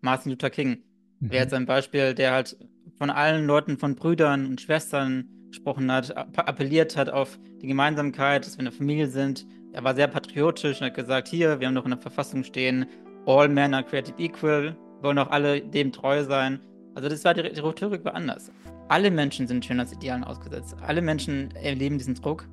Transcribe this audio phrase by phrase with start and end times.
[0.00, 0.82] Martin Luther King
[1.20, 1.30] Mhm.
[1.30, 2.56] wäre jetzt ein Beispiel, der halt
[2.98, 8.56] von allen Leuten, von Brüdern und Schwestern gesprochen hat, appelliert hat auf die Gemeinsamkeit, dass
[8.56, 9.46] wir eine Familie sind.
[9.72, 12.86] Er war sehr patriotisch und hat gesagt, hier, wir haben doch in der Verfassung stehen,
[13.26, 16.60] all men are created equal, wollen auch alle dem treu sein.
[16.94, 18.52] Also das war die, die Rhetorik war anders.
[18.88, 20.76] Alle Menschen sind Schönheitsidealen ausgesetzt.
[20.82, 22.46] Alle Menschen erleben diesen Druck.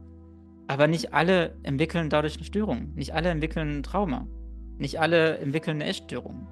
[0.67, 2.93] Aber nicht alle entwickeln dadurch eine Störung.
[2.95, 4.27] Nicht alle entwickeln ein Trauma.
[4.77, 6.47] Nicht alle entwickeln eine Essstörung.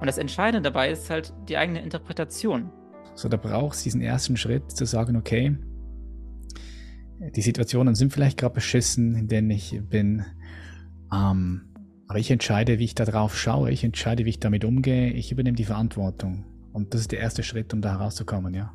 [0.00, 2.72] Und das Entscheidende dabei ist halt die eigene Interpretation.
[3.14, 5.58] So, da braucht es diesen ersten Schritt zu sagen, okay,
[7.18, 10.24] die Situationen sind vielleicht gerade beschissen, in denen ich bin.
[11.12, 11.74] Ähm,
[12.08, 13.70] aber ich entscheide, wie ich da drauf schaue.
[13.70, 15.10] Ich entscheide, wie ich damit umgehe.
[15.12, 16.46] Ich übernehme die Verantwortung.
[16.72, 18.72] Und das ist der erste Schritt, um da herauszukommen, ja.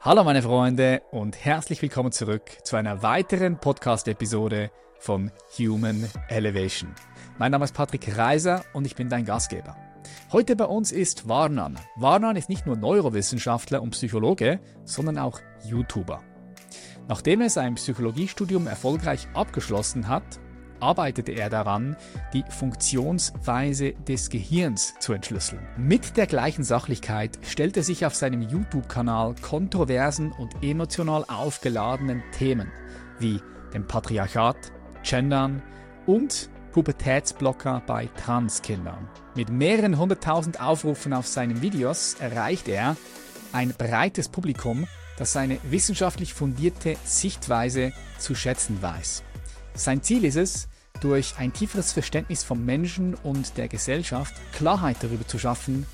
[0.00, 6.90] Hallo meine Freunde und herzlich willkommen zurück zu einer weiteren Podcast-Episode von Human Elevation.
[7.38, 9.76] Mein Name ist Patrick Reiser und ich bin dein Gastgeber.
[10.32, 11.78] Heute bei uns ist Warnan.
[11.96, 16.22] Warnan ist nicht nur Neurowissenschaftler und Psychologe, sondern auch YouTuber.
[17.08, 20.40] Nachdem er sein Psychologiestudium erfolgreich abgeschlossen hat,
[20.80, 21.96] arbeitete er daran,
[22.32, 25.60] die Funktionsweise des Gehirns zu entschlüsseln.
[25.76, 32.70] Mit der gleichen Sachlichkeit stellt er sich auf seinem YouTube-Kanal kontroversen und emotional aufgeladenen Themen
[33.18, 33.40] wie
[33.72, 34.56] dem Patriarchat,
[35.02, 35.62] Gendern
[36.06, 39.08] und Pubertätsblocker bei Transkindern.
[39.36, 42.96] Mit mehreren hunderttausend Aufrufen auf seinen Videos erreicht er
[43.52, 49.22] ein breites Publikum, das seine wissenschaftlich fundierte Sichtweise zu schätzen weiß.
[49.74, 50.68] Sein Ziel ist es,
[51.00, 55.86] durch ein tieferes Verständnis vom Menschen und der Gesellschaft Klarheit darüber zu schaffen,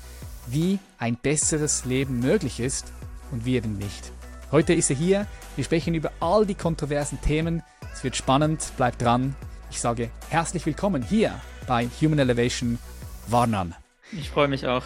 [0.47, 2.91] wie ein besseres Leben möglich ist
[3.31, 4.11] und wie eben nicht.
[4.51, 7.61] Heute ist er hier, wir sprechen über all die kontroversen Themen,
[7.93, 9.35] es wird spannend, bleibt dran.
[9.71, 12.77] Ich sage herzlich willkommen hier bei Human Elevation
[13.27, 13.73] Warnan.
[14.11, 14.83] Ich freue mich auch.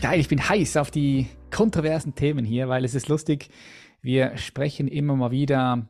[0.00, 3.50] Geil, ich bin heiß auf die kontroversen Themen hier, weil es ist lustig.
[4.00, 5.88] Wir sprechen immer mal wieder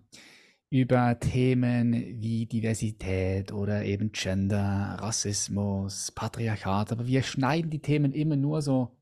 [0.69, 8.37] über Themen wie Diversität oder eben Gender, Rassismus, Patriarchat, aber wir schneiden die Themen immer
[8.37, 8.97] nur so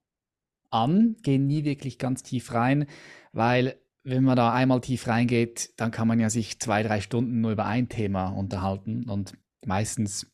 [0.69, 2.85] an, gehen nie wirklich ganz tief rein,
[3.33, 7.41] weil wenn man da einmal tief reingeht, dann kann man ja sich zwei, drei Stunden
[7.41, 10.31] nur über ein Thema unterhalten und meistens,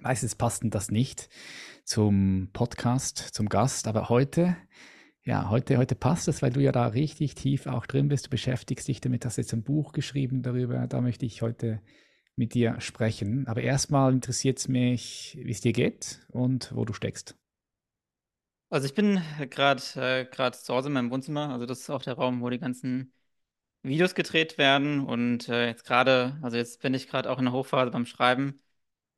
[0.00, 1.28] meistens passt das nicht
[1.84, 4.56] zum Podcast, zum Gast, aber heute
[5.26, 8.26] ja, heute, heute passt es, weil du ja da richtig tief auch drin bist.
[8.26, 10.86] Du beschäftigst dich damit, hast jetzt ein Buch geschrieben darüber.
[10.86, 11.80] Da möchte ich heute
[12.36, 13.46] mit dir sprechen.
[13.46, 17.38] Aber erstmal interessiert es mich, wie es dir geht und wo du steckst.
[18.70, 21.50] Also ich bin gerade äh, zu Hause in meinem Wohnzimmer.
[21.50, 23.12] Also das ist auch der Raum, wo die ganzen
[23.82, 25.00] Videos gedreht werden.
[25.06, 28.60] Und äh, jetzt gerade, also jetzt bin ich gerade auch in der Hochphase beim Schreiben.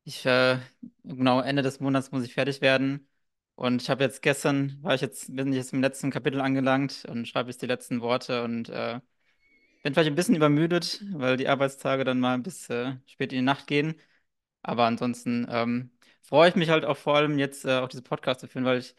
[0.05, 0.59] Ich, äh,
[1.03, 3.09] genau, Ende des Monats muss ich fertig werden.
[3.55, 7.05] Und ich habe jetzt gestern, war ich jetzt, bin ich jetzt im letzten Kapitel angelangt
[7.09, 9.01] und schreibe jetzt die letzten Worte und äh,
[9.83, 13.45] bin vielleicht ein bisschen übermüdet, weil die Arbeitstage dann mal bis äh, spät in die
[13.45, 13.95] Nacht gehen.
[14.63, 15.91] Aber ansonsten ähm,
[16.23, 18.79] freue ich mich halt auch vor allem jetzt äh, auch diese Podcast zu führen, weil
[18.79, 18.95] ich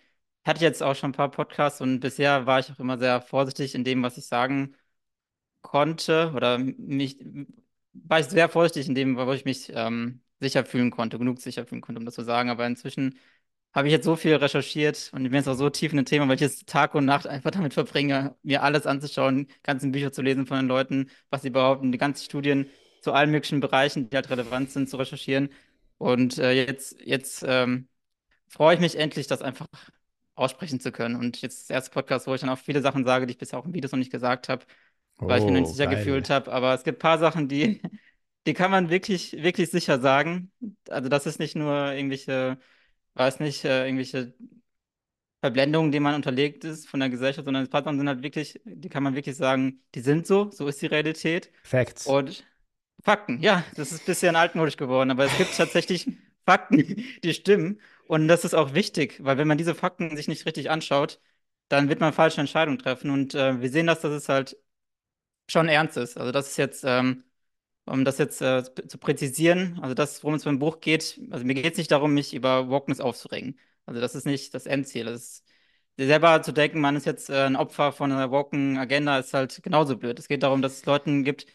[0.49, 3.75] hatte jetzt auch schon ein paar Podcasts und bisher war ich auch immer sehr vorsichtig
[3.75, 4.75] in dem, was ich sagen
[5.63, 7.19] konnte oder mich
[7.95, 11.67] war ich sehr vorsichtig in dem, wo ich mich ähm, sicher fühlen konnte, genug sicher
[11.67, 12.51] fühlen konnte, um das zu sagen.
[12.51, 13.19] Aber inzwischen
[13.75, 16.05] habe ich jetzt so viel recherchiert und ich bin jetzt auch so tief in ein
[16.07, 20.13] Thema, weil ich jetzt Tag und Nacht einfach damit verbringe, mir alles anzuschauen, ganzen Bücher
[20.13, 22.71] zu lesen von den Leuten, was sie behaupten, die ganzen Studien
[23.03, 25.51] zu allen möglichen Bereichen, die halt relevant sind, zu recherchieren.
[25.99, 27.89] Und äh, jetzt, jetzt ähm,
[28.49, 29.67] freue ich mich endlich, das einfach
[30.39, 31.17] aussprechen zu können.
[31.17, 33.59] Und jetzt der erste Podcast, wo ich dann auch viele Sachen sage, die ich bisher
[33.59, 34.65] auch in Videos noch nicht gesagt habe,
[35.19, 35.89] weil ich mir noch nicht Oh, sicher geil.
[35.89, 36.53] gefühlt habe.
[36.53, 37.83] Aber es gibt ein paar Sachen, die,
[38.47, 40.53] die kann man wirklich, wirklich sicher sagen.
[40.89, 42.59] Also das ist nicht nur irgendwelche
[43.15, 44.35] weiß nicht, äh, irgendwelche
[45.41, 48.89] Verblendungen, denen man unterlegt ist von der Gesellschaft, sondern die Partner sind halt wirklich, die
[48.89, 51.51] kann man wirklich sagen, die sind so, so ist die Realität.
[51.63, 52.07] Facts.
[52.07, 52.45] Und
[53.05, 56.09] Fakten, ja, das ist ein bisschen altmodisch geworden, aber es gibt tatsächlich
[56.47, 57.81] Fakten, die stimmen.
[58.09, 61.21] Und das ist auch wichtig, weil wenn man diese Fakten sich nicht richtig anschaut,
[61.69, 63.11] dann wird man falsche Entscheidungen treffen.
[63.11, 64.59] Und äh, wir sehen das, dass es halt
[65.51, 66.17] schon ernst ist.
[66.19, 67.25] Also das ist jetzt, ähm,
[67.87, 71.55] um das jetzt äh, zu präzisieren, also das, worum es beim Buch geht, also mir
[71.55, 73.59] geht es nicht darum, mich über Wokeness aufzuregen.
[73.87, 75.07] Also das ist nicht das Endziel.
[75.07, 75.45] Das ist,
[75.99, 79.63] selber zu denken, man ist jetzt äh, ein Opfer von einer woken Agenda, ist halt
[79.63, 80.19] genauso blöd.
[80.19, 81.47] Es geht darum, dass es Leuten gibt,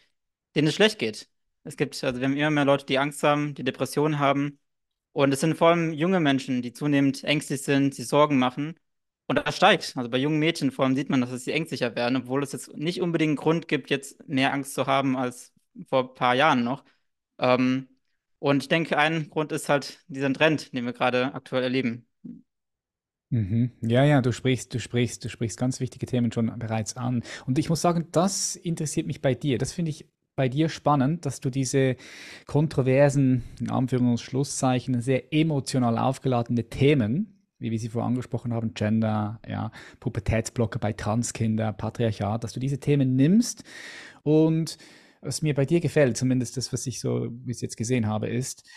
[0.56, 1.28] denen es schlecht geht.
[1.64, 4.58] Es gibt, also wir haben immer mehr Leute, die Angst haben, die Depressionen haben.
[5.14, 8.74] Und es sind vor allem junge Menschen, die zunehmend ängstlich sind, sich Sorgen machen.
[9.26, 9.96] Und das steigt.
[9.96, 12.76] Also bei jungen Mädchen vor allem sieht man, dass sie ängstlicher werden, obwohl es jetzt
[12.76, 15.52] nicht unbedingt einen Grund gibt, jetzt mehr Angst zu haben als
[15.88, 16.84] vor ein paar Jahren noch.
[17.38, 17.88] Ähm,
[18.40, 22.06] und ich denke, ein Grund ist halt dieser Trend, den wir gerade aktuell erleben.
[23.30, 23.70] Mhm.
[23.82, 27.22] Ja, ja, du sprichst, du sprichst, du sprichst ganz wichtige Themen schon bereits an.
[27.46, 29.58] Und ich muss sagen, das interessiert mich bei dir.
[29.58, 31.96] Das finde ich bei dir spannend, dass du diese
[32.46, 38.74] kontroversen, in Anführungs- und Schlusszeichen, sehr emotional aufgeladene Themen, wie wir sie vorher angesprochen haben,
[38.74, 39.70] Gender, ja,
[40.00, 43.64] Pubertätsblocke bei Transkinder, Patriarchat, dass du diese Themen nimmst
[44.22, 44.78] und
[45.20, 48.68] was mir bei dir gefällt, zumindest das, was ich so bis jetzt gesehen habe, ist,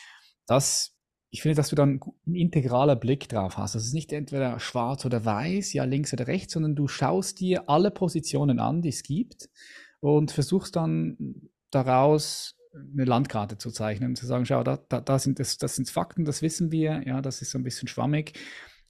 [0.46, 0.94] dass
[1.30, 3.76] ich finde, dass du dann ein integraler Blick drauf hast.
[3.76, 7.70] Das ist nicht entweder schwarz oder weiß, ja links oder rechts, sondern du schaust dir
[7.70, 9.50] alle Positionen an, die es gibt
[10.00, 15.40] und versuchst dann daraus eine Landkarte zu zeichnen, zu sagen, schau, da, da, da sind
[15.40, 18.34] das, das sind Fakten, das wissen wir, ja, das ist so ein bisschen schwammig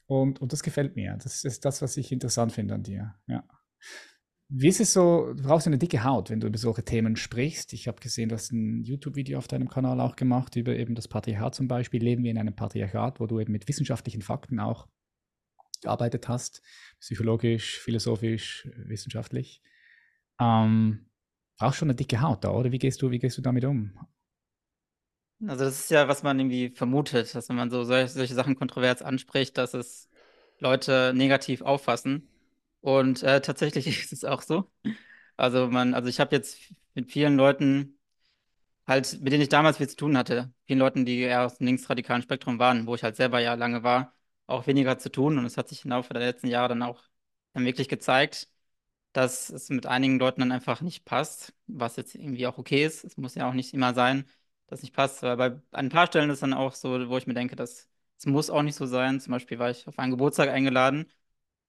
[0.07, 1.17] und, und das gefällt mir.
[1.21, 3.43] Das ist das, was ich interessant finde an dir, ja.
[4.49, 7.73] Wie ist es so, du brauchst eine dicke Haut, wenn du über solche Themen sprichst.
[7.73, 11.09] Ich habe gesehen, du hast ein YouTube-Video auf deinem Kanal auch gemacht über eben das
[11.09, 12.01] Patriarchat zum Beispiel.
[12.01, 14.87] Leben wir in einem Patriarchat, wo du eben mit wissenschaftlichen Fakten auch
[15.81, 16.61] gearbeitet hast,
[17.01, 19.61] psychologisch, philosophisch, wissenschaftlich.
[20.39, 21.09] Ähm,
[21.59, 22.71] brauchst schon eine dicke Haut da, oder?
[22.71, 23.97] Wie gehst du, wie gehst du damit um?
[25.45, 28.55] Also das ist ja, was man irgendwie vermutet, dass wenn man so solche, solche Sachen
[28.55, 30.09] kontrovers anspricht, dass es
[30.59, 32.27] Leute negativ auffassen.
[32.81, 34.71] Und äh, tatsächlich ist es auch so.
[35.37, 37.99] Also man, also ich habe jetzt mit vielen Leuten
[38.87, 41.67] halt, mit denen ich damals viel zu tun hatte, vielen Leuten, die eher aus dem
[41.67, 44.15] linksradikalen Spektrum waren, wo ich halt selber ja lange war,
[44.47, 45.37] auch weniger zu tun.
[45.39, 47.03] Und es hat sich im Laufe der letzten Jahre dann auch
[47.53, 48.49] dann wirklich gezeigt,
[49.17, 53.03] dass es mit einigen Leuten dann einfach nicht passt, was jetzt irgendwie auch okay ist.
[53.03, 54.25] Es muss ja auch nicht immer sein,
[54.67, 55.23] dass es nicht passt.
[55.23, 57.89] Weil bei ein paar Stellen ist es dann auch so, wo ich mir denke, dass
[58.19, 59.19] es muss auch nicht so sein.
[59.19, 61.07] Zum Beispiel war ich auf einen Geburtstag eingeladen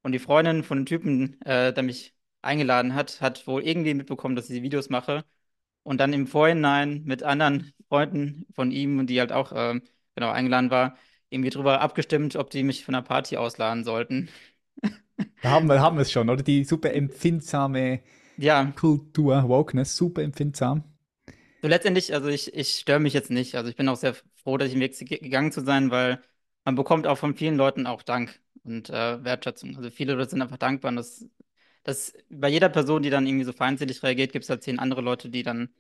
[0.02, 4.36] und die Freundin von dem Typen, äh, der mich eingeladen hat, hat wohl irgendwie mitbekommen,
[4.36, 5.24] dass ich Videos mache
[5.84, 9.82] und dann im Vorhinein mit anderen Freunden von ihm, die halt auch ähm,
[10.14, 10.96] genau eingeladen war,
[11.30, 14.28] irgendwie drüber abgestimmt, ob die mich von einer Party ausladen sollten.
[15.40, 16.42] Da haben wir, haben wir es schon, oder?
[16.42, 18.00] Die super empfindsame
[18.36, 20.84] Ja, Kultur, Wokeness, super empfindsam.
[21.62, 23.54] so letztendlich, also ich, ich störe mich jetzt nicht.
[23.54, 26.22] Also ich bin auch sehr froh, dass ich den Weg ge- gegangen zu sein, weil
[26.64, 29.76] man bekommt auch von vielen Leuten auch Dank und äh, Wertschätzung.
[29.76, 31.26] Also viele Leute sind einfach dankbar und das,
[31.84, 35.00] das bei jeder Person, die dann irgendwie so feindselig reagiert, gibt es halt zehn andere
[35.02, 35.70] Leute, die dann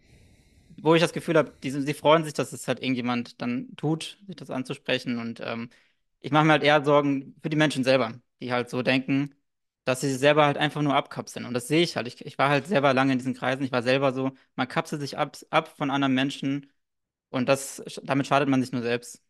[0.82, 4.18] wo ich das Gefühl habe, die, die freuen sich, dass es halt irgendjemand dann tut,
[4.26, 5.18] sich das anzusprechen.
[5.18, 5.70] Und ähm,
[6.20, 9.34] ich mache mir halt eher Sorgen für die Menschen selber, die halt so denken,
[9.84, 11.46] dass sie sich selber halt einfach nur abkapseln.
[11.46, 12.06] Und das sehe ich halt.
[12.08, 13.62] Ich, ich war halt selber lange in diesen Kreisen.
[13.64, 16.70] Ich war selber so, man kapselt sich ab, ab von anderen Menschen
[17.30, 19.22] und das, damit schadet man sich nur selbst.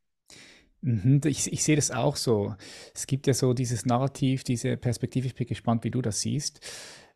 [0.81, 2.55] Mhm, ich, ich sehe das auch so.
[2.95, 6.61] Es gibt ja so dieses Narrativ, diese Perspektive, ich bin gespannt, wie du das siehst.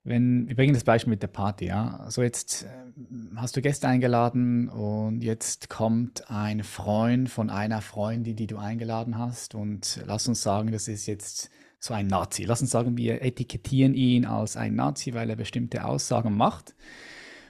[0.04, 2.06] Wenn, wir bringen das Beispiel mit der Party, ja.
[2.08, 8.34] So jetzt ähm, hast du Gäste eingeladen und jetzt kommt ein Freund von einer Freundin,
[8.34, 12.44] die du eingeladen hast und lass uns sagen, das ist jetzt so ein Nazi.
[12.44, 16.74] Lass uns sagen, wir etikettieren ihn als ein Nazi, weil er bestimmte Aussagen macht.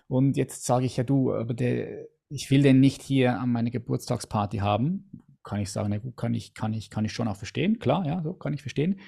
[0.06, 3.70] Und jetzt sage ich ja du, aber der, ich will den nicht hier an meiner
[3.70, 5.10] Geburtstagsparty haben.
[5.42, 7.78] Kann ich sagen, na gut, kann ich, kann ich, kann ich schon auch verstehen.
[7.78, 9.00] Klar, ja, so kann ich verstehen.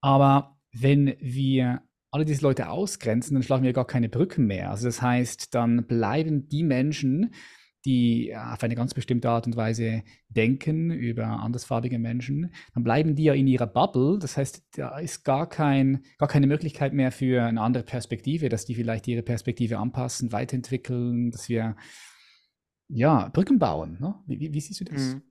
[0.00, 1.82] Aber wenn wir
[2.12, 4.70] alle diese Leute ausgrenzen, dann schlagen wir gar keine Brücken mehr.
[4.70, 7.34] Also das heißt, dann bleiben die Menschen,
[7.84, 13.24] die auf eine ganz bestimmte Art und Weise denken über andersfarbige Menschen, dann bleiben die
[13.24, 14.18] ja in ihrer Bubble.
[14.20, 18.66] Das heißt, da ist gar, kein, gar keine Möglichkeit mehr für eine andere Perspektive, dass
[18.66, 21.76] die vielleicht ihre Perspektive anpassen, weiterentwickeln, dass wir
[22.88, 23.96] ja Brücken bauen.
[24.00, 24.14] Ne?
[24.26, 25.14] Wie, wie, wie siehst du das?
[25.14, 25.22] Mhm.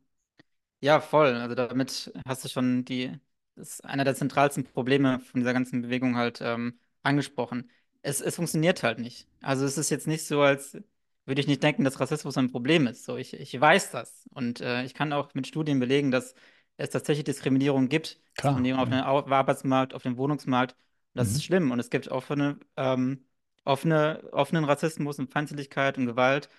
[0.82, 1.36] Ja, voll.
[1.36, 3.12] Also damit hast du schon die,
[3.56, 7.70] ist einer der zentralsten Probleme von dieser ganzen Bewegung halt ähm, angesprochen.
[8.02, 9.28] Es, es funktioniert halt nicht.
[9.42, 10.78] Also es ist jetzt nicht so, als
[11.26, 13.06] würde ich nicht denken, dass Rassismus ein Problem ist.
[13.06, 14.26] So, ich, ich weiß das.
[14.34, 16.34] Und äh, ich kann auch mit Studien belegen, dass
[16.78, 18.20] es tatsächlich Diskriminierung gibt.
[18.36, 18.90] Klar, Diskriminierung auf
[19.26, 20.74] dem Arbeitsmarkt, auf dem Wohnungsmarkt.
[21.14, 21.36] Und das Mhm.
[21.36, 21.72] ist schlimm.
[21.72, 23.26] Und es gibt offene, ähm,
[23.64, 26.50] offene, offenen Rassismus und Feindseligkeit und Gewalt.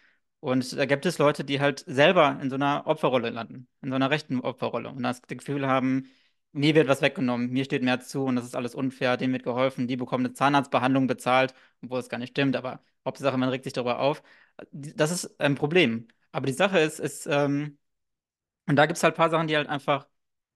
[0.40, 3.94] Und da gibt es Leute, die halt selber in so einer Opferrolle landen, in so
[3.96, 6.08] einer rechten Opferrolle und das Gefühl haben,
[6.52, 9.42] mir wird was weggenommen, mir steht mehr zu und das ist alles unfair, denen wird
[9.44, 13.64] geholfen, die bekommen eine Zahnarztbehandlung bezahlt, obwohl es gar nicht stimmt, aber Hauptsache, man regt
[13.64, 14.23] sich darüber auf.
[14.71, 16.09] Das ist ein Problem.
[16.30, 17.78] Aber die Sache ist, ist ähm,
[18.66, 20.09] und da gibt es halt ein paar Sachen, die halt einfach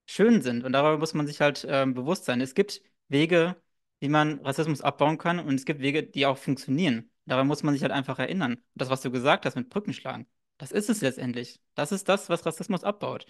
[0.06, 0.64] schön sind.
[0.64, 2.40] Und darüber muss man sich halt ähm, bewusst sein.
[2.40, 3.56] Es gibt Wege,
[4.00, 7.10] wie man Rassismus abbauen kann, und es gibt Wege, die auch funktionieren.
[7.26, 8.62] Daran muss man sich halt einfach erinnern.
[8.74, 10.26] Das, was du gesagt hast mit Brückenschlagen,
[10.58, 11.60] das ist es letztendlich.
[11.74, 13.26] Das ist das, was Rassismus abbaut.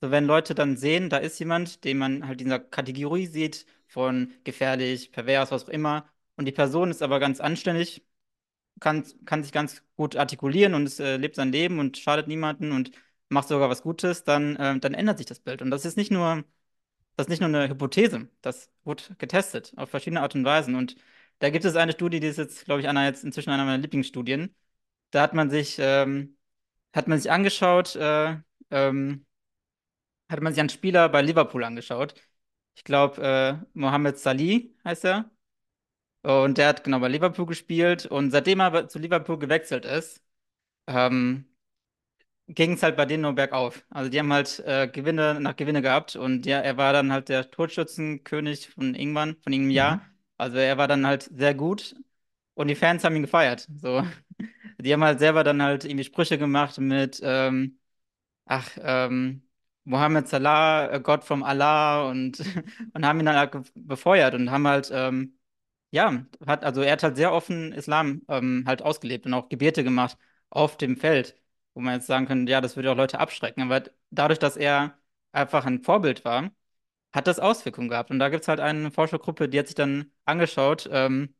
[0.00, 3.66] So, wenn Leute dann sehen, da ist jemand, den man halt in dieser Kategorie sieht,
[3.88, 8.04] von gefährlich, pervers, was auch immer, und die Person ist aber ganz anständig,
[8.80, 12.72] kann, kann sich ganz gut artikulieren und es, äh, lebt sein Leben und schadet niemanden
[12.72, 12.92] und
[13.28, 15.62] macht sogar was Gutes, dann, äh, dann ändert sich das Bild.
[15.62, 16.44] Und das ist nicht nur
[17.16, 20.74] das ist nicht nur eine Hypothese, das wurde getestet auf verschiedene Art und Weisen.
[20.76, 20.96] Und
[21.40, 23.78] da gibt es eine Studie, die ist jetzt, glaube ich, einer jetzt inzwischen einer meiner
[23.78, 24.54] Lieblingsstudien.
[25.10, 26.36] Da hat man sich, ähm,
[26.94, 28.36] hat man sich angeschaut, äh,
[28.70, 29.26] ähm,
[30.28, 32.14] hat man sich einen Spieler bei Liverpool angeschaut.
[32.76, 35.30] Ich glaube, äh, Mohamed Salih heißt er.
[36.22, 38.06] Und der hat genau bei Liverpool gespielt.
[38.06, 40.22] Und seitdem er zu Liverpool gewechselt ist,
[40.86, 41.46] ähm,
[42.48, 43.84] ging es halt bei denen nur bergauf.
[43.90, 47.28] Also die haben halt äh, Gewinne nach Gewinne gehabt und ja, er war dann halt
[47.28, 49.96] der Torschützenkönig von irgendwann, von irgendeinem Jahr.
[49.96, 50.02] Mhm.
[50.38, 51.94] Also er war dann halt sehr gut
[52.54, 53.68] und die Fans haben ihn gefeiert.
[53.80, 54.04] So.
[54.80, 57.78] Die haben halt selber dann halt irgendwie Sprüche gemacht mit, ähm,
[58.46, 59.47] ach, ähm,
[59.88, 62.40] Mohammed Salah, äh, Gott vom Allah und,
[62.94, 65.38] und haben ihn dann halt befeuert und haben halt, ähm,
[65.90, 69.84] ja, hat, also er hat halt sehr offen Islam ähm, halt ausgelebt und auch Gebete
[69.84, 70.18] gemacht
[70.50, 71.36] auf dem Feld,
[71.74, 73.62] wo man jetzt sagen könnte, ja, das würde auch Leute abschrecken.
[73.62, 74.98] Aber dadurch, dass er
[75.32, 76.50] einfach ein Vorbild war,
[77.12, 78.10] hat das Auswirkungen gehabt.
[78.10, 81.34] Und da gibt es halt eine Forschergruppe, die hat sich dann angeschaut, ähm,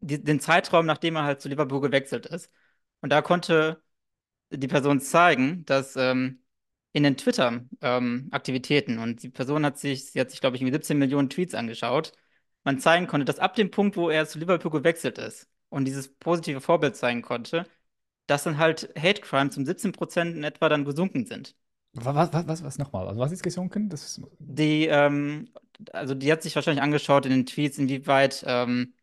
[0.00, 2.50] die, den Zeitraum, nachdem er halt zu Liverpool gewechselt ist.
[3.00, 3.82] Und da konnte
[4.50, 6.43] die Person zeigen, dass ähm,
[6.94, 10.98] in den Twitter-Aktivitäten, und die Person hat sich, sie hat sich, glaube ich, irgendwie 17
[10.98, 12.12] Millionen Tweets angeschaut,
[12.64, 16.14] man zeigen konnte, dass ab dem Punkt, wo er zu Liverpool gewechselt ist und dieses
[16.14, 17.66] positive Vorbild zeigen konnte,
[18.26, 21.56] dass dann halt Hate Crimes um 17% in etwa dann gesunken sind.
[21.94, 23.06] Was, was, was, was nochmal?
[23.08, 23.88] Also was ist gesunken?
[23.88, 25.48] Das ist, Die, ähm,
[25.92, 28.94] also die hat sich wahrscheinlich angeschaut in den Tweets, inwieweit ähm,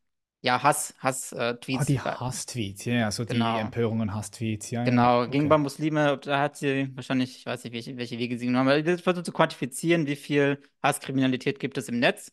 [0.41, 3.59] ja Hass, ah, Hass-Tweets, die Hasstweets, ja, also die genau.
[3.59, 5.31] Empörung und Hasstweets, ja, Genau, okay.
[5.31, 8.79] gegenüber Muslime, da hat sie wahrscheinlich, ich weiß nicht, welche, welche Wege sie genommen hat,
[8.79, 12.31] aber sie versucht zu quantifizieren, wie viel Hasskriminalität gibt es im Netz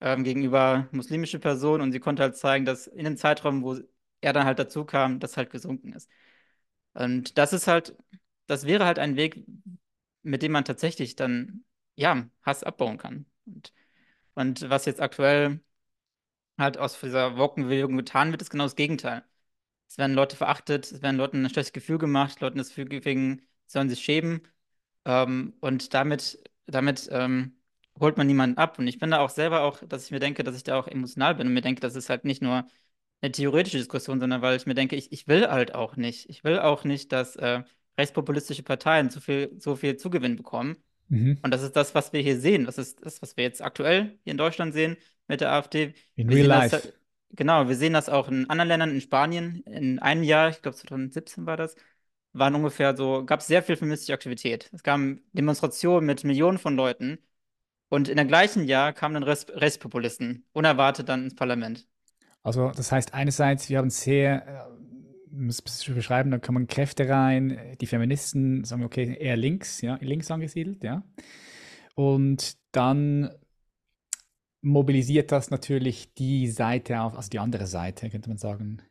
[0.00, 3.76] ähm, gegenüber muslimische Personen und sie konnte halt zeigen, dass in dem Zeitraum, wo
[4.20, 6.10] er dann halt dazu kam, das halt gesunken ist.
[6.94, 7.96] Und das ist halt,
[8.46, 9.44] das wäre halt ein Weg,
[10.22, 11.64] mit dem man tatsächlich dann,
[11.96, 13.26] ja, Hass abbauen kann.
[13.46, 13.72] Und,
[14.34, 15.60] und was jetzt aktuell
[16.58, 19.24] halt aus dieser Wokenbewegung getan wird, ist genau das Gegenteil.
[19.88, 23.40] Es werden Leute verachtet, es werden Leuten ein schlechtes Gefühl gemacht, Leuten das Gefühl, wegen,
[23.66, 24.42] sie sollen sich schämen.
[25.04, 27.56] Ähm, und damit, damit ähm,
[27.98, 28.78] holt man niemanden ab.
[28.78, 30.88] Und ich bin da auch selber auch, dass ich mir denke, dass ich da auch
[30.88, 32.66] emotional bin und mir denke, das ist halt nicht nur
[33.20, 36.28] eine theoretische Diskussion, sondern weil ich mir denke, ich, ich will halt auch nicht.
[36.28, 37.62] Ich will auch nicht, dass äh,
[37.98, 40.76] rechtspopulistische Parteien so viel, so viel Zugewinn bekommen.
[41.08, 41.38] Mhm.
[41.42, 42.66] Und das ist das, was wir hier sehen.
[42.66, 44.96] Das ist das, was wir jetzt aktuell hier in Deutschland sehen
[45.28, 45.94] mit der AfD.
[46.16, 46.92] In Wir real sehen das, life.
[47.30, 49.62] genau, wir sehen das auch in anderen Ländern, in Spanien.
[49.66, 51.76] In einem Jahr, ich glaube 2017 war das,
[52.32, 54.70] waren ungefähr so, gab es sehr viel feministische Aktivität.
[54.72, 55.00] Es gab
[55.32, 57.18] Demonstrationen mit Millionen von Leuten.
[57.90, 61.86] Und in der gleichen Jahr kamen dann Rechtspopulisten, unerwartet dann ins Parlament.
[62.42, 67.76] Also das heißt einerseits, wir haben sehr, äh, muss es beschreiben, da kommen Kräfte rein,
[67.80, 71.02] die Feministen sagen, okay, eher links, ja, links angesiedelt, ja.
[71.94, 73.30] Und dann
[74.62, 78.82] mobilisiert das natürlich die Seite auf, also die andere Seite, könnte man sagen,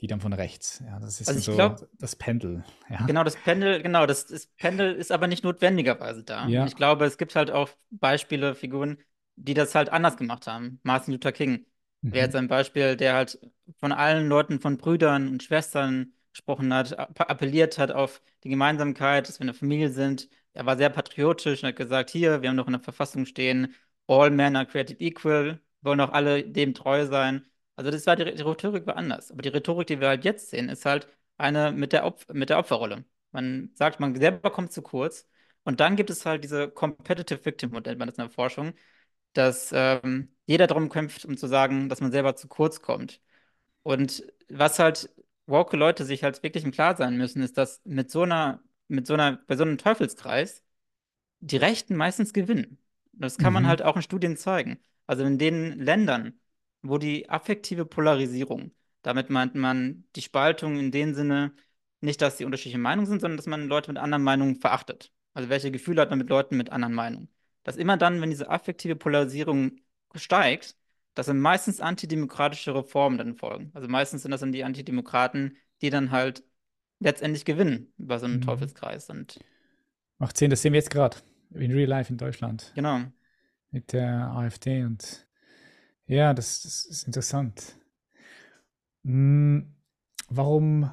[0.00, 0.82] die dann von rechts.
[0.86, 3.06] Ja, das ist Also so glaube, das Pendel, ja.
[3.06, 6.52] Genau, das Pendel, genau, das, das Pendel ist aber nicht notwendigerweise da.
[6.52, 6.64] Ja.
[6.64, 8.98] ich glaube, es gibt halt auch Beispiele, Figuren,
[9.36, 10.80] die das halt anders gemacht haben.
[10.82, 11.64] Martin Luther King
[12.10, 12.26] wäre Mhm.
[12.26, 13.38] jetzt ein Beispiel, der halt
[13.80, 19.28] von allen Leuten, von Brüdern und Schwestern gesprochen hat, app- appelliert hat auf die Gemeinsamkeit,
[19.28, 20.28] dass wir eine Familie sind.
[20.52, 23.74] Er war sehr patriotisch und hat gesagt, hier, wir haben doch in der Verfassung stehen,
[24.08, 27.46] all men are created equal, wollen doch alle dem treu sein.
[27.76, 29.30] Also das war die, die Rhetorik war anders.
[29.30, 32.50] Aber die Rhetorik, die wir halt jetzt sehen, ist halt eine mit der, Opf mit
[32.50, 33.04] der Opferrolle.
[33.32, 35.28] Man sagt, man selber kommt zu kurz.
[35.64, 38.72] Und dann gibt es halt diese Competitive Victimhood, nennt man das in der Forschung,
[39.34, 43.20] dass ähm, jeder darum kämpft, um zu sagen, dass man selber zu kurz kommt.
[43.82, 45.10] Und was halt
[45.46, 49.06] woke Leute sich halt wirklich im Klaren sein müssen, ist, dass mit so einer, mit
[49.06, 50.64] so einer, bei so einem Teufelskreis
[51.40, 52.78] die Rechten meistens gewinnen.
[53.18, 53.68] Das kann man Mhm.
[53.68, 54.78] halt auch in Studien zeigen.
[55.06, 56.38] Also in den Ländern,
[56.82, 58.72] wo die affektive Polarisierung,
[59.02, 61.52] damit meint man die Spaltung in dem Sinne,
[62.00, 65.12] nicht, dass die unterschiedliche Meinungen sind, sondern dass man Leute mit anderen Meinungen verachtet.
[65.34, 67.28] Also welche Gefühle hat man mit Leuten mit anderen Meinungen?
[67.64, 69.80] Dass immer dann, wenn diese affektive Polarisierung
[70.14, 70.76] steigt,
[71.14, 73.70] dass dann meistens antidemokratische Reformen dann folgen.
[73.74, 76.44] Also meistens sind das dann die Antidemokraten, die dann halt
[77.00, 78.42] letztendlich gewinnen über so einen Mhm.
[78.42, 79.10] Teufelskreis.
[79.10, 79.40] Und
[80.18, 81.16] Macht Sinn, das sehen wir jetzt gerade
[81.54, 83.00] in real life in Deutschland genau.
[83.70, 85.26] mit der AfD und
[86.06, 87.76] ja, das, das ist interessant.
[89.04, 89.74] Hm,
[90.28, 90.90] warum,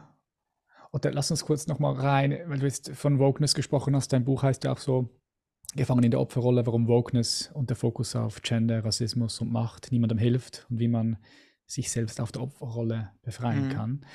[0.92, 4.44] oder lass uns kurz nochmal rein, weil du jetzt von Wokeness gesprochen hast, dein Buch
[4.44, 5.10] heißt ja auch so,
[5.76, 10.18] Gefangen in der Opferrolle, warum Wokeness und der Fokus auf Gender, Rassismus und Macht niemandem
[10.18, 11.18] hilft und wie man
[11.66, 13.70] sich selbst auf der Opferrolle befreien Mhm.
[13.70, 14.06] kann.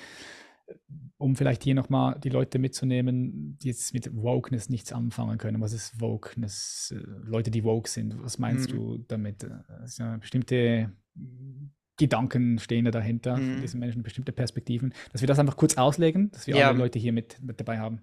[1.19, 5.61] Um vielleicht hier nochmal die Leute mitzunehmen, die jetzt mit Wokeness nichts anfangen können.
[5.61, 6.95] Was ist Wokeness?
[6.97, 8.77] Äh, Leute, die woke sind, was meinst Mhm.
[8.77, 9.47] du damit?
[9.69, 10.93] Also bestimmte
[11.97, 13.61] Gedanken stehen da dahinter von Mhm.
[13.61, 14.95] diesen Menschen, bestimmte Perspektiven.
[15.13, 16.71] Dass wir das einfach kurz auslegen, dass wir Ja.
[16.71, 18.01] alle Leute hier mit, mit dabei haben.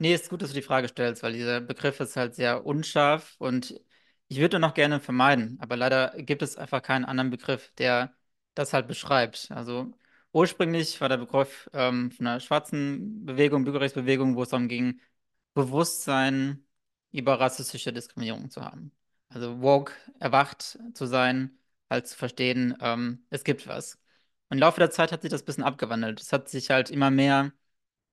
[0.00, 3.34] Nee, ist gut, dass du die Frage stellst, weil dieser Begriff ist halt sehr unscharf
[3.38, 3.80] und
[4.28, 8.12] ich würde ihn noch gerne vermeiden, aber leider gibt es einfach keinen anderen Begriff, der
[8.54, 9.48] das halt beschreibt.
[9.50, 9.92] Also
[10.32, 15.00] ursprünglich war der Begriff ähm, von einer schwarzen Bewegung, Bürgerrechtsbewegung, wo es darum ging,
[15.54, 16.64] Bewusstsein
[17.12, 18.92] über rassistische Diskriminierung zu haben.
[19.28, 21.58] Also woke, erwacht zu sein,
[21.90, 23.94] halt zu verstehen, ähm, es gibt was.
[24.48, 26.20] Und im Laufe der Zeit hat sich das ein bisschen abgewandelt.
[26.20, 27.52] Es hat sich halt immer mehr,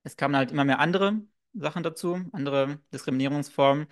[0.04, 1.22] es kamen halt immer mehr andere
[1.54, 3.88] Sachen dazu, andere Diskriminierungsformen,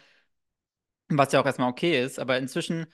[1.09, 2.87] was ja auch erstmal okay ist, aber inzwischen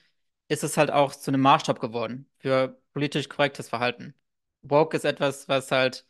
[0.48, 4.16] ist es halt auch zu einem Maßstab geworden für politisch korrektes Verhalten.
[4.62, 6.06] Woke ist etwas, was halt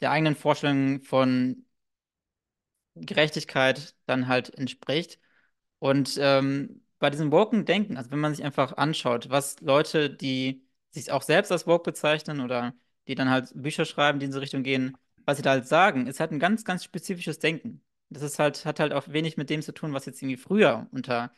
[0.00, 1.66] der eigenen Vorstellung von
[2.94, 5.18] Gerechtigkeit dann halt entspricht.
[5.78, 10.64] Und ähm, bei diesem woken Denken, also wenn man sich einfach anschaut, was Leute, die
[10.90, 12.74] sich auch selbst als woke bezeichnen oder
[13.08, 16.06] die dann halt Bücher schreiben, die in so Richtung gehen, was sie da halt sagen,
[16.06, 17.82] ist halt ein ganz, ganz spezifisches Denken.
[18.10, 20.88] Das ist halt, hat halt auch wenig mit dem zu tun, was jetzt irgendwie früher
[20.92, 21.32] unter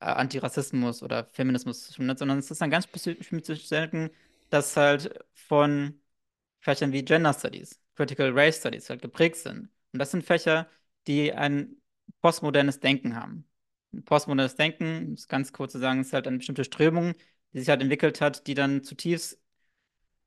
[0.00, 4.10] äh, Antirassismus oder Feminismus zu tun hat, sondern es ist ein ganz spezifisches Denken,
[4.50, 6.00] das halt von
[6.62, 9.70] Fächern wie Gender Studies, Critical Race Studies halt geprägt sind.
[9.92, 10.68] Und das sind Fächer,
[11.08, 11.76] die ein
[12.22, 13.46] postmodernes Denken haben.
[13.94, 17.14] Ein postmodernes Denken, um es ganz kurz zu sagen, ist halt eine bestimmte Strömung,
[17.54, 19.40] die sich halt entwickelt hat, die dann zutiefst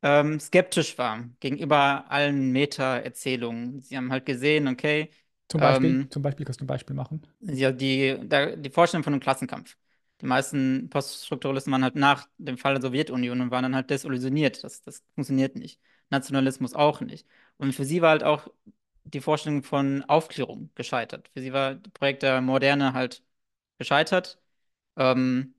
[0.03, 3.81] ähm, skeptisch war gegenüber allen Meta-Erzählungen.
[3.81, 5.11] Sie haben halt gesehen, okay,
[5.49, 7.25] Zum Beispiel, ähm, zum Beispiel, kannst du ein Beispiel machen?
[7.41, 9.77] ja, die, da, die Vorstellung von einem Klassenkampf.
[10.21, 14.63] Die meisten Poststrukturalisten waren halt nach dem Fall der Sowjetunion und waren dann halt desillusioniert.
[14.63, 15.79] Das, das funktioniert nicht.
[16.09, 17.27] Nationalismus auch nicht.
[17.57, 18.47] Und für sie war halt auch
[19.03, 21.29] die Vorstellung von Aufklärung gescheitert.
[21.33, 23.23] Für sie war das Projekt der Moderne halt
[23.77, 24.39] gescheitert.
[24.97, 25.55] Ähm,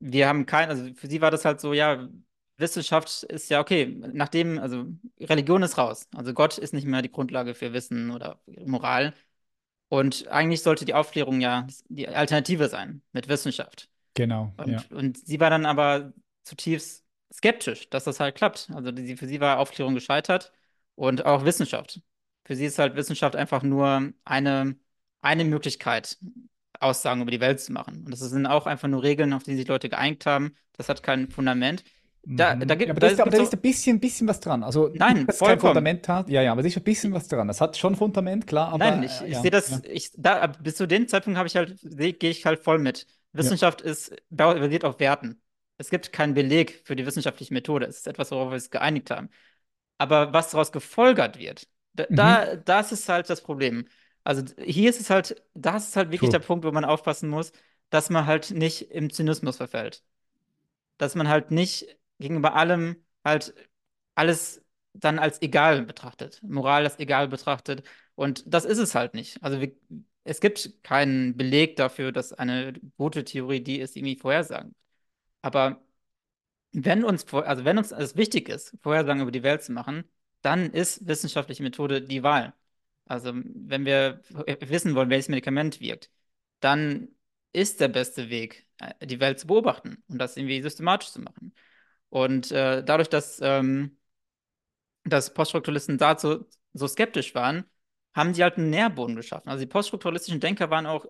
[0.00, 2.08] wir haben kein, also für sie war das halt so, ja,
[2.56, 4.86] Wissenschaft ist ja okay, nachdem, also
[5.18, 6.08] Religion ist raus.
[6.14, 9.14] Also Gott ist nicht mehr die Grundlage für Wissen oder Moral.
[9.88, 13.88] Und eigentlich sollte die Aufklärung ja die Alternative sein mit Wissenschaft.
[14.14, 14.64] Genau, ja.
[14.64, 16.12] Und, und sie war dann aber
[16.44, 18.70] zutiefst skeptisch, dass das halt klappt.
[18.74, 20.52] Also die, für sie war Aufklärung gescheitert
[20.94, 22.00] und auch Wissenschaft.
[22.44, 24.76] Für sie ist halt Wissenschaft einfach nur eine,
[25.22, 26.18] eine Möglichkeit,
[26.80, 28.04] Aussagen über die Welt zu machen.
[28.04, 30.54] Und das sind auch einfach nur Regeln, auf die sich Leute geeinigt haben.
[30.76, 31.84] Das hat kein Fundament.
[32.22, 32.60] Da, Mhm.
[32.66, 34.62] da gibt, ja, aber da ist, aber da ist ein bisschen, bisschen was dran.
[34.62, 35.58] Also, Nein, dass es kein.
[35.60, 36.28] Fundament hat.
[36.28, 37.48] Ja, ja, aber da ist ein bisschen was dran.
[37.48, 38.78] Das hat schon Fundament, klar, aber.
[38.78, 39.80] Nein, ich, äh, ich ja, sehe das, ja.
[39.84, 43.06] ich, da, bis zu dem Zeitpunkt habe ich halt, gehe ich halt voll mit.
[43.32, 45.40] Wissenschaft ist basiert auf Werten.
[45.80, 47.86] Es gibt keinen Beleg für die wissenschaftliche Methode.
[47.86, 49.30] Es ist etwas, worauf wir uns geeinigt haben.
[49.98, 52.16] Aber was daraus gefolgert wird, da, Mhm.
[52.16, 53.86] da, das ist halt das Problem.
[54.24, 56.30] Also hier ist es halt, das ist halt wirklich True.
[56.30, 57.52] der Punkt, wo man aufpassen muss,
[57.90, 60.04] dass man halt nicht im Zynismus verfällt.
[60.98, 63.54] Dass man halt nicht gegenüber allem halt
[64.14, 64.62] alles
[64.94, 67.84] dann als egal betrachtet, Moral als egal betrachtet.
[68.16, 69.42] Und das ist es halt nicht.
[69.42, 69.72] Also wir,
[70.24, 74.74] es gibt keinen Beleg dafür, dass eine gute Theorie die ist, die irgendwie vorhersagen.
[75.42, 75.82] Aber
[76.72, 80.04] wenn uns, also wenn uns es wichtig ist, Vorhersagen über die Welt zu machen,
[80.42, 82.54] dann ist wissenschaftliche Methode die Wahl.
[83.06, 84.22] Also wenn wir
[84.60, 86.10] wissen wollen, welches Medikament wirkt,
[86.60, 87.08] dann
[87.52, 91.54] ist der beste Weg, äh, die Welt zu beobachten und das irgendwie systematisch zu machen.
[92.10, 93.98] Und äh, dadurch, dass, ähm,
[95.04, 97.64] dass Poststrukturalisten dazu so skeptisch waren,
[98.14, 99.48] haben sie halt einen Nährboden geschaffen.
[99.48, 101.06] Also die poststrukturalistischen Denker waren auch,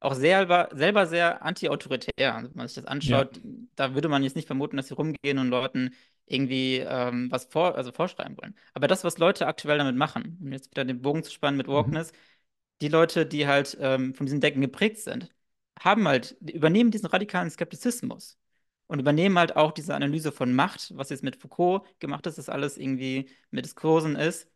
[0.00, 2.34] auch selber, selber sehr anti-autoritär.
[2.34, 3.40] Also wenn man sich das anschaut,
[3.76, 5.94] da würde man jetzt nicht vermuten, dass sie rumgehen und Leuten
[6.26, 8.54] irgendwie ähm, was vor, also vorschreiben wollen.
[8.74, 11.66] Aber das, was Leute aktuell damit machen, um jetzt wieder den Bogen zu spannen mit
[11.66, 11.68] Mhm.
[11.68, 12.12] Wokeness,
[12.80, 15.30] die Leute, die halt ähm, von diesem Denken geprägt sind,
[15.80, 18.38] haben halt, übernehmen diesen radikalen Skeptizismus
[18.86, 22.48] und übernehmen halt auch diese Analyse von Macht, was jetzt mit Foucault gemacht ist, dass
[22.48, 24.48] alles irgendwie mit Diskursen ist,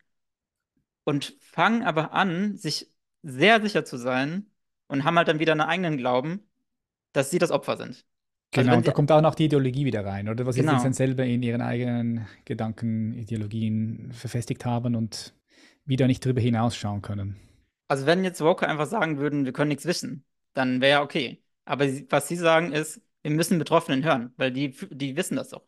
[1.05, 2.91] und fangen aber an, sich
[3.23, 4.51] sehr sicher zu sein
[4.93, 6.41] und haben halt dann wieder einen eigenen Glauben,
[7.13, 8.05] dass sie das Opfer sind.
[8.55, 10.45] Also Genau, wenn und da sie, kommt auch noch die Ideologie wieder rein, oder?
[10.45, 10.83] Was sie sich genau.
[10.83, 15.35] dann selber in ihren eigenen Gedanken, Ideologien verfestigt haben und
[15.87, 17.37] wieder nicht drüber hinausschauen können.
[17.89, 21.43] Also wenn jetzt Woke einfach sagen würden, wir können nichts wissen, dann wäre ja okay.
[21.65, 25.49] Aber sie, was sie sagen ist, wir müssen Betroffenen hören, weil die, die wissen das
[25.49, 25.63] doch.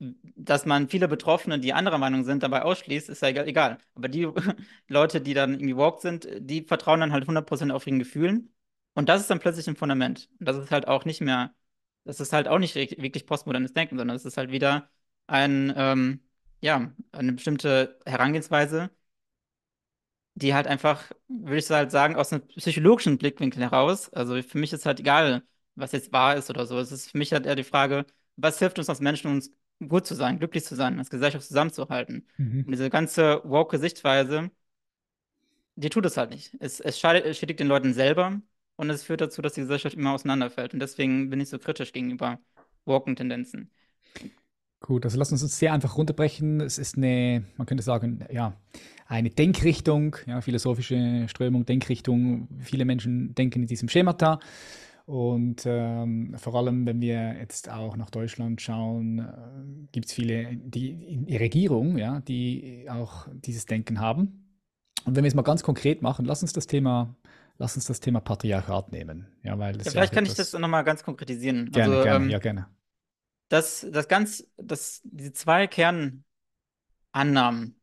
[0.00, 3.78] Dass man viele Betroffene, die anderer Meinung sind, dabei ausschließt, ist ja egal.
[3.94, 4.28] Aber die
[4.88, 8.52] Leute, die dann irgendwie woke sind, die vertrauen dann halt 100% auf ihren Gefühlen.
[8.94, 10.28] Und das ist dann plötzlich ein Fundament.
[10.38, 11.52] Und das ist halt auch nicht mehr,
[12.04, 14.88] das ist halt auch nicht wirklich postmodernes Denken, sondern es ist halt wieder
[15.26, 16.20] ein, ähm,
[16.60, 18.90] ja, eine bestimmte Herangehensweise,
[20.34, 24.72] die halt einfach, würde ich halt sagen, aus einem psychologischen Blickwinkel heraus, also für mich
[24.72, 25.42] ist halt egal,
[25.74, 26.78] was jetzt wahr ist oder so.
[26.78, 28.06] Es ist für mich halt eher die Frage,
[28.36, 29.50] was hilft uns als Menschen, uns
[29.86, 32.26] gut zu sein, glücklich zu sein, als Gesellschaft zusammenzuhalten.
[32.36, 32.64] Mhm.
[32.66, 34.50] Und diese ganze woke Sichtweise,
[35.76, 36.56] die tut es halt nicht.
[36.60, 38.40] Es, es schädigt den Leuten selber
[38.76, 40.74] und es führt dazu, dass die Gesellschaft immer auseinanderfällt.
[40.74, 42.40] Und deswegen bin ich so kritisch gegenüber
[42.84, 43.70] woken Tendenzen.
[44.80, 46.60] Gut, also lass uns das sehr einfach runterbrechen.
[46.60, 48.54] Es ist eine, man könnte sagen, ja,
[49.06, 52.48] eine Denkrichtung, ja, philosophische Strömung, Denkrichtung.
[52.60, 54.38] Viele Menschen denken in diesem Schemata.
[55.08, 60.54] Und ähm, vor allem, wenn wir jetzt auch nach Deutschland schauen, äh, gibt es viele
[60.54, 64.52] die in die Regierung, ja, die auch dieses Denken haben.
[65.06, 67.16] Und wenn wir es mal ganz konkret machen, lass uns das Thema,
[67.56, 69.28] lass uns das Thema Patriarchat nehmen.
[69.42, 71.70] Ja, weil Ja, ja vielleicht auch kann ich das nochmal ganz konkretisieren.
[71.70, 72.66] Gerne, Also, gerne, ähm, ja, gerne.
[73.48, 77.77] das, das ganz, das, diese zwei Kernannahmen,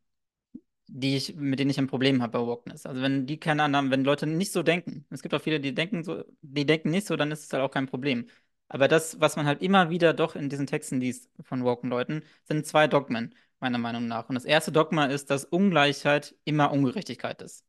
[0.88, 2.86] die ich, mit denen ich ein Problem habe bei Wokeness.
[2.86, 6.04] Also wenn die Kernannahmen, wenn Leute nicht so denken, es gibt auch viele, die denken
[6.04, 8.26] so, die denken nicht so, dann ist es halt auch kein Problem.
[8.68, 12.22] Aber das, was man halt immer wieder doch in diesen Texten liest von woken Leuten,
[12.44, 14.28] sind zwei Dogmen, meiner Meinung nach.
[14.28, 17.64] Und das erste Dogma ist, dass Ungleichheit immer Ungerechtigkeit ist.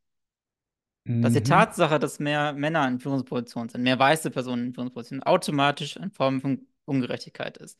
[1.20, 1.44] Dass die Mhm.
[1.44, 6.42] Tatsache, dass mehr Männer in Führungspositionen sind, mehr weiße Personen in Führungspositionen, automatisch eine Form
[6.42, 7.80] von Ungerechtigkeit ist.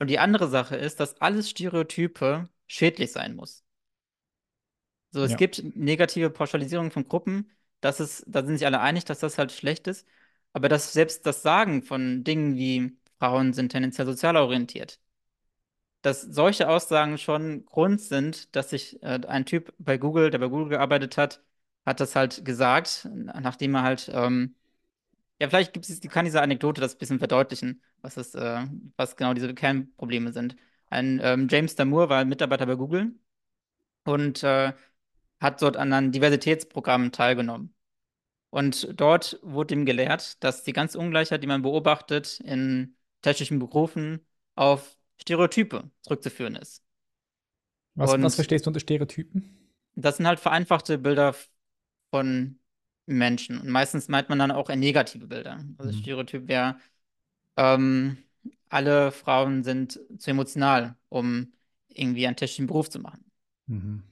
[0.00, 3.64] Und die andere Sache ist, dass alles Stereotype schädlich sein muss.
[5.12, 5.38] So, es Ja.
[5.38, 9.52] gibt negative Pauschalisierung von Gruppen, das ist, da sind sich alle einig, dass das halt
[9.52, 10.06] schlecht ist.
[10.54, 15.00] Aber dass selbst das Sagen von Dingen wie Frauen sind tendenziell sozial orientiert,
[16.02, 20.48] dass solche Aussagen schon Grund sind, dass sich äh, ein Typ bei Google, der bei
[20.48, 21.42] Google gearbeitet hat,
[21.86, 24.54] hat das halt gesagt, nachdem er halt, ähm,
[25.40, 29.16] ja, vielleicht gibt es, kann diese Anekdote das ein bisschen verdeutlichen, was es, äh, was
[29.16, 30.56] genau diese Kernprobleme sind.
[30.90, 33.14] Ein ähm, James Damore war Mitarbeiter bei Google
[34.04, 34.72] und äh,
[35.42, 37.74] hat dort an einem Diversitätsprogramm teilgenommen.
[38.50, 44.26] Und dort wurde ihm gelehrt, dass die ganze Ungleichheit, die man beobachtet in technischen Berufen,
[44.54, 46.82] auf Stereotype zurückzuführen ist.
[47.94, 49.52] Was, was verstehst du unter Stereotypen?
[49.94, 51.34] das sind halt vereinfachte Bilder
[52.10, 52.58] von
[53.06, 53.60] Menschen.
[53.60, 55.64] Und meistens meint man dann auch eher negative Bilder.
[55.78, 56.02] Also Mhm.
[56.02, 56.76] Stereotyp wäre,
[57.56, 58.18] ähm,
[58.68, 61.52] alle Frauen sind zu emotional, um
[61.88, 63.24] irgendwie einen technischen Beruf zu machen.
[63.68, 64.02] Mhm.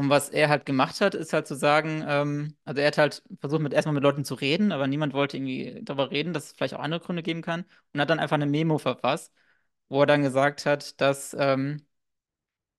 [0.00, 3.22] Und was er halt gemacht hat, ist halt zu sagen, ähm, also er hat halt
[3.38, 6.52] versucht, mit, erstmal mit Leuten zu reden, aber niemand wollte irgendwie darüber reden, dass es
[6.52, 7.66] vielleicht auch andere Gründe geben kann.
[7.92, 9.30] Und hat dann einfach eine Memo verfasst,
[9.90, 11.84] wo er dann gesagt hat, dass ähm,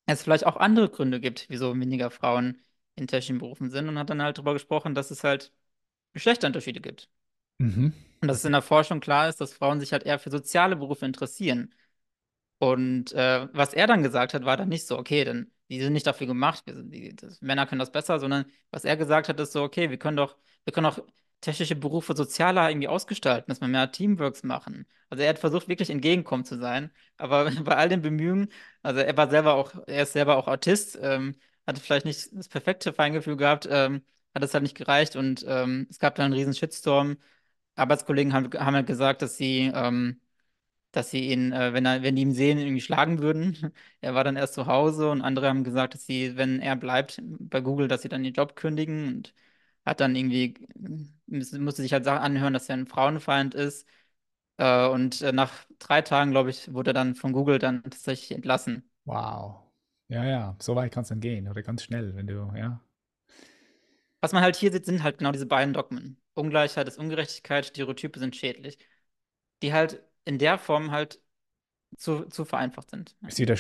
[0.07, 2.59] es vielleicht auch andere Gründe gibt, wieso weniger Frauen
[2.95, 3.87] in technischen Berufen sind.
[3.87, 5.53] Und hat dann halt darüber gesprochen, dass es halt
[6.13, 7.07] Geschlechterunterschiede gibt.
[7.59, 7.93] Mhm.
[8.19, 10.75] Und dass es in der Forschung klar ist, dass Frauen sich halt eher für soziale
[10.75, 11.75] Berufe interessieren.
[12.57, 15.93] Und äh, was er dann gesagt hat, war dann nicht so, okay, dann die sind
[15.93, 19.53] nicht dafür gemacht, die, das, Männer können das besser, sondern was er gesagt hat, ist
[19.53, 20.99] so, okay, wir können doch, wir können auch
[21.41, 24.85] technische Berufe sozialer irgendwie ausgestalten, dass wir mehr Teamworks machen.
[25.09, 28.49] Also er hat versucht, wirklich entgegenkommen zu sein, aber bei all den Bemühungen,
[28.83, 32.49] also er war selber auch, er ist selber auch Autist, ähm, hatte vielleicht nicht das
[32.49, 34.03] perfekte Feingefühl gehabt, ähm,
[34.35, 37.17] hat es halt nicht gereicht und ähm, es gab dann einen riesen Shitstorm.
[37.75, 40.19] Arbeitskollegen haben, haben halt gesagt, dass sie ähm,
[40.91, 43.57] dass sie ihn, äh, wenn er, wenn die ihn sehen, irgendwie schlagen würden.
[44.01, 47.21] Er war dann erst zu Hause und andere haben gesagt, dass sie, wenn er bleibt
[47.23, 49.33] bei Google, dass sie dann ihren Job kündigen und
[49.85, 50.55] hat dann irgendwie,
[51.31, 53.87] äh, musste sich halt Sachen anhören, dass er ein Frauenfeind ist.
[54.57, 58.31] Äh, und äh, nach drei Tagen, glaube ich, wurde er dann von Google dann tatsächlich
[58.33, 58.89] entlassen.
[59.05, 59.61] Wow.
[60.07, 62.81] Ja, ja, so weit kann es dann gehen oder ganz schnell, wenn du, ja.
[64.21, 66.21] Was man halt hier sieht, sind halt genau diese beiden Dogmen.
[66.33, 68.77] Ungleichheit ist Ungerechtigkeit, Stereotype sind schädlich,
[69.63, 71.19] die halt in der Form halt
[71.97, 73.15] zu, zu vereinfacht sind.
[73.27, 73.55] Ist wieder,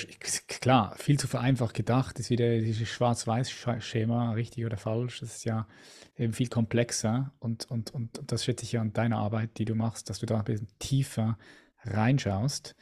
[0.47, 5.19] klar, viel zu vereinfacht gedacht, ist wieder dieses Schwarz-Weiß-Schema, richtig oder falsch.
[5.19, 5.67] Das ist ja
[6.15, 9.75] eben viel komplexer und, und, und das schätze ich ja an deiner Arbeit, die du
[9.75, 11.37] machst, dass du da ein bisschen tiefer
[11.83, 12.75] reinschaust.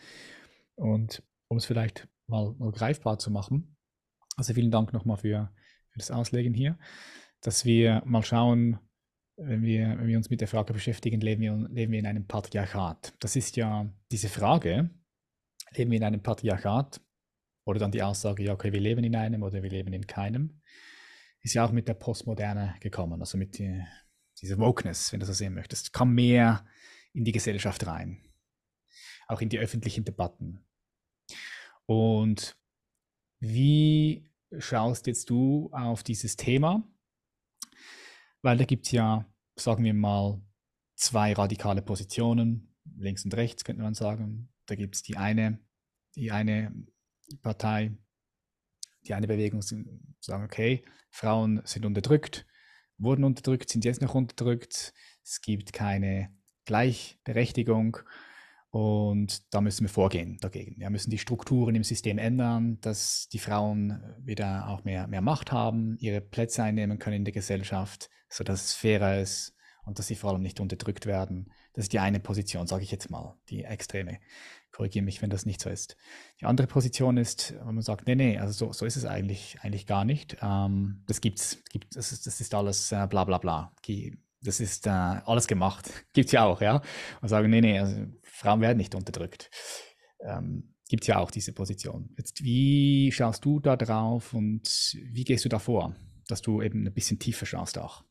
[0.75, 3.75] Und um es vielleicht mal, mal greifbar zu machen,
[4.37, 5.51] also vielen Dank nochmal für,
[5.89, 6.77] für das Auslegen hier,
[7.41, 8.79] dass wir mal schauen,
[9.41, 12.28] wenn wir, wenn wir uns mit der Frage beschäftigen, leben wir, leben wir in einem
[12.28, 13.13] Patriarchat?
[13.19, 14.89] Das ist ja diese Frage,
[15.71, 17.02] leben wir in einem Patriarchat?
[17.65, 20.62] Oder dann die Aussage, ja, okay, wir leben in einem oder wir leben in keinem,
[21.41, 23.84] ist ja auch mit der Postmoderne gekommen, also mit die,
[24.41, 26.65] dieser Wokeness, wenn du so sehen möchtest, kam mehr
[27.13, 28.23] in die Gesellschaft rein,
[29.28, 30.65] auch in die öffentlichen Debatten.
[31.86, 32.58] Und
[33.39, 36.84] wie schaust jetzt du auf dieses Thema?
[38.41, 39.28] Weil da gibt es ja,
[39.60, 40.41] sagen wir mal,
[40.95, 44.50] zwei radikale Positionen, links und rechts könnte man sagen.
[44.65, 45.60] Da gibt es die eine,
[46.15, 46.74] die eine
[47.41, 47.98] Partei,
[49.06, 52.45] Die eine Bewegung sagen, okay, Frauen sind unterdrückt,
[52.98, 54.93] wurden unterdrückt, sind jetzt noch unterdrückt,
[55.24, 57.98] es gibt keine Gleichberechtigung
[58.71, 60.79] und da müssen wir vorgehen dagegen.
[60.79, 65.51] Wir müssen die Strukturen im System ändern, dass die Frauen wieder auch mehr, mehr Macht
[65.51, 69.55] haben, ihre Plätze einnehmen können in der Gesellschaft, sodass es fairer ist
[69.86, 71.51] und dass sie vor allem nicht unterdrückt werden.
[71.73, 74.19] Das ist die eine Position, sage ich jetzt mal, die extreme.
[74.71, 75.97] Korrigiere mich, wenn das nicht so ist.
[76.39, 79.58] Die andere Position ist, wenn man sagt, nee, nee, also so, so ist es eigentlich,
[79.62, 80.38] eigentlich gar nicht.
[80.43, 83.73] Ähm, das gibt's, gibt, das ist, das ist alles äh, bla bla bla.
[84.41, 85.89] Das ist äh, alles gemacht.
[86.13, 86.82] Gibt es ja auch, ja.
[87.21, 88.05] Und sagen, nee, nee, also
[88.39, 89.49] Frauen werden nicht unterdrückt.
[90.21, 92.10] Ähm, Gibt es ja auch diese Position.
[92.17, 95.95] Jetzt, wie schaust du da drauf und wie gehst du da vor,
[96.28, 98.04] dass du eben ein bisschen tiefer schaust auch?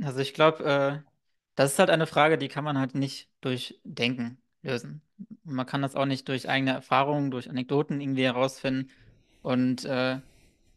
[0.00, 1.10] Also ich glaube, äh,
[1.56, 5.02] das ist halt eine Frage, die kann man halt nicht durch Denken lösen.
[5.44, 8.90] Man kann das auch nicht durch eigene Erfahrungen, durch Anekdoten irgendwie herausfinden.
[9.42, 10.20] Und äh,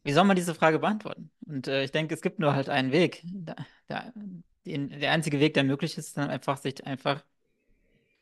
[0.04, 1.30] wie soll man diese Frage beantworten?
[1.46, 3.22] Und äh, ich denke, es gibt nur halt einen Weg.
[3.24, 3.56] Der,
[3.88, 4.14] der,
[4.66, 7.24] der einzige Weg, der möglich ist, ist dann einfach, sich einfach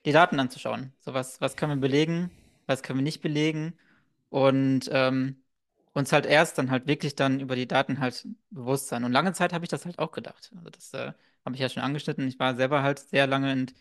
[0.05, 0.93] die Daten anzuschauen.
[0.99, 2.31] So was, was können wir belegen,
[2.67, 3.73] was können wir nicht belegen
[4.29, 5.37] und ähm,
[5.93, 9.03] uns halt erst dann halt wirklich dann über die Daten halt bewusst sein.
[9.03, 10.51] Und lange Zeit habe ich das halt auch gedacht.
[10.55, 11.13] Also das äh,
[11.45, 12.27] habe ich ja schon angeschnitten.
[12.27, 13.71] Ich war selber halt sehr lange in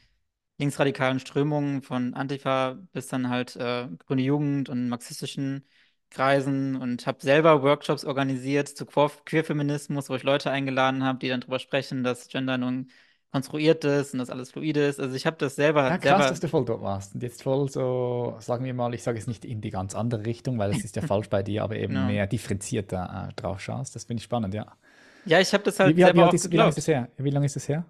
[0.58, 5.66] linksradikalen Strömungen von Antifa bis dann halt äh, Grüne Jugend und marxistischen
[6.10, 11.40] Kreisen und habe selber Workshops organisiert zu Queerfeminismus, wo ich Leute eingeladen habe, die dann
[11.40, 12.90] darüber sprechen, dass Gender nun
[13.32, 15.00] konstruiert ist und dass alles fluide ist.
[15.00, 15.84] Also ich habe das selber.
[15.88, 17.14] Ja, krass, selber dass du voll dort warst.
[17.14, 20.24] Und jetzt voll so, sagen wir mal, ich sage es nicht in die ganz andere
[20.24, 22.06] Richtung, weil das ist ja falsch bei dir, aber eben Genau.
[22.06, 23.96] mehr differenzierter äh, drauf schaust.
[23.96, 24.76] Das finde ich spannend, ja.
[25.24, 26.78] Ja, ich habe das Wie, halt wie, wie, selber alt auch ist, wie lange ist
[26.78, 27.08] das her?
[27.18, 27.84] Wie lange ist das her?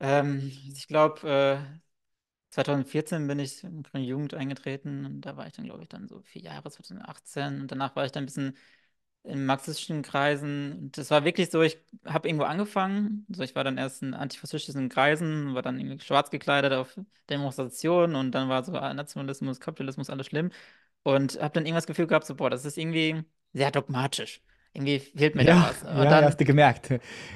[0.00, 1.80] Ähm, ich glaube, äh,
[2.50, 6.08] 2014 bin ich in die Jugend eingetreten und da war ich dann, glaube ich, dann
[6.08, 8.56] so vier Jahre, 2018 und danach war ich dann ein bisschen
[9.24, 10.72] in marxistischen Kreisen.
[10.78, 13.26] Und das war wirklich so, ich habe irgendwo angefangen.
[13.30, 18.16] So, ich war dann erst in antifaschistischen Kreisen, war dann irgendwie schwarz gekleidet auf Demonstrationen
[18.16, 20.50] und dann war so ah, Nationalismus, Kapitalismus, alles schlimm.
[21.02, 24.42] Und habe dann irgendwas Gefühl gehabt, so, boah, das ist irgendwie sehr dogmatisch.
[24.74, 25.82] Irgendwie fehlt mir da Ja, was.
[25.82, 26.88] Und ja, dann hast du gemerkt.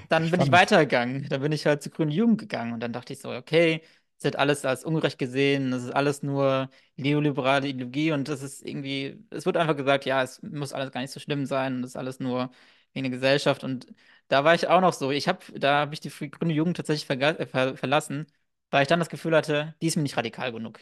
[0.09, 0.53] dann bin ich Spannend.
[0.53, 1.29] weitergegangen.
[1.29, 3.83] Dann bin ich halt zur Grünen Jugend gegangen und dann dachte ich so, okay,
[4.25, 8.63] es wird alles als ungerecht gesehen, das ist alles nur neoliberale Ideologie und das ist
[8.67, 11.83] irgendwie, es wird einfach gesagt, ja, es muss alles gar nicht so schlimm sein und
[11.83, 12.51] das ist alles nur
[12.93, 13.87] wegen der Gesellschaft und
[14.29, 15.11] da war ich auch noch so.
[15.11, 18.27] Ich habe, da habe ich die Grüne Jugend tatsächlich verga- äh, ver verlassen,
[18.71, 20.81] weil ich dann das Gefühl hatte, die ist mir nicht radikal genug,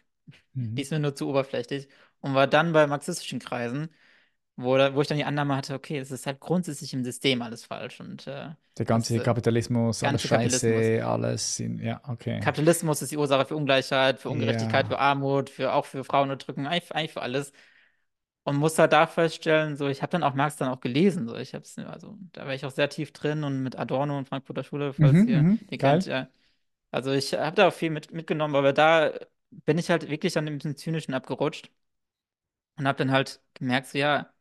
[0.76, 0.83] die Mhm.
[0.83, 1.88] ist mir nur zu oberflächlich
[2.20, 3.90] und war dann bei marxistischen Kreisen,
[4.57, 7.43] wo, da, wo ich dann die Annahme hatte, okay, es ist halt grundsätzlich im System
[7.43, 10.93] alles falsch und äh, Der das ganze äh, Kapitalismus, alles ganze Kapitalismus.
[10.93, 12.41] Scheiße, alles in, ja, okay.
[12.41, 14.88] Kapitalismus ist die Ursache für Ungleichheit, für Ungerechtigkeit, Ja.
[14.88, 17.53] für Armut, für auch für Frauenunterdrückung, eigentlich, eigentlich für alles.
[18.45, 21.37] Und muss halt da feststellen, so, ich habe dann auch Marx dann auch gelesen, so,
[21.37, 24.65] ich hab's, also, da war ich auch sehr tief drin und mit Adorno und Frankfurter
[24.65, 26.29] Schule, falls Mhm, ihr mhm, die kennt, ja.
[26.93, 29.12] Also ich habe da auch viel mit, mitgenommen, aber da
[29.51, 31.71] bin ich halt wirklich dann ein bisschen zynischen abgerutscht
[32.77, 34.32] und habe dann halt gemerkt, so, ja,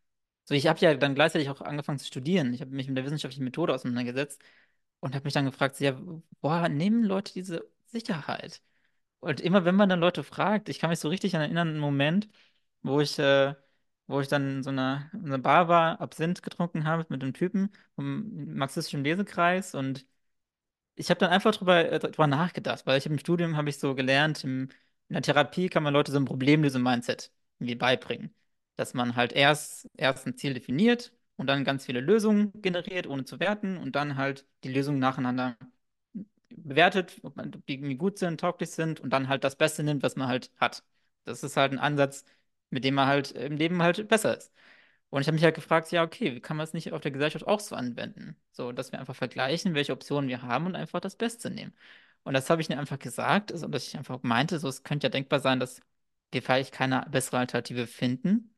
[0.51, 2.53] so, ich habe ja dann gleichzeitig auch angefangen zu studieren.
[2.53, 4.41] Ich habe mich mit der wissenschaftlichen Methode auseinandergesetzt
[4.99, 5.99] und habe mich dann gefragt, so, ja,
[6.41, 8.61] woher nehmen Leute diese Sicherheit?
[9.21, 11.79] Und immer wenn man dann Leute fragt, ich kann mich so richtig an erinnern, einen
[11.79, 12.29] Moment,
[12.83, 13.55] wo ich, äh,
[14.07, 17.33] wo ich dann in so einer, in einer Bar war, Absinth getrunken habe mit einem
[17.33, 20.07] Typen vom marxistischen Lesekreis und
[20.95, 24.43] ich habe dann einfach drüber, äh, nachgedacht, weil ich im Studium habe ich so gelernt,
[24.43, 24.69] im,
[25.09, 28.33] in der Therapie kann man Leute so ein Problemlöse-Mindset irgendwie beibringen.
[28.77, 33.25] Dass man halt erst, erst ein Ziel definiert und dann ganz viele Lösungen generiert, ohne
[33.25, 35.55] zu werten und dann halt die Lösungen nacheinander
[36.49, 39.83] bewertet, ob, man, ob die irgendwie gut sind, tauglich sind und dann halt das Beste
[39.83, 40.83] nimmt, was man halt hat.
[41.23, 42.25] Das ist halt ein Ansatz,
[42.69, 44.51] mit dem man halt im Leben halt besser ist.
[45.09, 47.11] Und ich habe mich halt gefragt, ja, okay, wie kann man es nicht auf der
[47.11, 48.37] Gesellschaft auch so anwenden?
[48.51, 51.73] So, dass wir einfach vergleichen, welche Optionen wir haben und einfach das Beste nehmen.
[52.23, 55.07] Und das habe ich mir einfach gesagt, also, dass ich einfach meinte, so, es könnte
[55.07, 55.81] ja denkbar sein, dass
[56.31, 58.53] wir vielleicht keine bessere Alternative finden.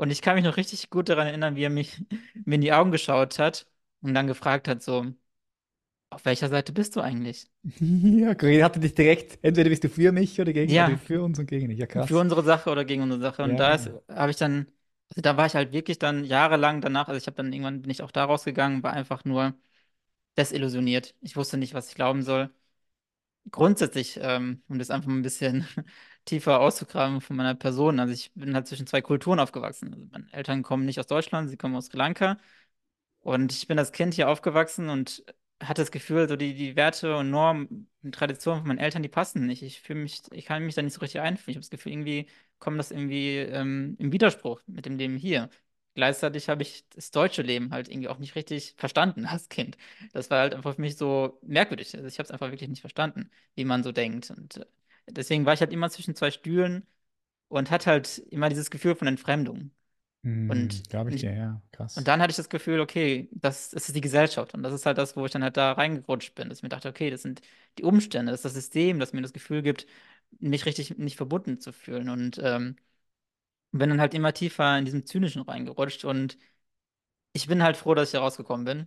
[0.00, 2.02] Und ich kann mich noch richtig gut daran erinnern, wie er mich
[2.46, 3.66] mir in die Augen geschaut hat
[4.02, 5.06] und dann gefragt hat, so,
[6.10, 7.50] auf welcher Seite bist du eigentlich?
[7.80, 11.22] Ja, Corinne hatte dich direkt, entweder bist du für mich oder gegen, oder Ja, für
[11.22, 11.78] uns und gegen mich.
[11.78, 12.20] Ja, für krass.
[12.20, 13.42] unsere Sache oder gegen unsere Sache.
[13.44, 14.00] Und da Ja.
[14.08, 14.66] habe ich dann,
[15.10, 17.90] also da war ich halt wirklich dann jahrelang danach, also ich habe dann irgendwann bin
[17.90, 19.54] ich auch da rausgegangen, war einfach nur
[20.38, 21.14] desillusioniert.
[21.22, 22.50] Ich wusste nicht, was ich glauben soll.
[23.50, 25.66] Grundsätzlich, ähm, um das einfach mal ein bisschen
[26.30, 29.92] tiefer auszugraben von meiner Person, also ich bin halt zwischen zwei Kulturen aufgewachsen.
[29.92, 32.38] Also meine Eltern kommen nicht aus Deutschland, sie kommen aus Sri Lanka.
[33.20, 35.24] Und ich bin als Kind hier aufgewachsen und
[35.62, 39.08] hatte das Gefühl, so die, die Werte und Normen und Traditionen von meinen Eltern, die
[39.10, 39.62] passen nicht.
[39.62, 41.52] Ich fühle mich, ich kann mich da nicht so richtig einfühlen.
[41.52, 45.50] Ich habe das Gefühl, irgendwie kommt das irgendwie ähm, im Widerspruch mit dem Leben hier.
[45.94, 49.76] gleichzeitig habe ich das deutsche Leben halt irgendwie auch nicht richtig verstanden als Kind.
[50.12, 51.94] Das war halt einfach für mich so merkwürdig.
[51.94, 54.30] Also ich habe es einfach wirklich nicht verstanden, wie man so denkt.
[54.30, 54.66] Und äh,
[55.12, 56.86] deswegen war ich halt immer zwischen zwei Stühlen
[57.48, 59.72] und hatte halt immer dieses Gefühl von Entfremdung.
[60.24, 61.62] Hm, Und, glaube ich dir, ja,
[61.94, 62.08] und krass.
[62.08, 64.54] dann hatte ich das Gefühl, okay, das, das ist die Gesellschaft.
[64.54, 66.68] Und das ist halt das, wo ich dann halt da reingerutscht bin, dass ich mir
[66.68, 67.42] dachte, okay, das sind
[67.78, 69.86] die Umstände, das ist das System, das mir das Gefühl gibt,
[70.38, 72.08] mich richtig nicht verbunden zu fühlen.
[72.08, 72.76] Und ähm,
[73.72, 76.04] bin dann halt immer tiefer in diesem Zynischen reingerutscht.
[76.04, 76.38] Und
[77.32, 78.86] ich bin halt froh, dass ich da rausgekommen bin.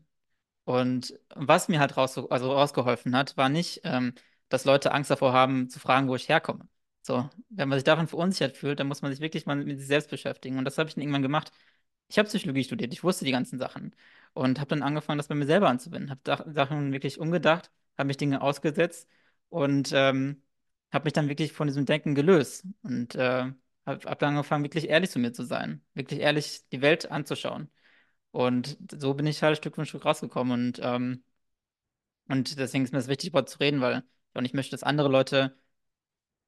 [0.65, 4.13] Und was mir halt raus, also rausgeholfen hat, war nicht, ähm,
[4.49, 6.67] dass Leute Angst davor haben, zu fragen, wo ich herkomme.
[7.01, 9.87] So, wenn man sich davon verunsichert fühlt, dann muss man sich wirklich mal mit sich
[9.87, 10.57] selbst beschäftigen.
[10.57, 11.51] Und das habe ich dann irgendwann gemacht.
[12.07, 13.95] Ich habe Psychologie studiert, ich wusste die ganzen Sachen
[14.33, 16.11] und habe dann angefangen, das bei mir selber anzuwenden.
[16.11, 19.07] Habe Sachen wirklich umgedacht, habe mich Dinge ausgesetzt
[19.49, 20.41] und ähm,
[20.91, 23.51] habe mich dann wirklich von diesem Denken gelöst und äh,
[23.85, 27.69] habe hab dann angefangen, wirklich ehrlich zu mir zu sein, wirklich ehrlich die Welt anzuschauen.
[28.31, 31.23] Und so bin ich halt Stück für Stück rausgekommen und ähm,
[32.27, 34.03] und deswegen ist mir das wichtig, darüber zu reden, weil
[34.33, 35.55] ich auch nicht möchte, dass andere Leute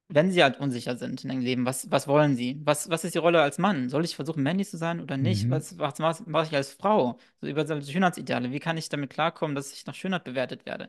[0.08, 2.60] wenn sie halt unsicher sind in ihrem Leben, was, was wollen sie?
[2.64, 3.88] Was, was ist die Rolle als Mann?
[3.88, 5.46] Soll ich versuchen, männlich zu sein oder nicht?
[5.46, 5.50] Mhm.
[5.50, 7.18] Was, was, was mache ich als Frau?
[7.40, 8.52] So über Schönheitsideale.
[8.52, 10.88] Wie kann ich damit klarkommen, dass ich nach Schönheit bewertet werde?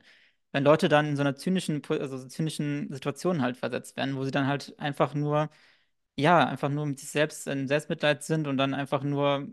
[0.51, 4.23] Wenn Leute dann in so einer zynischen, also so zynischen Situation halt versetzt werden, wo
[4.23, 5.49] sie dann halt einfach nur,
[6.17, 9.47] ja, einfach nur mit sich selbst in Selbstmitleid sind und dann einfach nur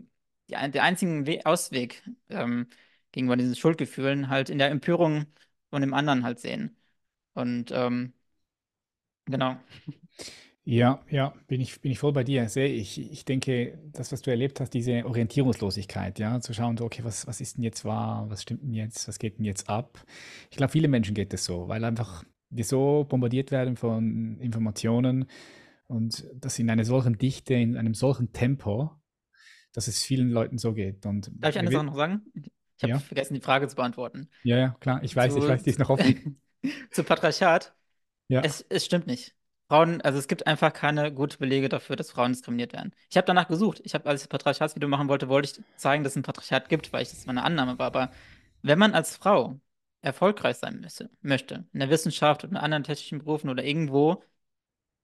[0.49, 2.67] die, der einzige We Ausweg ähm,
[3.11, 5.25] gegenüber diesen Schuldgefühlen halt in der Empörung
[5.71, 6.77] von dem anderen halt sehen.
[7.35, 8.13] Und ähm,
[9.25, 9.57] genau.
[10.67, 12.99] Ja, ja, bin ich, bin ich voll bei dir, sehe ich.
[13.11, 17.27] Ich denke, das, was du erlebt hast, diese Orientierungslosigkeit, ja, zu schauen, so, okay, was,
[17.27, 20.03] was ist denn jetzt wahr, was stimmt denn jetzt, was geht denn jetzt ab?
[20.49, 25.25] Ich glaube, viele Menschen geht es so, weil einfach wir so bombardiert werden von Informationen
[25.87, 28.89] und das in einer solchen Dichte, in einem solchen Tempo,
[29.73, 31.05] dass es vielen Leuten so geht.
[31.05, 32.25] Und Darf ich eine Sache noch sagen?
[32.77, 34.29] Ich habe ja, vergessen, die Frage zu beantworten.
[34.43, 36.41] ja, ja, klar, ich weiß, ich Zu, weiß, die ist noch offen.
[36.91, 37.73] zu Patriarchat.
[38.27, 39.35] Ja, Es, es stimmt nicht.
[39.69, 42.93] Frauen, also es gibt einfach keine guten Belege dafür, dass Frauen diskriminiert werden.
[43.09, 43.81] Ich habe danach gesucht.
[43.83, 46.69] Ich habe, als ich das Patriarchatsvideo machen wollte, wollte ich zeigen, dass es ein Patriarchat
[46.69, 47.87] gibt, weil ich das meine Annahme war.
[47.87, 48.11] Aber
[48.61, 49.59] wenn man als Frau
[50.01, 54.23] erfolgreich sein müsse, möchte, in der Wissenschaft oder in anderen technischen Berufen oder irgendwo,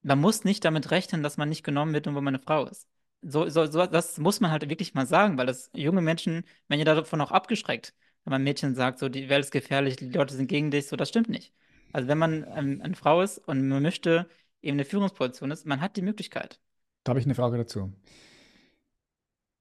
[0.04, 2.66] man muss nicht damit rechnen, dass man nicht genommen wird, nur weil man eine Frau
[2.68, 2.88] ist.
[3.22, 6.80] So, so, so, das muss man halt wirklich mal sagen, weil das junge Menschen werden
[6.80, 7.94] ja davon auch abgeschreckt.
[8.24, 10.96] Wenn man Mädchen sagt, so, die Welt ist gefährlich, die Leute sind gegen dich, so,
[10.96, 11.54] das stimmt nicht.
[11.92, 14.30] Also wenn man ähm, eine Frau ist und man möchte
[14.62, 16.60] eben eine Führungsposition ist, man hat die Möglichkeit.
[17.04, 17.94] da habe ich eine Frage dazu.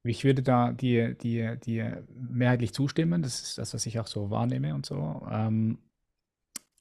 [0.03, 3.23] Ich würde da dir, dir, dir mehrheitlich zustimmen.
[3.23, 5.27] Das ist das, was ich auch so wahrnehme und so.
[5.31, 5.79] Ähm,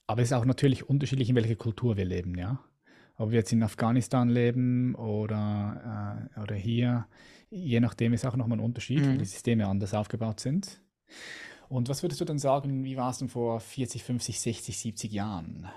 [0.07, 2.59] aber es ist auch natürlich unterschiedlich, in welcher Kultur wir leben, ja.
[3.17, 7.05] Ob wir jetzt in Afghanistan leben oder, äh, oder hier,
[7.49, 9.25] je nachdem ist auch nochmal ein Unterschied, weil die Mhm.
[9.25, 10.81] Systeme anders aufgebaut sind.
[11.69, 15.11] Und was würdest du dann sagen, wie war es denn vor 40, 50, 60, 70
[15.11, 15.69] Jahren?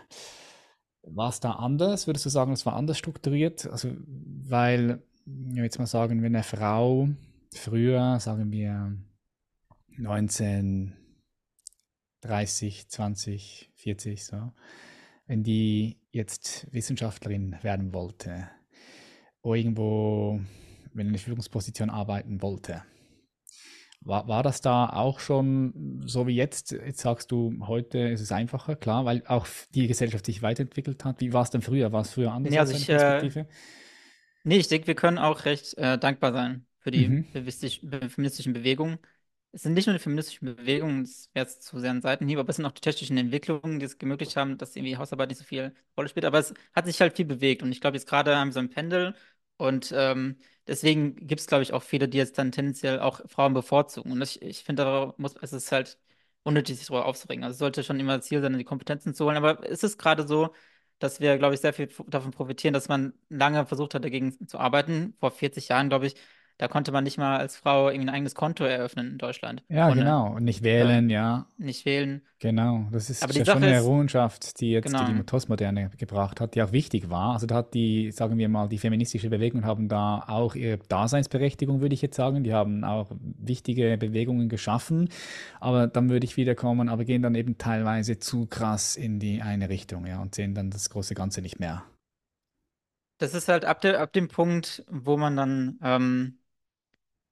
[1.02, 2.06] War es da anders?
[2.06, 3.66] Würdest du sagen, es war anders strukturiert?
[3.66, 7.08] Also, weil, ja, jetzt mal sagen, wenn eine Frau
[7.54, 8.96] früher, sagen wir
[9.98, 10.94] 19,
[12.22, 14.52] 30, 20, 40, so,
[15.26, 18.48] wenn die jetzt Wissenschaftlerin werden wollte,
[19.44, 20.40] irgendwo,
[20.94, 22.82] wenn eine Führungsposition arbeiten wollte,
[24.04, 26.72] war, war das da auch schon so wie jetzt?
[26.72, 31.20] Jetzt sagst du, heute ist es einfacher, klar, weil auch die Gesellschaft sich weiterentwickelt hat.
[31.20, 31.92] Wie war es denn früher?
[31.92, 33.46] War es früher anders Nee, also ich, äh, Perspektive?
[34.44, 37.24] nee, ich denke, wir können auch recht äh, dankbar sein für die Mhm.
[37.32, 38.98] feministischen Bewegungen.
[39.52, 42.48] Es sind nicht nur die feministischen Bewegungen, das wäre jetzt zu sehr ein Seitenhieb, aber
[42.50, 45.44] es sind auch die technischen Entwicklungen, die es ermöglicht haben, dass irgendwie Hausarbeit nicht so
[45.44, 46.24] viel Rolle spielt.
[46.24, 48.60] Aber es hat sich halt viel bewegt und ich glaube, jetzt gerade haben wir so
[48.60, 49.14] ein Pendel
[49.58, 53.54] und ähm, deswegen gibt es, glaube ich, auch viele, die jetzt dann tendenziell auch Frauen
[53.54, 54.12] bevorzugen.
[54.12, 55.98] Und ich, ich finde, da muss, es ist halt
[56.44, 57.44] unnötig, sich darüber aufzuregen.
[57.44, 59.36] Also es sollte schon immer Ziel sein, die Kompetenzen zu holen.
[59.36, 60.54] Aber es ist gerade so,
[60.98, 64.58] dass wir, glaube ich, sehr viel davon profitieren, dass man lange versucht hat, dagegen zu
[64.58, 65.14] arbeiten.
[65.20, 66.14] Vor 40 Jahren, glaube ich,
[66.58, 69.88] da konnte man nicht mal als Frau irgendwie ein eigenes Konto eröffnen in Deutschland, Ja,
[69.88, 70.34] ohne genau.
[70.34, 71.46] Und nicht äh, wählen, ja.
[71.58, 72.26] nicht wählen.
[72.40, 75.90] Genau, das ist, Aber die ja schon eine Errungenschaft, die jetzt die, die genau, Postmoderne
[75.96, 77.34] gebracht hat, die auch wichtig war.
[77.34, 81.80] Also da hat die, sagen wir mal, die feministische Bewegung haben da auch ihre Daseinsberechtigung,
[81.80, 82.42] würde ich jetzt sagen.
[82.42, 85.08] Die haben auch wichtige Bewegungen geschaffen.
[85.60, 89.40] Aber dann würde ich wieder kommen, aber gehen dann eben teilweise zu krass in die
[89.40, 91.84] eine Richtung, ja, und sehen dann das große Ganze nicht mehr.
[93.18, 96.38] das ist halt ab, de, ab dem Punkt, wo man dann, ähm,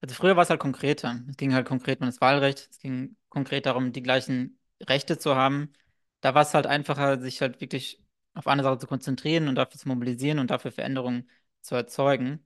[0.01, 1.21] also früher war es halt konkreter.
[1.29, 5.35] Es ging halt konkret um das Wahlrecht, es ging konkret darum, die gleichen Rechte zu
[5.37, 5.73] haben.
[6.21, 8.03] Da war es halt einfacher, sich halt wirklich
[8.35, 11.29] auf eine Sache zu konzentrieren und dafür zu mobilisieren und dafür Veränderungen
[11.63, 12.45] zu erzeugen.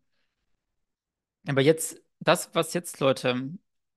[1.47, 3.51] Aber jetzt das, was jetzt Leute,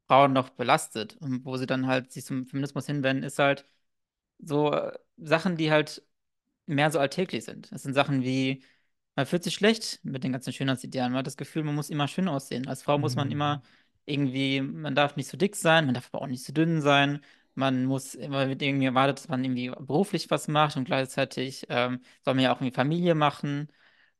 [0.07, 3.65] Frauen noch belastet und wo sie dann halt sich zum Feminismus hinwenden, ist halt
[4.39, 6.03] so äh, Sachen, die halt
[6.67, 7.71] mehr so alltäglich sind.
[7.71, 8.63] Es sind Sachen wie,
[9.17, 11.13] man fühlt sich schlecht mit den ganzen Schönheitsidealen.
[11.13, 12.67] Man hat das Gefühl, man muss immer schön aussehen.
[12.69, 13.33] Als Frau muss man Mhm.
[13.33, 13.63] immer
[14.05, 17.21] irgendwie, man darf nicht so dick sein, man darf aber auch nicht so dünn sein.
[17.55, 22.01] Man muss immer mit irgendwie erwartet, dass man irgendwie beruflich was macht und gleichzeitig ähm,
[22.23, 23.69] soll man ja auch irgendwie Familie machen.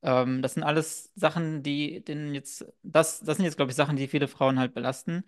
[0.01, 3.95] Ähm, das sind alles Sachen, die den jetzt, das, das sind jetzt, glaube ich, Sachen,
[3.97, 5.23] die viele Frauen halt belasten,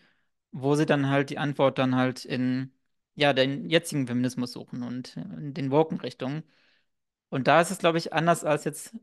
[0.52, 2.74] wo sie dann halt die Antwort dann halt in,
[3.16, 6.44] ja, den jetzigen Feminismus suchen und in den Woken-Richtungen.
[7.30, 8.94] Und da ist es, glaube ich, anders als jetzt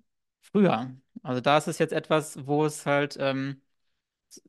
[0.53, 0.95] früher.
[1.23, 3.63] Also da ist es jetzt etwas, wo es halt, ähm,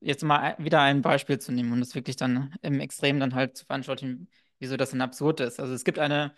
[0.01, 3.57] jetzt mal wieder ein Beispiel zu nehmen und es wirklich dann im Extrem dann halt
[3.57, 4.29] zu veranschaulichen,
[4.59, 5.59] wieso das dann absurd ist.
[5.59, 6.33] Also es gibt eine,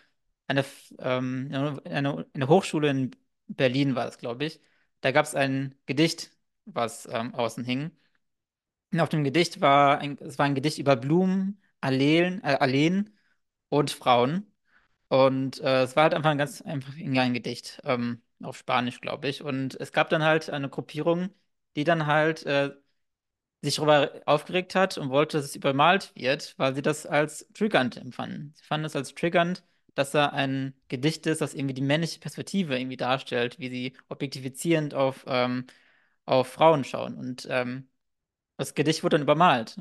[0.46, 0.64] eine,
[0.98, 1.48] ähm,
[1.84, 3.10] eine, eine Hochschule in
[3.48, 4.60] Berlin war das, glaube ich.
[5.00, 6.32] Da gab es ein Gedicht,
[6.66, 7.90] was ähm, außen hing.
[8.92, 13.10] Und auf dem Gedicht war ein, es war ein Gedicht über Blumen, Alleen, äh, Alleen
[13.68, 14.52] und Frauen.
[15.08, 19.28] Und äh, es war halt einfach ein ganz einfach ein Gedicht, ähm, auf Spanisch, glaube
[19.28, 19.42] ich.
[19.42, 21.30] Und es gab dann halt eine Gruppierung,
[21.76, 22.70] die dann halt äh,
[23.62, 27.96] sich darüber aufgeregt hat und wollte, dass es übermalt wird, weil sie das als triggernd
[27.96, 28.54] empfanden.
[28.56, 29.64] Sie fanden es als triggernd,
[29.94, 34.94] dass da ein Gedicht ist, das irgendwie die männliche Perspektive irgendwie darstellt, wie sie objektifizierend
[34.94, 35.66] auf, ähm,
[36.26, 37.16] auf Frauen schauen.
[37.16, 37.88] Und ähm,
[38.58, 39.76] das Gedicht wurde dann übermalt.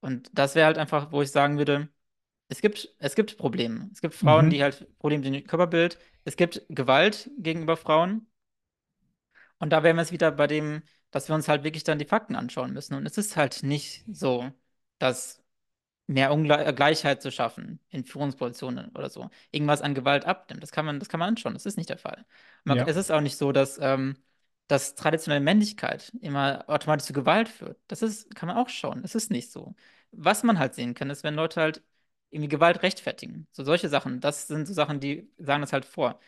[0.00, 1.88] Und das wäre halt einfach, wo ich sagen würde,
[2.48, 3.90] es gibt, es gibt Probleme.
[3.92, 4.50] Es gibt Frauen, Mhm.
[4.50, 5.98] die halt Probleme mit dem Körperbild.
[6.24, 8.26] Es gibt Gewalt gegenüber Frauen.
[9.58, 12.04] Und da wären wir jetzt wieder bei dem, dass wir uns halt wirklich dann die
[12.04, 12.94] Fakten anschauen müssen.
[12.94, 14.50] Und es ist halt nicht so,
[14.98, 15.42] dass
[16.08, 20.62] mehr Ungleichheit zu schaffen in Führungspositionen oder so, irgendwas an Gewalt abnimmt.
[20.62, 21.54] Das kann man, das kann man anschauen.
[21.54, 22.26] Das ist nicht der Fall.
[22.64, 22.86] Man, Ja.
[22.86, 24.16] es ist auch nicht so, dass, ähm,
[24.68, 27.78] dass traditionelle Männlichkeit immer automatisch zu Gewalt führt.
[27.88, 29.02] Das ist, kann man auch schauen.
[29.04, 29.74] Es ist nicht so.
[30.12, 31.82] Was man halt sehen kann, ist, wenn Leute halt
[32.30, 33.46] irgendwie Gewalt rechtfertigen.
[33.52, 36.20] So solche Sachen, das sind so Sachen, die sagen das halt vor.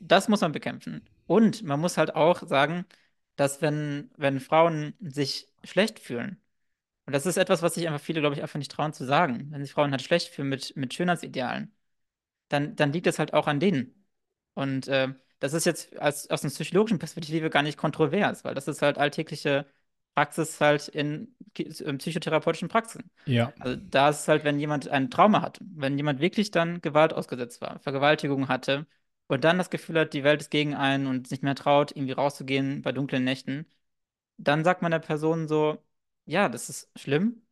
[0.00, 1.02] Das muss man bekämpfen.
[1.26, 2.86] Und man muss halt auch sagen,
[3.36, 6.40] dass wenn, wenn Frauen sich schlecht fühlen,
[7.06, 9.48] und das ist etwas, was sich einfach viele, glaube ich, einfach nicht trauen zu sagen.
[9.50, 11.72] Wenn sich Frauen halt schlecht fühlen mit, mit Schönheitsidealen,
[12.48, 14.06] dann, dann liegt es halt auch an denen.
[14.54, 18.68] Und äh, das ist jetzt als, aus einer psychologischen Perspektive gar nicht kontrovers, weil das
[18.68, 19.66] ist halt alltägliche
[20.14, 23.10] Praxis halt in, in psychotherapeutischen Praxen.
[23.26, 23.52] Ja.
[23.58, 27.12] Also da ist es halt, wenn jemand ein Trauma hat, wenn jemand wirklich dann Gewalt
[27.12, 28.86] ausgesetzt war, Vergewaltigung hatte
[29.26, 32.12] und dann das Gefühl hat, die Welt ist gegen einen und nicht mehr traut, irgendwie
[32.12, 33.66] rauszugehen bei dunklen Nächten,
[34.36, 35.78] dann sagt man der Person so,
[36.26, 37.42] ja, das ist schlimm.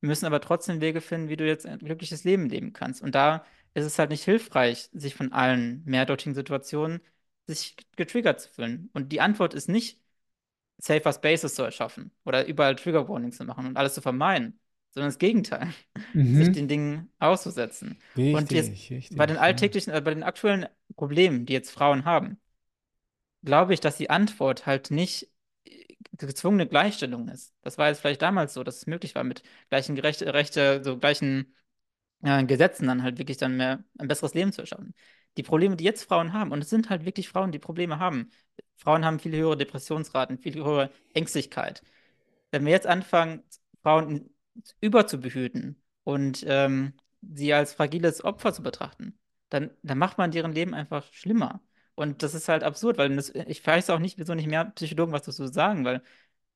[0.00, 3.02] Wir müssen aber trotzdem Wege finden, wie du jetzt ein glückliches Leben leben kannst.
[3.02, 3.44] Und da
[3.74, 7.00] ist es halt nicht hilfreich, sich von allen mehrdeutigen Situationen
[7.46, 8.90] sich getriggert zu fühlen.
[8.92, 9.99] Und die Antwort ist nicht,
[10.80, 14.60] safer Spaces zu erschaffen oder überall Trigger Warnings zu machen und alles zu vermeiden,
[14.92, 15.68] sondern das Gegenteil,
[16.32, 16.52] sich Mhm.
[16.52, 17.98] den Dingen auszusetzen.
[18.30, 19.66] Und jetzt Richtig, bei den richtig, ja.
[19.66, 20.66] alltäglichen, äh, bei den aktuellen
[20.96, 22.40] Problemen, die jetzt Frauen haben,
[23.44, 25.30] glaube ich, dass die Antwort halt nicht
[25.64, 27.54] äh, gezwungene Gleichstellung ist.
[27.62, 30.98] Das war jetzt vielleicht damals so, dass es möglich war, mit gleichen Gerechte, Rechte, so
[30.98, 31.54] gleichen
[32.22, 34.94] äh, Gesetzen dann halt wirklich dann mehr ein besseres Leben zu erschaffen.
[35.36, 38.30] Die Probleme, die jetzt Frauen haben, und es sind halt wirklich Frauen, die Probleme haben.
[38.76, 41.82] Frauen haben viel höhere Depressionsraten, viel höhere Ängstlichkeit.
[42.50, 43.42] Wenn wir jetzt anfangen,
[43.82, 44.30] Frauen
[44.80, 49.18] überzubehüten und ähm, sie als fragiles Opfer zu betrachten,
[49.48, 51.62] dann, dann macht man deren Leben einfach schlimmer.
[51.94, 55.12] Und das ist halt absurd, weil das, ich weiß auch nicht, wieso nicht mehr Psychologen
[55.12, 56.02] was dazu sagen, weil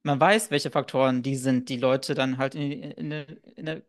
[0.03, 3.23] man weiß, welche Faktoren die sind, die Leute dann halt in, in, in,
[3.57, 3.83] in,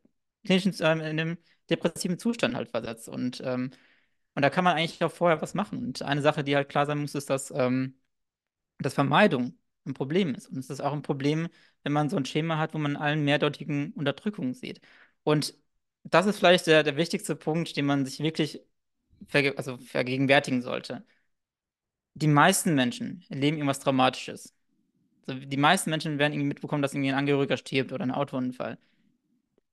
[0.47, 1.37] ähm, in einem
[1.69, 3.09] depressiven Zustand halt versetzt.
[3.09, 3.71] Und, ähm,
[4.35, 5.79] und da kann man eigentlich auch vorher was machen.
[5.79, 7.95] Und eine Sache, die halt klar sein muss, ist, dass ähm,
[8.79, 10.47] dass Vermeidung ein Problem ist.
[10.49, 11.47] Und es ist auch ein Problem,
[11.83, 14.81] wenn man so ein Schema hat, wo man allen mehrdeutigen Unterdrückungen sieht.
[15.23, 15.55] Und
[16.03, 18.61] das ist vielleicht der, der wichtigste Punkt, den man sich wirklich
[19.27, 21.05] verge also vergegenwärtigen sollte.
[22.13, 24.53] Die meisten Menschen erleben irgendwas Traumatisches.
[25.27, 28.77] Also die meisten Menschen werden irgendwie mitbekommen, dass irgendwie ein Angehöriger stirbt oder ein Autounfall.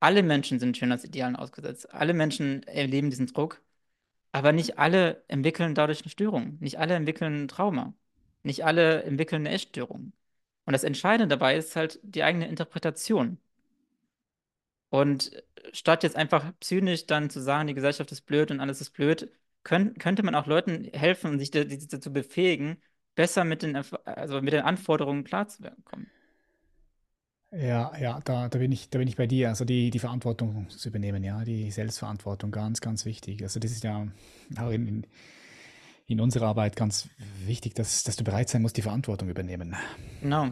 [0.01, 1.93] Alle Menschen sind Schönheitsidealen ausgesetzt.
[1.95, 3.63] Alle Menschen erleben diesen Druck.
[4.33, 6.59] Aber nicht alle entwickeln dadurch eine Störung.
[6.61, 7.95] Nicht alle entwickeln ein Trauma.
[8.43, 10.13] Nicht alle entwickeln eine Essstörung.
[10.65, 13.39] Und das Entscheidende dabei ist halt die eigene Interpretation.
[14.91, 18.91] Und statt jetzt einfach zynisch dann zu sagen, die Gesellschaft ist blöd und alles ist
[18.91, 19.31] blöd,
[19.65, 22.81] könnt, könnte man auch Leuten helfen und sich dazu befähigen,
[23.15, 26.11] besser mit den, also mit den Anforderungen klarzukommen.
[27.53, 29.51] Ja, ja, da, da bin ich, da bin ich bei dir.
[29.51, 33.43] Also die, die Verantwortung zu übernehmen, ja, die Selbstverantwortung, ganz, ganz wichtig.
[33.43, 34.07] Also das ist ja
[34.59, 35.07] auch in,
[36.07, 37.11] in, unserer Arbeit ganz
[37.45, 39.77] wichtig, dass, dass du bereit sein musst, die Verantwortung übernehmen.
[40.23, 40.49] Genau.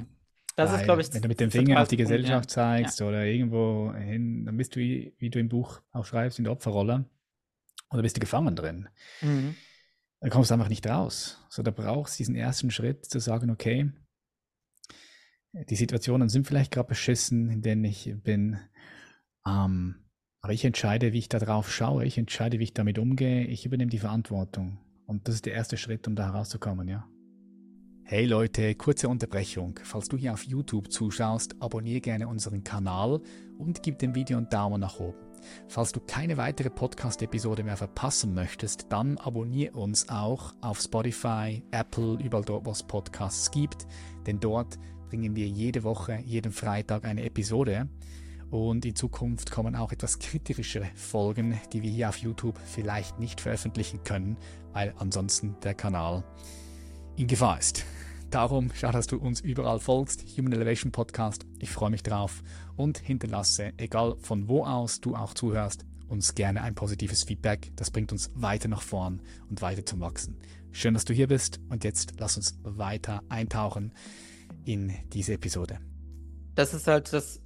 [0.56, 2.04] Das ist, glaube ich, wenn du mit dem Finger auf die ja.
[2.04, 2.54] Gesellschaft Ja.
[2.54, 6.44] zeigst oder irgendwo hin, dann bist du, wie, wie du im Buch auch schreibst, in
[6.44, 7.06] der Opferrolle
[7.90, 8.90] oder bist du gefangen drin.
[9.22, 9.54] Mhm.
[10.20, 11.38] Dann kommst du einfach nicht raus.
[11.48, 13.90] So, da brauchst du diesen ersten Schritt zu sagen, okay,
[15.52, 18.58] die Situationen sind vielleicht gerade beschissen, in denen ich bin,
[19.46, 19.96] ähm,
[20.42, 23.66] aber ich entscheide, wie ich da drauf schaue, ich entscheide, wie ich damit umgehe, ich
[23.66, 24.78] übernehme die Verantwortung.
[25.06, 27.06] Und das ist der erste Schritt, um da herauszukommen, ja.
[28.04, 29.78] Hey Leute, kurze Unterbrechung.
[29.84, 33.20] Falls du hier auf YouTube zuschaust, abonniere gerne unseren Kanal
[33.58, 35.18] und gib dem Video einen Daumen nach oben.
[35.68, 42.18] Falls du keine weitere Podcast-Episode mehr verpassen möchtest, dann abonniere uns auch auf Spotify, Apple,
[42.22, 43.86] überall dort, wo es Podcasts gibt,
[44.26, 44.78] denn dort
[45.10, 47.88] bringen wir jede Woche, jeden Freitag eine Episode.
[48.48, 53.40] Und in Zukunft kommen auch etwas kritischere Folgen, die wir hier auf YouTube vielleicht nicht
[53.40, 54.36] veröffentlichen können,
[54.72, 56.22] weil ansonsten der Kanal
[57.16, 57.84] in Gefahr ist.
[58.30, 61.44] Darum schau, dass du uns überall folgst, Human Elevation Podcast.
[61.58, 62.44] Ich freue mich drauf
[62.76, 67.72] und hinterlasse, egal von wo aus du auch zuhörst, uns gerne ein positives Feedback.
[67.74, 70.36] Das bringt uns weiter nach vorn und weiter zum Wachsen.
[70.70, 73.92] Schön, dass du hier bist und jetzt lass uns weiter eintauchen
[74.64, 75.78] in diese Episode.
[76.54, 77.40] Das ist halt das,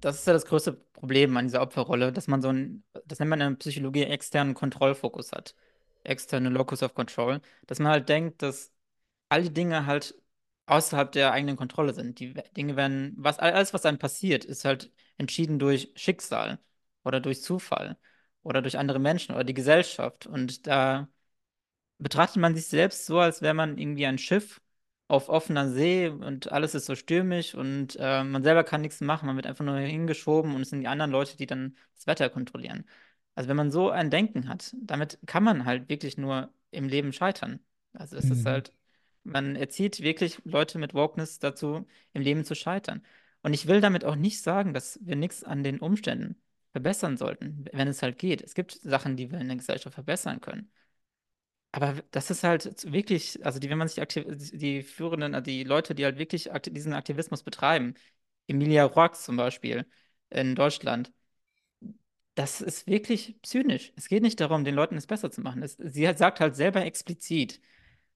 [0.00, 3.30] das ist ja das größte Problem an dieser Opferrolle, dass man so ein, das nennt
[3.30, 5.54] man in der Psychologie externen Kontrollfokus hat.
[6.04, 7.40] Externe Locus of Control.
[7.66, 8.72] Dass man halt denkt, dass
[9.28, 10.14] all die Dinge halt
[10.66, 12.18] außerhalb der eigenen Kontrolle sind.
[12.20, 16.58] Die Dinge werden, was, alles, was einem passiert, ist halt entschieden durch Schicksal
[17.04, 17.98] oder durch Zufall
[18.42, 20.26] oder durch andere Menschen oder die Gesellschaft.
[20.26, 21.08] Und da
[21.98, 24.60] betrachtet man sich selbst so, als wäre man irgendwie ein Schiff
[25.08, 29.26] auf offener See und alles ist so stürmisch und äh, man selber kann nichts machen,
[29.26, 32.28] man wird einfach nur hingeschoben und es sind die anderen Leute, die dann das Wetter
[32.30, 32.84] kontrollieren.
[33.34, 37.12] Also wenn man so ein Denken hat, damit kann man halt wirklich nur im Leben
[37.12, 37.60] scheitern.
[37.92, 38.46] Also es ist Mhm.
[38.46, 38.72] halt,
[39.24, 43.02] man erzieht wirklich Leute mit Wokeness dazu, im Leben zu scheitern.
[43.42, 46.36] Und ich will damit auch nicht sagen, dass wir nichts an den Umständen
[46.72, 48.42] verbessern sollten, wenn es halt geht.
[48.42, 50.70] Es gibt Sachen, die wir in der Gesellschaft verbessern können.
[51.72, 54.24] Aber das ist halt wirklich, also die, wenn man sich die,
[54.58, 57.94] die Führenden, also die Leute, die halt wirklich akti diesen Aktivismus betreiben,
[58.48, 59.86] Emilia Roark zum Beispiel
[60.30, 61.12] in Deutschland,
[62.34, 63.92] das ist wirklich zynisch.
[63.96, 65.62] Es geht nicht darum, den Leuten es besser zu machen.
[65.62, 67.60] Es, sie hat, sagt halt selber explizit,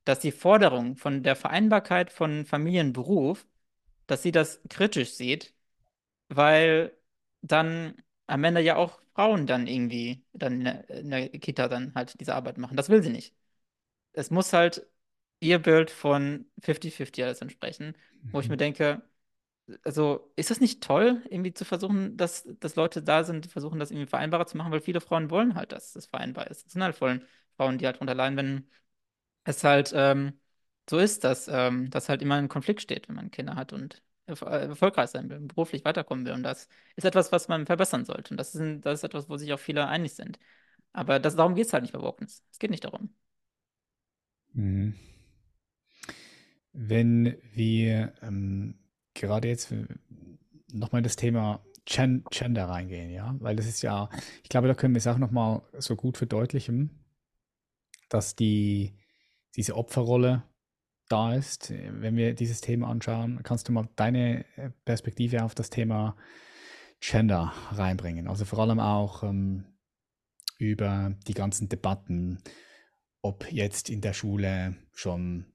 [0.04, 3.46] dass die Forderung von der Vereinbarkeit von Familie und Beruf,
[4.06, 5.54] dass sie das kritisch sieht,
[6.28, 6.96] weil
[7.42, 7.96] dann
[8.28, 12.20] am Ende ja auch Frauen dann irgendwie dann in der, in der Kita dann halt
[12.20, 12.76] diese Arbeit machen.
[12.76, 13.34] Das will sie nicht
[14.12, 14.86] es muss halt
[15.40, 17.96] ihr Bild von 50-50 alles entsprechen,
[18.32, 18.58] wo ich mir Mhm.
[18.58, 19.02] denke,
[19.84, 23.78] also ist das nicht toll, irgendwie zu versuchen, dass, dass Leute da sind, die versuchen,
[23.78, 26.66] das irgendwie vereinbarer zu machen, weil viele Frauen wollen halt, dass es vereinbar ist.
[26.66, 28.70] Es sind halt voll Frauen, die halt leiden, wenn
[29.44, 30.38] es halt ähm,
[30.88, 34.02] so ist, dass ähm, das halt immer in Konflikt steht, wenn man Kinder hat und
[34.26, 36.32] äh, erfolgreich sein will, beruflich weiterkommen will.
[36.34, 38.32] Und das ist etwas, was man verbessern sollte.
[38.34, 40.38] Und das ist, ein, das ist etwas, wo sich auch viele einig sind.
[40.94, 42.44] Aber das, darum geht es halt nicht bei Wokeness.
[42.52, 43.14] Es geht nicht darum.
[44.52, 44.94] Mhm.
[46.72, 48.78] Wenn wir ähm,
[49.14, 49.74] gerade jetzt
[50.72, 54.08] nochmal das Thema Gen Gender reingehen, ja, weil das ist ja,
[54.42, 57.04] ich glaube, da können wir es auch nochmal so gut verdeutlichen,
[58.08, 58.94] dass die,
[59.56, 60.44] diese Opferrolle
[61.08, 61.70] da ist.
[61.70, 66.16] Wenn wir dieses Thema anschauen, kannst du mal deine äh, Perspektive auf das Thema
[67.00, 68.28] Gender reinbringen.
[68.28, 69.64] Also vor allem auch ähm,
[70.58, 72.38] über die ganzen Debatten,
[73.22, 75.46] ob jetzt in der Schule schon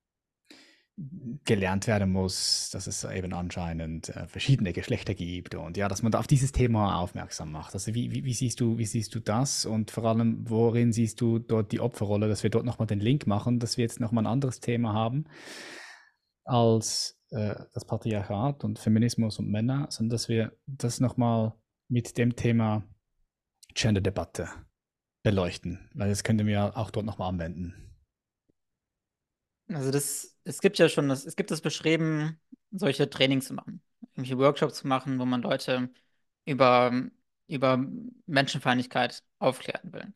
[1.43, 6.11] gelernt werden muss, dass es eben anscheinend äh, verschiedene Geschlechter gibt und ja, dass man
[6.11, 7.73] da auf dieses Thema aufmerksam macht.
[7.73, 11.19] Also wie, wie, wie siehst du, wie siehst du das und vor allem, worin siehst
[11.19, 14.23] du dort die Opferrolle, dass wir dort nochmal den Link machen, dass wir jetzt nochmal
[14.23, 15.25] ein anderes Thema haben
[16.45, 21.53] als äh, das Patriarchat und Feminismus und Männer, sondern dass wir das nochmal
[21.89, 22.83] mit dem Thema
[23.73, 24.47] Gender-Debatte
[25.25, 27.73] beleuchten, weil das könnten wir auch dort nochmal anwenden.
[29.67, 32.39] Also das, es gibt ja schon das, es gibt das Bestreben,
[32.71, 33.81] solche Trainings zu machen,
[34.13, 35.89] irgendwelche Workshops zu machen, wo man Leute
[36.45, 36.93] über,
[37.47, 37.83] über
[38.27, 40.13] Menschenfeindlichkeit aufklären will.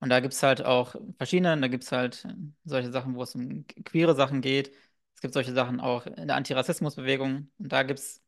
[0.00, 2.26] Und da gibt es halt auch verschiedene, da gibt es halt
[2.64, 4.72] solche Sachen, wo es um queere Sachen geht.
[5.14, 7.50] Es gibt solche Sachen auch in der Antirassismusbewegung.
[7.58, 8.22] Und da gibt es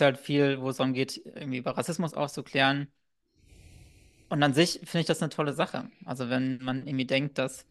[0.00, 2.92] halt viel, wo es darum geht, irgendwie über Rassismus aufzuklären.
[4.30, 5.90] Und an sich finde ich das eine tolle Sache.
[6.06, 7.66] Also wenn man irgendwie denkt, dass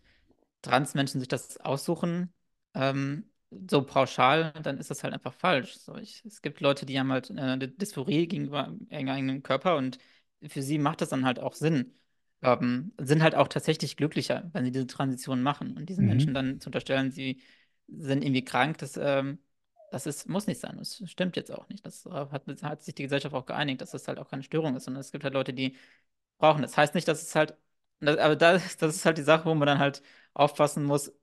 [0.61, 2.33] Transmenschen sich das aussuchen,
[2.75, 3.29] ähm,
[3.69, 5.77] so pauschal, dann ist das halt einfach falsch.
[5.79, 9.77] So, ich, es gibt Leute, die haben halt äh, eine Dysphorie gegenüber ihrem eigenen Körper
[9.77, 9.99] und
[10.49, 11.93] für sie macht das dann halt auch Sinn.
[12.41, 15.75] Ähm, sind halt auch tatsächlich glücklicher, wenn sie diese Transition machen.
[15.77, 16.35] Und diesen Menschen Mhm.
[16.35, 17.41] dann zu unterstellen, sie
[17.87, 19.39] sind irgendwie krank, das ähm,
[19.91, 20.77] Das ist, muss nicht sein.
[20.77, 21.85] Das stimmt jetzt auch nicht.
[21.85, 24.83] Das hat, hat sich die Gesellschaft auch geeinigt, dass das halt auch keine Störung ist,
[24.85, 25.75] sondern es gibt halt Leute, die
[26.39, 26.77] brauchen das.
[26.77, 27.57] Heißt nicht, dass es halt,
[28.01, 30.03] aber das, das ist halt die Sache, wo man dann halt
[30.35, 31.13] aufpassen muss,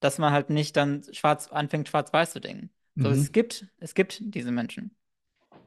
[0.00, 2.70] dass man halt nicht dann schwarz anfängt, schwarz-weiß zu denken.
[3.02, 3.12] So, Mhm.
[3.14, 4.96] es gibt, es gibt diese Menschen.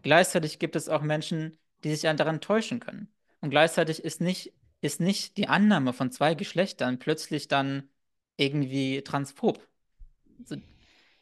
[0.04, 3.14] Gleichzeitig gibt es auch Menschen, die sich daran täuschen können.
[3.42, 7.90] Und gleichzeitig ist nicht, ist nicht die Annahme von zwei Geschlechtern plötzlich dann
[8.38, 9.62] irgendwie transphob.
[10.46, 10.58] So,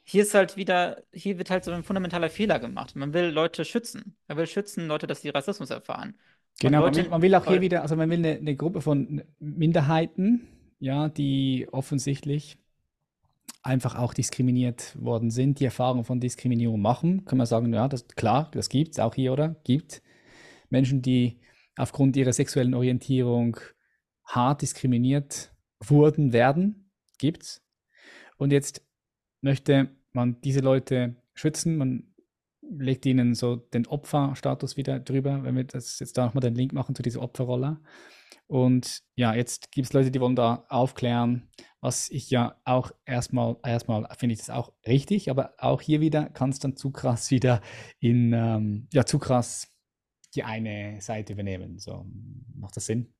[0.03, 2.95] hier ist halt wieder, hier wird halt so ein fundamentaler Fehler gemacht.
[2.95, 4.17] Man will Leute schützen.
[4.27, 6.17] Man will schützen Leute, dass sie Rassismus erfahren.
[6.61, 9.23] Genau, man will, man will auch hier wieder, also man will eine, eine Gruppe von
[9.39, 10.47] Minderheiten,
[10.79, 12.57] ja, die offensichtlich
[13.63, 17.25] einfach auch diskriminiert worden sind, die Erfahrung von Diskriminierung machen.
[17.25, 19.55] Kann man sagen, ja, das klar, das gibt es auch hier, oder?
[19.63, 20.01] Gibt
[20.69, 21.39] Menschen, die
[21.75, 23.57] aufgrund ihrer sexuellen Orientierung
[24.25, 27.63] hart diskriminiert wurden, werden, gibt's.
[28.37, 28.83] Und jetzt
[29.41, 32.10] möchte man diese Leute schützen, man
[32.77, 36.73] legt ihnen so den Opferstatus wieder drüber, wenn wir das jetzt da nochmal den Link
[36.73, 37.79] machen zu dieser Opferrolle.
[38.47, 41.49] Und ja, jetzt gibt es Leute, die wollen da aufklären,
[41.79, 46.25] was ich ja auch erstmal, erstmal finde ich das auch richtig, aber auch hier wieder
[46.29, 47.61] kann es dann zu krass wieder
[47.99, 49.71] in, ähm, ja, zu krass
[50.35, 51.79] die eine Seite übernehmen.
[51.79, 52.05] So,
[52.53, 53.13] macht das Sinn?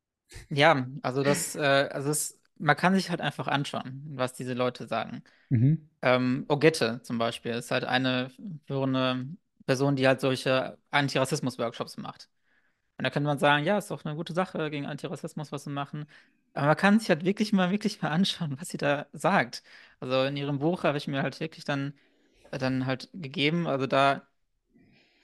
[0.49, 4.87] ja, also das, äh, also es, man kann sich halt einfach anschauen, was diese Leute
[4.87, 5.23] sagen.
[5.49, 5.89] Mhm.
[6.01, 8.31] Ähm, Ogette zum Beispiel ist halt eine
[8.65, 9.27] führende
[9.66, 12.30] Person, die halt solche Antirassismus-Workshops macht.
[12.97, 15.70] Und da könnte man sagen, ja, ist doch eine gute Sache, gegen Antirassismus was zu
[15.72, 16.07] machen.
[16.53, 19.64] Aber man kann sich halt wirklich mal, wirklich mal anschauen, was sie da sagt.
[19.99, 21.93] Also in ihrem Buch habe ich mir halt wirklich dann,
[22.51, 23.68] dann halt gegeben.
[23.68, 24.28] Also da,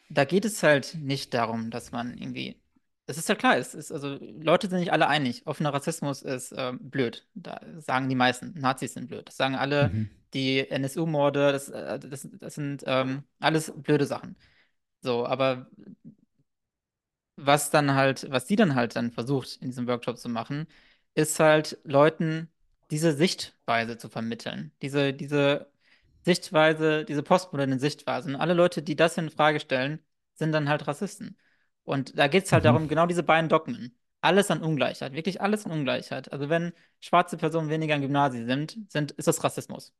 [0.10, 2.60] da geht es halt nicht darum, dass man irgendwie.
[3.10, 5.47] Es ist ja klar, es ist, also Leute sind nicht alle einig.
[5.47, 7.26] Offener Rassismus ist ähm, blöd.
[7.36, 9.28] Da sagen die meisten, Nazis sind blöd.
[9.28, 10.10] Das sagen alle, Mhm.
[10.34, 14.36] die NSU-Morde, das, äh, das, das sind ähm, alles blöde Sachen.
[15.01, 15.68] So, aber
[17.36, 20.68] was dann halt, was die dann halt dann versucht, in diesem Workshop zu machen,
[21.16, 22.49] ist halt Leuten
[22.91, 24.72] diese Sichtweise zu vermitteln.
[24.82, 25.72] Diese, diese
[26.24, 28.30] Sichtweise, diese postmoderne Sichtweise.
[28.30, 29.99] Und alle Leute, die das in Frage stellen,
[30.36, 31.38] sind dann halt Rassisten.
[31.88, 32.66] Und da geht es halt Mhm.
[32.66, 33.98] darum, genau diese beiden Dogmen.
[34.22, 36.32] Alles an Ungleichheit, wirklich alles an Ungleichheit.
[36.34, 39.94] Also wenn schwarze Personen weniger im Gymnasium sind, sind, ist das Rassismus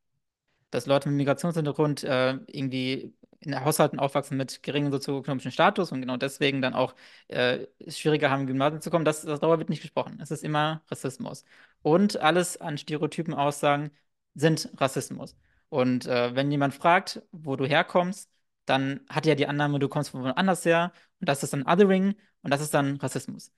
[0.70, 6.16] dass Leute mit Migrationshintergrund äh, irgendwie in Haushalten aufwachsen mit geringem sozioökonomischen Status und genau
[6.16, 6.94] deswegen dann auch
[7.28, 10.18] äh, es schwieriger haben, im Gymnasium zu kommen, das, das darüber wird nicht gesprochen.
[10.20, 11.44] Es ist immer Rassismus.
[11.82, 13.90] Und alles an Stereotypen Aussagen
[14.34, 15.36] sind Rassismus.
[15.68, 18.30] Und äh, wenn jemand fragt, wo du herkommst,
[18.68, 21.62] dann hat er ja die Annahme, du kommst von woanders her und das ist dann
[21.66, 23.52] Othering und das ist dann Rassismus.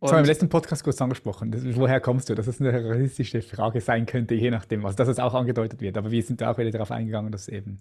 [0.00, 1.50] Das haben wir im letzten Podcast kurz angesprochen.
[1.50, 2.34] Das, woher kommst du?
[2.36, 5.98] Dass es eine rassistische Frage sein könnte, je nachdem, also dass es auch angedeutet wird.
[5.98, 7.80] Aber wir sind da auch wieder darauf eingegangen, dass eben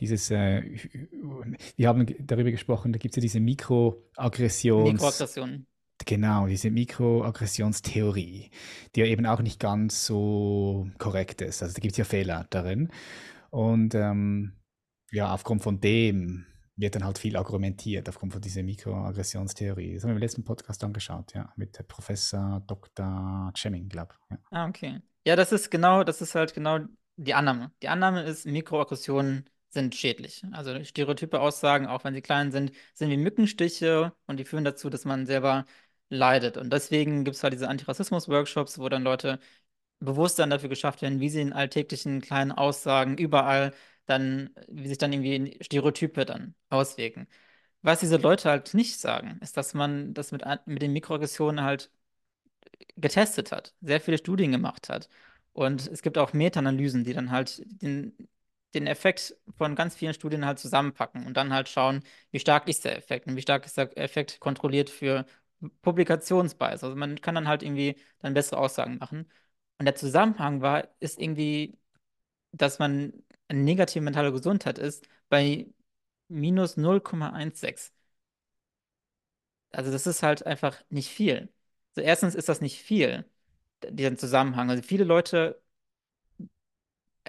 [0.00, 0.62] dieses, äh,
[1.76, 4.92] wir haben darüber gesprochen, da gibt es ja diese Mikroaggressions...
[4.92, 5.66] Mikroaggressionen.
[6.06, 8.50] Genau, diese Mikroaggressionstheorie,
[8.94, 11.62] die ja eben auch nicht ganz so korrekt ist.
[11.62, 12.88] Also da gibt es ja Fehler darin.
[13.50, 14.54] Und ähm,
[15.10, 16.46] ja, aufgrund von dem
[16.76, 19.94] wird dann halt viel argumentiert, aufgrund von dieser Mikroaggressionstheorie.
[19.94, 23.52] Das haben wir im letzten Podcast angeschaut, ja, mit Professor Dr.
[23.54, 24.30] Chemming, glaube ich.
[24.30, 24.38] Ja.
[24.50, 25.00] Ah, okay.
[25.26, 26.78] Ja, das ist genau, das ist halt genau
[27.16, 27.70] die Annahme.
[27.82, 30.42] Die Annahme ist, Mikroaggressionen sind schädlich.
[30.52, 34.90] Also stereotype Aussagen, auch wenn sie klein sind, sind wie Mückenstiche und die führen dazu,
[34.90, 35.66] dass man selber
[36.08, 36.56] leidet.
[36.56, 39.38] Und deswegen gibt es halt diese Antirassismus-Workshops, wo dann Leute
[40.00, 43.74] Bewusstsein dafür geschafft werden, wie sie in alltäglichen kleinen Aussagen überall
[44.10, 47.28] dann, wie sich dann irgendwie Stereotype dann auswirken.
[47.82, 51.90] Was diese Leute halt nicht sagen, ist, dass man das mit, mit den Mikroaggressionen halt
[52.96, 55.08] getestet hat, sehr viele Studien gemacht hat.
[55.52, 58.16] Und es gibt auch Meta-Analysen, die dann halt den,
[58.74, 62.84] den Effekt von ganz vielen Studien halt zusammenpacken und dann halt schauen, wie stark ist
[62.84, 65.26] der Effekt und wie stark ist der Effekt kontrolliert für
[65.82, 66.84] Publikationsbias.
[66.84, 69.30] Also man kann dann halt irgendwie dann bessere Aussagen machen.
[69.78, 71.78] Und der Zusammenhang war, ist irgendwie,
[72.52, 73.12] dass man
[73.50, 75.66] eine negative mentale Gesundheit ist bei
[76.28, 77.90] minus 0,16.
[79.72, 81.52] Also das ist halt einfach nicht viel.
[81.94, 83.24] Also erstens ist das nicht viel,
[83.88, 84.70] diesen Zusammenhang.
[84.70, 85.60] Also viele Leute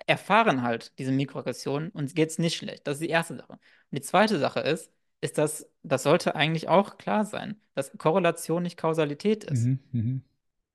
[0.07, 2.87] erfahren halt diese Mikroaggressionen und es geht nicht schlecht.
[2.87, 3.53] Das ist die erste Sache.
[3.53, 3.59] Und
[3.91, 4.91] die zweite Sache ist,
[5.21, 9.65] ist, dass das sollte eigentlich auch klar sein, dass Korrelation nicht Kausalität ist.
[9.65, 10.23] Mhm, mhm.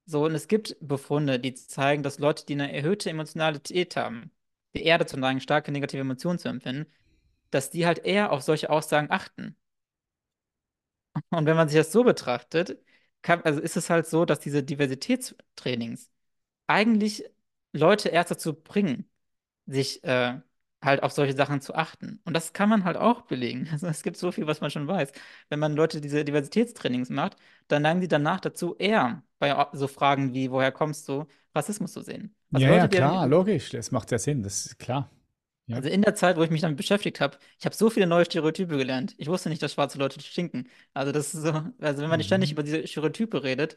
[0.06, 4.30] So, und es gibt Befunde, die zeigen, dass Leute, die eine erhöhte Emotionalität haben,
[4.76, 6.90] die eher dazu neigen, starke negative Emotionen zu empfinden,
[7.50, 9.56] dass die halt eher auf solche Aussagen achten.
[11.30, 12.78] Und wenn man sich das so betrachtet,
[13.22, 16.10] kann, also ist es halt so, dass diese Diversitätstrainings
[16.66, 17.24] eigentlich
[17.72, 19.10] Leute erst dazu bringen,
[19.66, 20.40] sich äh,
[20.82, 22.20] halt auf solche Sachen zu achten.
[22.24, 23.68] Und das kann man halt auch belegen.
[23.72, 25.12] Also es gibt so viel, was man schon weiß.
[25.50, 27.36] Wenn man Leute diese Diversitätstrainings macht,
[27.68, 32.02] dann neigen sie danach dazu, eher bei so Fragen wie, woher kommst du, Rassismus zu
[32.02, 32.34] sehen.
[32.56, 33.70] Also Ja, ja, Leute, die klar, logisch.
[33.70, 35.10] Das macht ja Sinn, das ist klar.
[35.66, 35.76] Ja.
[35.76, 38.24] also in der Zeit, wo ich mich damit beschäftigt habe, ich habe so viele neue
[38.24, 39.14] Stereotype gelernt.
[39.18, 40.68] Ich wusste nicht, dass schwarze Leute stinken.
[40.94, 42.52] Also das ist so, also wenn man nicht ständig Mhm.
[42.52, 43.76] über diese Stereotype redet,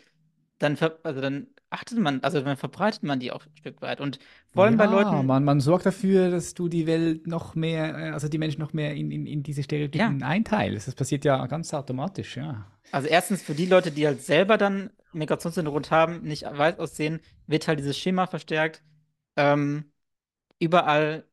[0.60, 4.02] dann, also dann achtet man, also dann verbreitet man die auch ein Stück weit.
[4.02, 4.20] Und
[4.52, 7.96] vor allem bei Ja, Leuten, man, man sorgt dafür, dass du die Welt noch mehr,
[7.98, 10.88] äh, also die Menschen noch mehr in, in, in diese ja, Stereotypen einteilst.
[10.88, 12.66] Das passiert ja ganz automatisch, ja.
[12.92, 17.68] also erstens für die Leute, die halt selber dann Migrationshintergrund haben, nicht weiß aussehen, wird
[17.68, 18.84] halt dieses Schema verstärkt.
[19.38, 19.92] Ähm,
[20.60, 21.26] überall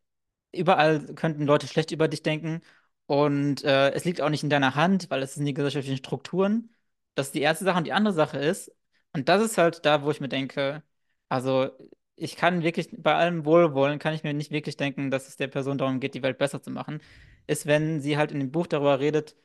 [0.52, 2.62] überall könnten Leute schlecht über dich denken.
[3.06, 6.70] Und äh, es liegt auch nicht in deiner Hand, weil es sind die gesellschaftlichen Strukturen.
[7.16, 7.78] Das ist die erste Sache.
[7.78, 8.72] Und die andere Sache ist,
[9.16, 10.82] und das ist halt da, wo ich mir denke,
[11.28, 11.70] also
[12.16, 15.48] ich kann wirklich, bei allem Wohlwollen, kann ich mir nicht wirklich denken, dass es der
[15.48, 17.00] Person darum geht, die Welt besser zu machen,
[17.46, 19.36] ist, wenn sie halt in dem Buch darüber redet,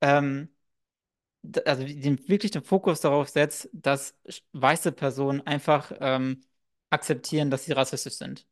[0.00, 0.48] ähm,
[1.66, 4.14] also den, wirklich den Fokus darauf setzt, dass
[4.52, 6.42] weiße Personen einfach ähm,
[6.90, 8.46] akzeptieren, dass sie rassistisch sind.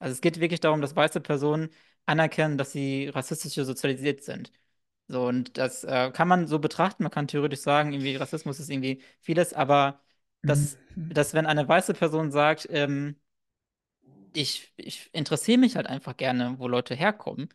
[0.00, 1.70] Also es geht wirklich darum, dass weiße Personen
[2.06, 4.52] anerkennen, dass sie rassistisch sozialisiert sind.
[5.08, 7.04] So, und das äh, kann man so betrachten.
[7.04, 10.00] Man kann theoretisch sagen, irgendwie Rassismus ist irgendwie vieles, aber
[10.44, 11.12] dass, Mhm.
[11.12, 13.16] dass wenn eine weiße Person sagt, ähm,
[14.32, 17.48] ich, ich interessiere mich halt einfach gerne, wo Leute herkommen,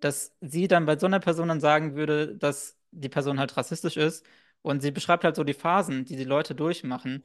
[0.00, 3.96] dass sie dann bei so einer Person dann sagen würde, dass die Person halt rassistisch
[3.96, 4.26] ist
[4.62, 7.24] und sie beschreibt halt so die Phasen, die die Leute durchmachen.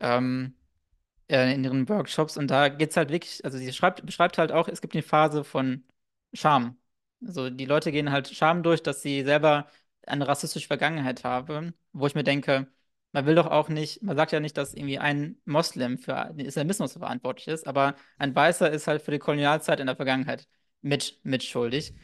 [0.00, 0.54] Ähm,
[1.28, 4.68] äh, in ihren Workshops und da geht's halt wirklich, also sie schreibt, beschreibt halt auch,
[4.68, 5.84] es gibt eine Phase von
[6.34, 6.78] Scham.
[7.26, 9.68] Also die Leute gehen halt Scham durch, dass sie selber
[10.06, 12.68] eine rassistische Vergangenheit haben, wo ich mir denke,
[13.14, 16.46] man will doch auch nicht, man sagt ja nicht, dass irgendwie ein Moslem für den
[16.46, 20.48] Islamismus verantwortlich ist, aber ein Weißer ist halt für die Kolonialzeit in der Vergangenheit
[20.82, 21.94] mit, mitschuldig.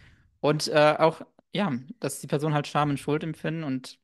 [0.41, 3.99] Und äh, auch, ja, dass die Person halt Scham und Schuld empfinden und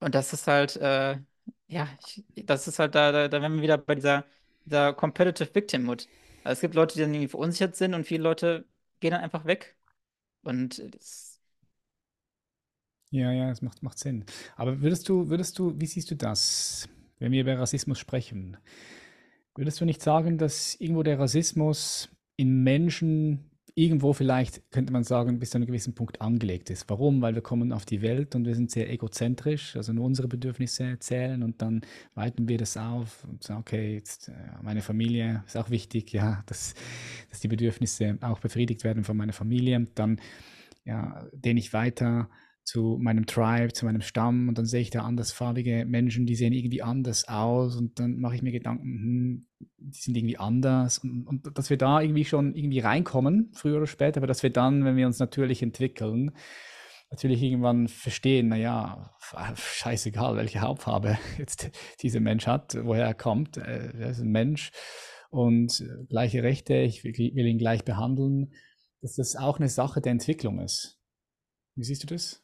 [0.00, 1.18] und das ist halt, äh,
[1.68, 4.24] ja, ich, das ist halt da, da, da wären wir wieder bei dieser,
[4.64, 6.08] dieser Competitive Victimhood.
[6.44, 8.66] Also es gibt Leute, die dann irgendwie verunsichert sind und viele Leute
[9.00, 9.76] gehen dann einfach weg.
[10.42, 11.31] Und das,
[13.12, 14.24] Ja, ja, das macht, macht Sinn.
[14.56, 16.88] Aber würdest du, würdest du, wie siehst du das,
[17.18, 18.56] wenn wir über Rassismus sprechen?
[19.54, 25.38] Würdest du nicht sagen, dass irgendwo der Rassismus in Menschen irgendwo vielleicht, könnte man sagen,
[25.38, 26.88] bis zu einem gewissen Punkt angelegt ist?
[26.88, 27.20] Warum?
[27.20, 30.98] Weil wir kommen auf die Welt und wir sind sehr egozentrisch, also nur unsere Bedürfnisse
[30.98, 31.82] zählen und dann
[32.14, 34.32] weiten wir das auf und sagen, okay, jetzt äh,
[34.62, 36.74] meine Familie ist auch wichtig, ja, dass,
[37.28, 39.86] dass die Bedürfnisse auch befriedigt werden von meiner Familie.
[39.94, 40.18] Dann
[40.86, 42.30] ja, dehne ich weiter
[42.64, 46.52] zu meinem Tribe, zu meinem Stamm und dann sehe ich da andersfarbige Menschen, die sehen
[46.52, 49.46] irgendwie anders aus und dann mache ich mir Gedanken, hm,
[49.78, 53.86] die sind irgendwie anders und, und dass wir da irgendwie schon irgendwie reinkommen, früher oder
[53.86, 56.32] später, aber dass wir dann, wenn wir uns natürlich entwickeln,
[57.10, 59.14] natürlich irgendwann verstehen, naja,
[59.54, 64.70] scheißegal, welche Hautfarbe jetzt dieser Mensch hat, woher er kommt, äh, er ist ein Mensch
[65.30, 68.52] und äh, gleiche Rechte, ich will ihn gleich behandeln,
[69.00, 71.00] dass das auch eine Sache der Entwicklung ist.
[71.74, 72.41] Wie siehst du das?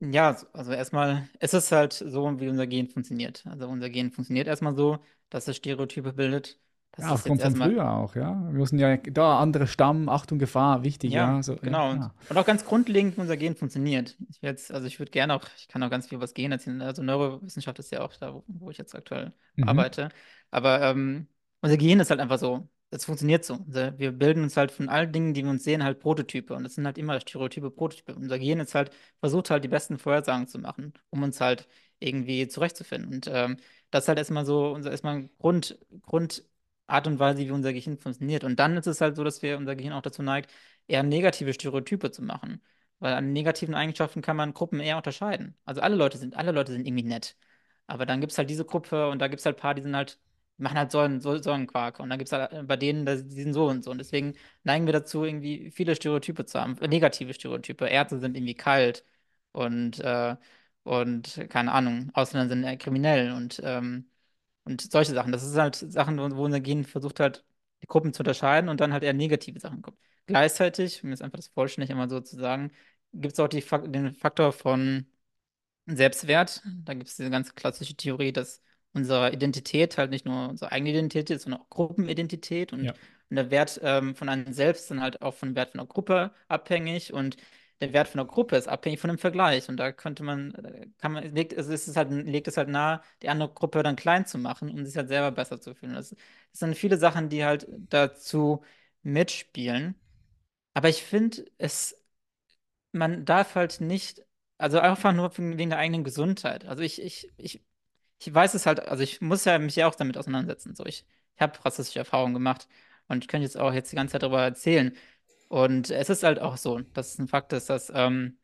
[0.00, 3.46] Ja, also erstmal, es ist halt so, wie unser Gen funktioniert.
[3.46, 4.98] Also unser Gen funktioniert erstmal so,
[5.28, 6.58] dass es Stereotype bildet.
[6.92, 8.34] Das Ja, aufgrund von früher auch, ja.
[8.44, 11.90] Wir müssen ja, da andere Stamm, Achtung, Gefahr, wichtig, Ja, ja, so, ja, genau.
[11.92, 12.14] Und, klar.
[12.28, 14.16] und auch ganz grundlegend, wie unser Gen funktioniert.
[14.28, 16.52] Ich jetzt, also ich würde gerne auch, ich kann auch ganz viel über das Gen
[16.52, 16.80] erzählen.
[16.82, 19.84] Also Neurowissenschaft ist ja auch da, wo, wo ich jetzt aktuell Mhm.
[19.84, 20.10] arbeite.
[20.50, 21.26] Aber ähm,
[21.62, 22.68] unser Gehirn ist halt einfach so.
[22.92, 23.54] Es funktioniert so.
[23.54, 26.54] Unser, wir bilden uns halt von allen Dingen, die wir uns sehen, halt Prototype.
[26.54, 28.14] Und das sind halt immer Stereotype, Prototype.
[28.14, 31.68] Unser Gehirn ist halt, versucht halt die besten Vorhersagen zu machen, um uns halt
[32.00, 33.14] irgendwie zurechtzufinden.
[33.14, 33.58] Und ähm,
[33.90, 36.44] das ist halt erstmal so, unser erstmal Grund, Grund
[36.88, 38.42] Art und Weise, wie unser Gehirn funktioniert.
[38.42, 40.50] Und dann ist es halt so, dass wir unser Gehirn auch dazu neigt,
[40.88, 42.60] eher negative Stereotype zu machen.
[42.98, 45.56] Weil an negativen Eigenschaften kann man Gruppen eher unterscheiden.
[45.64, 47.36] Also alle Leute sind, alle Leute sind irgendwie nett.
[47.86, 49.82] Aber dann gibt es halt diese Gruppe und da gibt es halt ein paar, die
[49.82, 50.18] sind halt,
[50.60, 52.00] machen halt so einen, so, so einen Quark.
[52.00, 53.90] Und dann gibt es halt äh, bei denen, die sind so und so.
[53.90, 54.34] Und deswegen
[54.64, 57.86] neigen wir dazu, irgendwie viele Stereotype zu haben, negative Stereotype.
[57.86, 59.04] Ärzte sind irgendwie kalt
[59.52, 60.36] und, äh,
[60.84, 64.06] und keine Ahnung, Ausländer sind kriminell und ähm,
[64.64, 65.32] und solche Sachen.
[65.32, 67.44] Das ist halt Sachen, wo, unser Gehirn versucht halt,
[67.82, 69.98] die Gruppen zu unterscheiden und dann halt eher negative Sachen kommt.
[70.26, 72.70] Gleichzeitig, um jetzt einfach das vollständig einmal so zu sagen,
[73.12, 75.06] gibt es auch die, den Faktor von
[75.86, 76.62] Selbstwert.
[76.84, 80.90] Da gibt es diese ganz klassische Theorie, dass unsere Identität halt nicht nur unsere eigene
[80.90, 82.94] Identität sondern auch Gruppenidentität und, Ja.
[83.30, 85.86] und der Wert ähm, von einem selbst ist dann halt auch vom Wert von der
[85.86, 87.36] Gruppe abhängig und
[87.80, 90.86] der Wert von der Gruppe ist abhängig von dem Vergleich und da könnte man, äh,
[90.98, 93.96] kann man, legt, also es ist halt, legt es halt nahe, die andere Gruppe dann
[93.96, 95.94] klein zu machen, um sich halt selber besser zu fühlen.
[95.94, 96.18] Das, das
[96.60, 98.62] sind viele Sachen, die halt dazu
[99.02, 99.94] mitspielen.
[100.74, 101.96] Aber ich finde, es,
[102.92, 104.22] man darf halt nicht,
[104.58, 106.64] also einfach nur wegen der eigenen Gesundheit.
[106.66, 107.62] Also ich, ich, ich,
[108.20, 110.74] ich weiß es halt, also ich muss ja mich ja auch damit auseinandersetzen.
[110.74, 111.06] So, ich,
[111.36, 112.68] ich habe rassistische Erfahrungen gemacht
[113.08, 114.96] und ich könnte jetzt auch jetzt die ganze Zeit darüber erzählen.
[115.48, 118.38] Und es ist halt auch so, dass es ein Fakt ist, dass, ähm,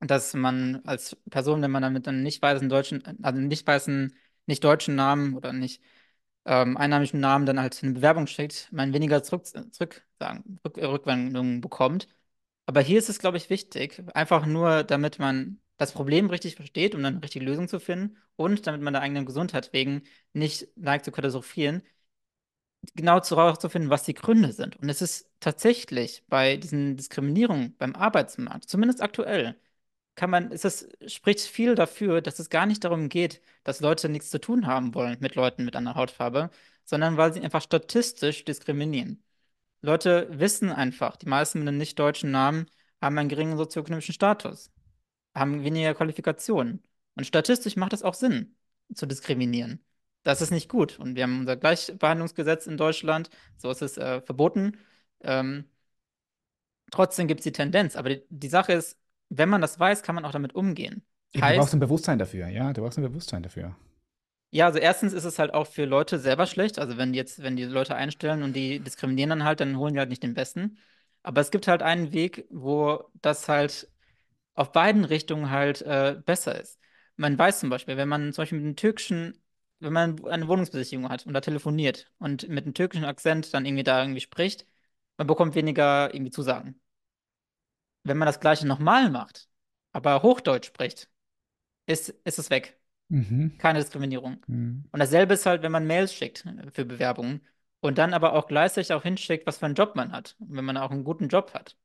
[0.00, 4.14] dass man als Person, wenn man dann mit einem nicht weißen deutschen, also nicht weißen,
[4.46, 5.82] nicht deutschen Namen oder nicht
[6.44, 11.60] ähm, einheimischen Namen dann halt eine Bewerbung schickt, man weniger zurück, zurück sagen, Rück, Rückwendungen
[11.60, 12.08] bekommt.
[12.66, 16.94] Aber hier ist es, glaube ich, wichtig, einfach nur, damit man das Problem richtig versteht,
[16.94, 20.02] um dann eine richtige Lösung zu finden und damit man der eigenen Gesundheit wegen
[20.32, 21.82] nicht neigt zu katastrophieren,
[22.94, 24.76] genau herauszufinden, was die Gründe sind.
[24.76, 29.56] Und es ist tatsächlich bei diesen Diskriminierungen beim Arbeitsmarkt, zumindest aktuell,
[30.16, 34.30] kann man, ist spricht viel dafür, dass es gar nicht darum geht, dass Leute nichts
[34.30, 36.50] zu tun haben wollen mit Leuten mit einer Hautfarbe,
[36.84, 39.22] sondern weil sie einfach statistisch diskriminieren.
[39.82, 42.66] Leute wissen einfach, die meisten mit einem nicht-deutschen Namen
[43.00, 44.70] haben einen geringen sozioökonomischen Status,
[45.34, 46.82] haben weniger Qualifikationen.
[47.14, 48.54] Und statistisch macht es auch Sinn,
[48.94, 49.84] zu diskriminieren.
[50.22, 50.98] Das ist nicht gut.
[50.98, 54.78] Und wir haben unser Gleichbehandlungsgesetz in Deutschland, so ist es äh, verboten.
[55.20, 55.68] Ähm,
[56.90, 57.96] trotzdem gibt es die Tendenz.
[57.96, 61.02] Aber die, die Sache ist, wenn man das weiß, kann man auch damit umgehen.
[61.32, 63.74] Eben, du brauchst ein Bewusstsein dafür, ja, du brauchst ein Bewusstsein dafür.
[64.50, 66.78] Ja, also erstens ist es halt auch für Leute selber schlecht.
[66.78, 69.94] Also wenn die jetzt, wenn die Leute einstellen und die diskriminieren dann halt, dann holen
[69.94, 70.76] die halt nicht den Besten.
[71.22, 73.88] Aber es gibt halt einen Weg, wo das halt
[74.54, 76.78] auf beiden Richtungen halt äh, besser ist.
[77.16, 79.42] Man weiß zum Beispiel, wenn man zum Beispiel mit einem türkischen,
[79.80, 83.84] wenn man eine Wohnungsbesichtigung hat und da telefoniert und mit einem türkischen Akzent dann irgendwie
[83.84, 84.66] da irgendwie spricht,
[85.16, 86.80] man bekommt weniger irgendwie Zusagen.
[88.04, 89.48] Wenn man das Gleiche nochmal macht,
[89.92, 91.08] aber Hochdeutsch spricht,
[91.86, 92.78] ist, ist es weg.
[93.08, 93.58] Mhm.
[93.58, 94.42] Keine Diskriminierung.
[94.46, 94.84] Mhm.
[94.90, 97.46] Und dasselbe ist halt, wenn man Mails schickt äh, für Bewerbungen
[97.80, 100.36] und dann aber auch gleichzeitig auch hinschickt, was für einen Job man hat.
[100.38, 101.76] Und wenn man auch einen guten Job hat,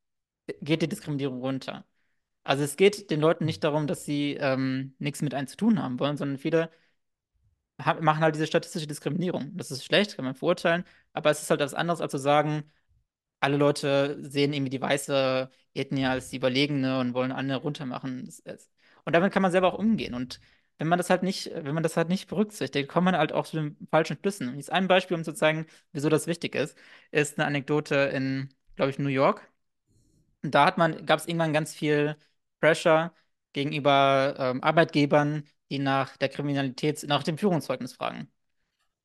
[0.61, 1.85] geht die Diskriminierung runter.
[2.47, 5.81] Also es geht den Leuten nicht darum, dass sie ähm, nichts mit einem zu tun
[5.83, 6.71] haben wollen, sondern viele
[7.77, 9.51] machen halt diese statistische Diskriminierung.
[9.57, 10.83] Das ist schlecht, kann man verurteilen,
[11.13, 12.63] aber es ist halt etwas anderes, als zu sagen,
[13.41, 18.33] alle Leute sehen irgendwie die weiße Ethnie als die Überlegene und wollen alle runtermachen.
[19.05, 20.13] Und damit kann man selber auch umgehen.
[20.15, 20.39] Und
[20.79, 23.45] wenn man das halt nicht, wenn man das halt nicht berücksichtigt, kommt man halt auch
[23.47, 24.49] zu den falschen Schlüssen.
[24.49, 26.77] Und jetzt ein Beispiel, um zu zeigen, wieso das wichtig ist,
[27.11, 29.47] ist eine Anekdote in, glaube ich, New York.
[30.43, 32.15] Und da hat man, gab es irgendwann ganz viel
[32.59, 33.13] Pressure
[33.53, 38.31] gegenüber ähm, Arbeitgebern, die nach der Kriminalität, nach dem Führungszeugnis fragen.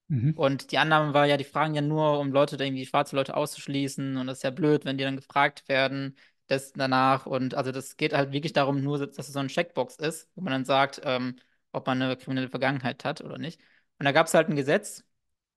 [0.09, 0.35] Mhm.
[0.35, 4.17] Und die Annahme war ja, die fragen ja nur, um Leute, irgendwie schwarze Leute auszuschließen.
[4.17, 6.17] Und das ist ja blöd, wenn die dann gefragt werden,
[6.49, 7.27] das danach.
[7.27, 10.43] Und also das geht halt wirklich darum, nur, dass es so ein Checkbox ist, wo
[10.43, 11.37] man dann sagt, ähm,
[11.73, 13.61] ob man eine kriminelle Vergangenheit hat oder nicht.
[13.99, 15.05] Und da gab es halt ein Gesetz,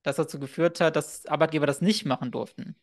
[0.03, 2.75] das dazu geführt hat, dass Arbeitgeber das nicht machen durften.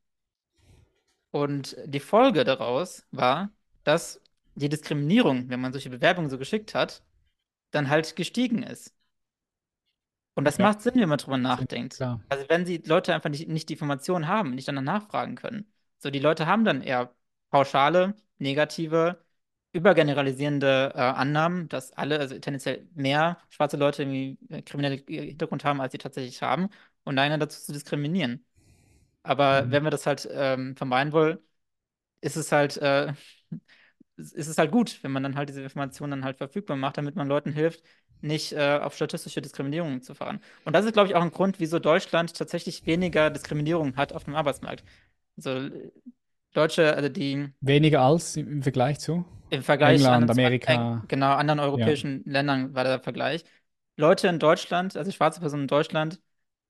[1.31, 3.51] Und die Folge daraus war,
[3.85, 4.22] dass
[4.55, 7.03] die Diskriminierung, wenn man solche Bewerbungen so geschickt hat,
[7.73, 8.95] dann halt gestiegen ist.
[10.35, 11.99] Und das Ja, macht Sinn, wenn man drüber nachdenkt.
[11.99, 12.21] klar.
[12.29, 15.71] Also wenn die Leute einfach nicht, nicht die Informationen haben, nicht danach nachfragen können.
[15.99, 17.15] So, die Leute haben dann eher
[17.51, 19.23] pauschale, negative,
[19.73, 25.81] übergeneralisierende äh, Annahmen, dass alle, also tendenziell mehr schwarze Leute irgendwie äh, kriminelle Hintergrund haben,
[25.81, 26.69] als sie tatsächlich haben,
[27.05, 28.45] und einen dazu zu diskriminieren.
[29.23, 29.73] Aber Mhm.
[29.73, 31.39] wenn wir das halt ähm, vermeiden wollen,
[32.23, 33.15] ist es halt, äh,
[34.33, 37.17] ist es halt gut, wenn man dann halt diese Informationen dann halt verfügbar macht, damit
[37.17, 37.83] man Leuten hilft,
[38.21, 40.41] nicht äh, auf statistische Diskriminierung zu fahren.
[40.65, 44.25] Und das ist, glaube ich, auch ein Grund, wieso Deutschland tatsächlich weniger Diskriminierung hat auf
[44.25, 44.85] dem Arbeitsmarkt.
[45.37, 45.93] Also äh,
[46.55, 51.03] Deutsche, also die Weniger als im Vergleich zu im Vergleich England, anderen, zwei- äh, Amerika.
[51.09, 51.95] genau, anderen Ja.
[51.95, 53.45] europäischen Ländern war der Vergleich.
[53.97, 56.21] Leute in Deutschland, also schwarze Personen in Deutschland,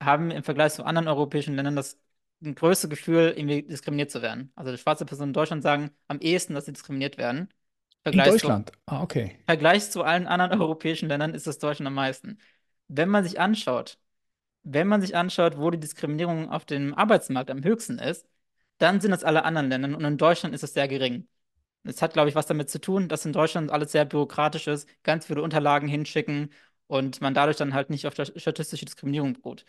[0.03, 1.98] haben im Vergleich zu anderen europäischen Ländern das
[2.43, 4.53] ein größte Gefühl, irgendwie diskriminiert zu werden.
[4.57, 7.49] Also schwarze Personen in Deutschland sagen am ehesten, dass sie diskriminiert werden.
[7.51, 8.72] Im In Vergleich zu, Deutschland.
[8.86, 9.36] Ah, okay.
[9.47, 12.38] Vergleich zu allen anderen europäischen Ländern ist das Deutschland am meisten.
[12.88, 13.99] Wenn man sich anschaut,
[14.62, 18.26] wenn man sich anschaut, wo die Diskriminierung auf dem Arbeitsmarkt am höchsten ist,
[18.78, 21.28] dann sind es alle anderen Länder und in Deutschland ist es sehr gering.
[21.84, 24.88] Es hat, glaube ich, was damit zu tun, dass in Deutschland alles sehr bürokratisch ist,
[25.03, 26.53] ganz viele Unterlagen hinschicken
[26.86, 29.64] und man dadurch dann halt nicht auf statistische Diskriminierung beruht.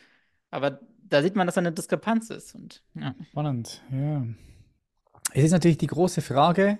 [0.53, 0.79] Aber
[1.09, 2.53] da sieht man, dass da eine Diskrepanz ist.
[2.53, 3.15] Und ja.
[3.31, 4.23] Spannend, ja.
[5.33, 6.77] Es ist natürlich die große Frage,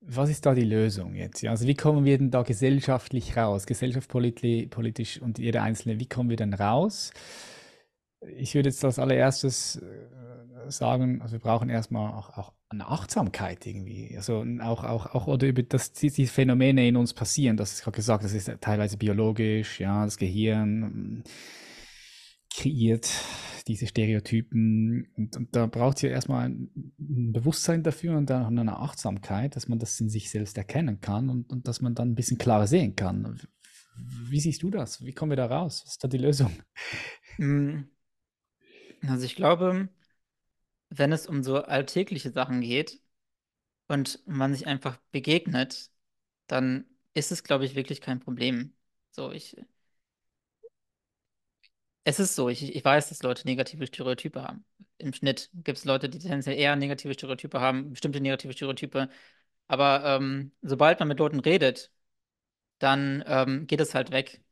[0.00, 1.42] was ist da die Lösung jetzt?
[1.42, 6.08] Ja, also wie kommen wir denn da gesellschaftlich raus, gesellschaftspolitisch politisch und jeder Einzelne, wie
[6.08, 7.12] kommen wir denn raus?
[8.38, 13.66] Ich würde jetzt als allererstes äh, sagen, also wir brauchen erstmal auch, auch eine Achtsamkeit
[13.66, 14.14] irgendwie.
[14.16, 17.58] Also auch, auch, auch oder über das, die Phänomene in uns passieren.
[17.58, 21.22] Das ist gerade gesagt, das ist teilweise biologisch, ja, das Gehirn
[22.54, 23.10] kreiert,
[23.66, 25.08] diese Stereotypen.
[25.16, 29.56] Und, und da braucht es ja erstmal ein, ein, Bewusstsein dafür und dann eine Achtsamkeit,
[29.56, 32.38] dass man das in sich selbst erkennen kann und, und dass man dann ein bisschen
[32.38, 33.40] klarer sehen kann.
[33.96, 35.04] Wie siehst du das?
[35.04, 35.82] Wie kommen wir da raus?
[35.84, 36.52] Was ist da die Lösung?
[37.36, 37.88] Hm.
[39.02, 39.88] Also ich glaube,
[40.88, 43.00] wenn es um so alltägliche Sachen geht
[43.88, 45.90] und man sich einfach begegnet,
[46.46, 48.72] dann ist es, glaube ich, wirklich kein Problem.
[49.10, 49.56] So, ich.
[52.04, 54.64] Es ist so, ich, ich weiß, dass Leute negative Stereotype haben.
[54.98, 59.08] Im Schnitt gibt es Leute, die tendenziell eher negative Stereotype haben, bestimmte negative Stereotype.
[59.68, 61.92] Aber ähm, sobald man mit Leuten redet,
[62.78, 64.42] dann ähm, geht es halt weg.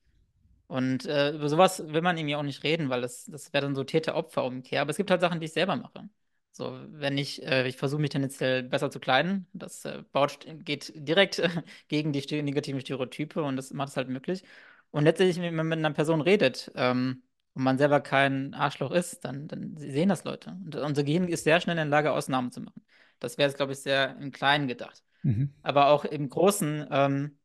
[0.68, 3.74] Und äh, über sowas will man irgendwie auch nicht reden, weil das, das wäre dann
[3.76, 4.82] so Täter-Opfer-Umkehr.
[4.82, 6.08] Aber es gibt halt Sachen, die ich selber mache.
[6.52, 10.92] So, wenn ich, äh, ich versuche mich tendenziell besser zu kleiden, das äh, baut, geht
[10.96, 11.42] direkt
[11.88, 14.44] gegen die negativen Stereotype und das macht es halt möglich.
[14.90, 17.22] Und letztlich, wenn man mit einer Person redet ähm,
[17.54, 20.50] und man selber kein Arschloch ist, dann, dann sehen das Leute.
[20.64, 22.84] Und unser Gehirn ist sehr schnell in der Lage, Ausnahmen zu machen.
[23.18, 25.02] Das wäre jetzt, glaube ich, sehr im Kleinen gedacht.
[25.22, 25.52] Mhm.
[25.62, 27.38] Aber auch im Großen, ähm,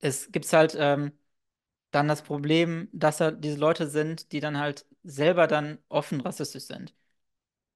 [0.00, 1.12] es gibt halt ähm,
[1.90, 6.64] dann das Problem, dass da diese Leute sind, die dann halt selber dann offen rassistisch
[6.64, 6.94] sind.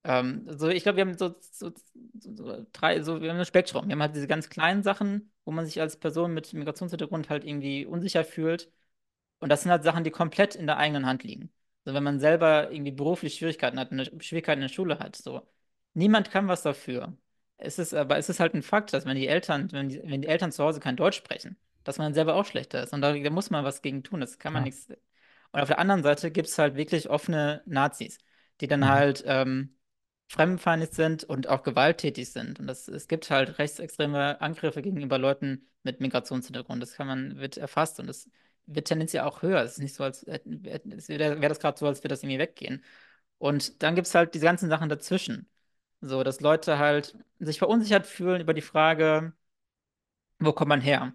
[0.05, 1.73] Ähm, so, ich glaube, wir haben so, so,
[2.21, 3.87] so, drei, so, wir haben ein Spektrum.
[3.87, 7.45] Wir haben halt diese ganz kleinen Sachen, wo man sich als Person mit Migrationshintergrund halt
[7.45, 8.71] irgendwie unsicher fühlt.
[9.43, 11.51] Und das sind halt Sachen, die komplett in der eigenen Hand liegen.
[11.85, 15.43] Also wenn man selber irgendwie beruflich Schwierigkeiten hat, eine Schwierigkeiten in der Schule hat, so.
[15.95, 17.17] Niemand kann was dafür.
[17.57, 20.23] Es ist, aber es ist halt ein Fakt, dass wenn die Eltern, wenn die, wenn
[20.23, 22.93] die Eltern zu Hause kein Deutsch sprechen, dass man selber auch schlechter ist.
[22.93, 24.21] Und da, da muss man was gegen tun.
[24.21, 24.67] Das kann man ja.
[24.67, 24.89] nichts.
[25.51, 28.19] Und auf der anderen Seite gibt es halt wirklich offene Nazis,
[28.61, 28.89] die dann mhm.
[28.89, 29.75] halt ähm,
[30.29, 32.61] fremdenfeindlich sind und auch gewalttätig sind.
[32.61, 36.81] Und das, es gibt halt rechtsextreme Angriffe gegenüber Leuten mit Migrationshintergrund.
[36.81, 38.31] Das kann man, wird erfasst und das
[38.67, 39.63] wird tendenziell auch höher.
[39.63, 42.85] Es ist nicht so, als wäre das gerade so, als würde das irgendwie weggehen.
[43.39, 45.49] Und dann gibt es halt diese ganzen Sachen dazwischen.
[46.01, 49.35] So, dass Leute halt sich verunsichert fühlen über die Frage,
[50.39, 51.15] wo kommt man her?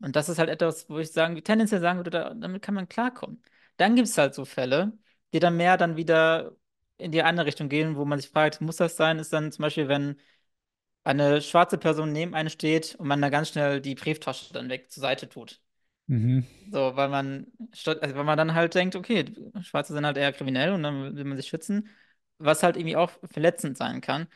[0.00, 2.88] Und das ist halt etwas, wo ich sagen, tendenziell sagen würde, da, damit kann man
[2.88, 3.42] klarkommen.
[3.78, 4.92] Dann gibt es halt so Fälle,
[5.32, 6.56] die dann mehr dann wieder
[6.98, 9.18] in die andere Richtung gehen, wo man sich fragt, muss das sein?
[9.18, 10.20] Ist dann zum Beispiel, wenn
[11.04, 14.90] eine schwarze Person neben einem steht und man da ganz schnell die Brieftasche dann weg
[14.92, 15.60] zur Seite tut.
[16.08, 16.44] Mhm.
[16.72, 19.24] So, weil man, also weil man dann halt denkt, okay,
[19.62, 21.88] Schwarze sind halt eher kriminell und dann will man sich schützen,
[22.38, 24.26] was halt irgendwie auch verletzend sein kann.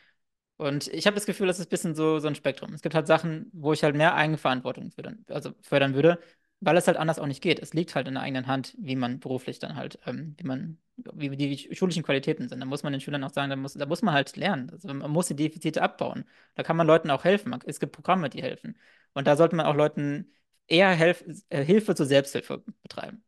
[0.57, 2.73] Und ich habe das Gefühl, das ist ein bisschen so, so ein Spektrum.
[2.73, 6.19] Es gibt halt Sachen, wo ich halt mehr Eigenverantwortung fördern, also fördern würde,
[6.61, 7.59] weil es halt anders auch nicht geht.
[7.59, 10.77] Es liegt halt in der eigenen Hand, wie man beruflich dann halt, ähm, wie man,
[10.97, 12.59] wie die schulischen Qualitäten sind.
[12.59, 14.69] Da muss man den Schülern auch sagen, da muss, da muss man halt lernen.
[14.71, 16.25] Also man muss die Defizite abbauen.
[16.55, 17.57] Da kann man Leuten auch helfen.
[17.65, 18.77] Es gibt Programme, die helfen.
[19.13, 20.31] Und da sollte man auch Leuten
[20.71, 23.23] eher Helf äh, Hilfe zur Selbsthilfe betreiben.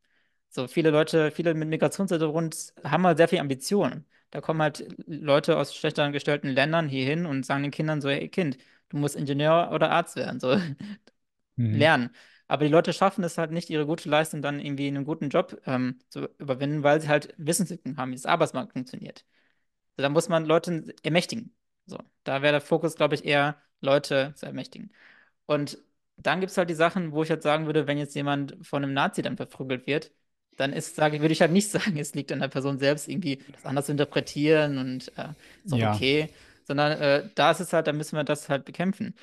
[0.49, 4.05] So viele Leute, viele mit Migrationshintergrund haben halt sehr viel Ambitionen.
[4.31, 8.09] Da kommen halt Leute aus schlechter gestellten Ländern hier hin und sagen den Kindern so,
[8.09, 8.57] hey Kind,
[8.89, 10.55] du musst Ingenieur oder Arzt werden, so
[11.55, 11.75] mhm.
[11.75, 12.09] lernen.
[12.47, 15.29] Aber die Leute schaffen es halt nicht, ihre gute Leistung dann irgendwie in einem guten
[15.29, 19.25] Job ähm, zu überwinden, weil sie halt Wissenslücken haben, wie das Arbeitsmarkt funktioniert.
[19.97, 21.55] So, da muss man Leute ermächtigen.
[21.85, 24.91] So, da wäre der Fokus, glaube ich, eher Leute zu ermächtigen.
[25.45, 25.77] Und
[26.17, 28.83] dann gibt es halt die Sachen, wo ich halt sagen würde, wenn jetzt jemand von
[28.83, 30.11] einem Nazi dann verprügelt wird,
[30.57, 33.37] dann ist, sage, würde ich halt nicht sagen, es liegt an der Person selbst, irgendwie
[33.51, 35.29] das anders zu interpretieren und äh,
[35.71, 35.95] auch ja.
[35.95, 36.29] okay.
[36.65, 39.15] Sondern äh, da ist es halt, da müssen wir das halt bekämpfen.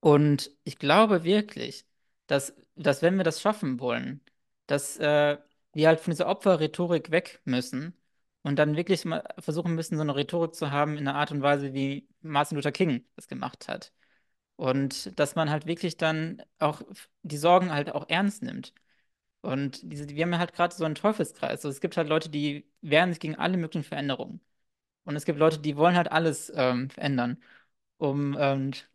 [0.00, 1.86] Und ich glaube wirklich,
[2.26, 4.20] dass, dass wenn wir das schaffen wollen,
[4.66, 5.38] dass äh,
[5.72, 7.94] wir halt von dieser Opferrhetorik weg müssen
[8.42, 11.42] und dann wirklich mal versuchen müssen, so eine Rhetorik zu haben in einer Art und
[11.42, 13.92] Weise, wie Martin Luther King das gemacht hat.
[14.60, 16.82] Und dass man halt wirklich dann auch
[17.22, 18.74] die Sorgen halt auch ernst nimmt.
[19.42, 21.50] Und diese, wir haben ja halt gerade so einen Teufelskreis.
[21.52, 24.40] Also es gibt halt Leute, die wehren sich gegen alle möglichen Veränderungen.
[25.04, 27.42] Und es gibt Leute, die wollen halt alles ähm, verändern.
[27.98, 28.89] Um, und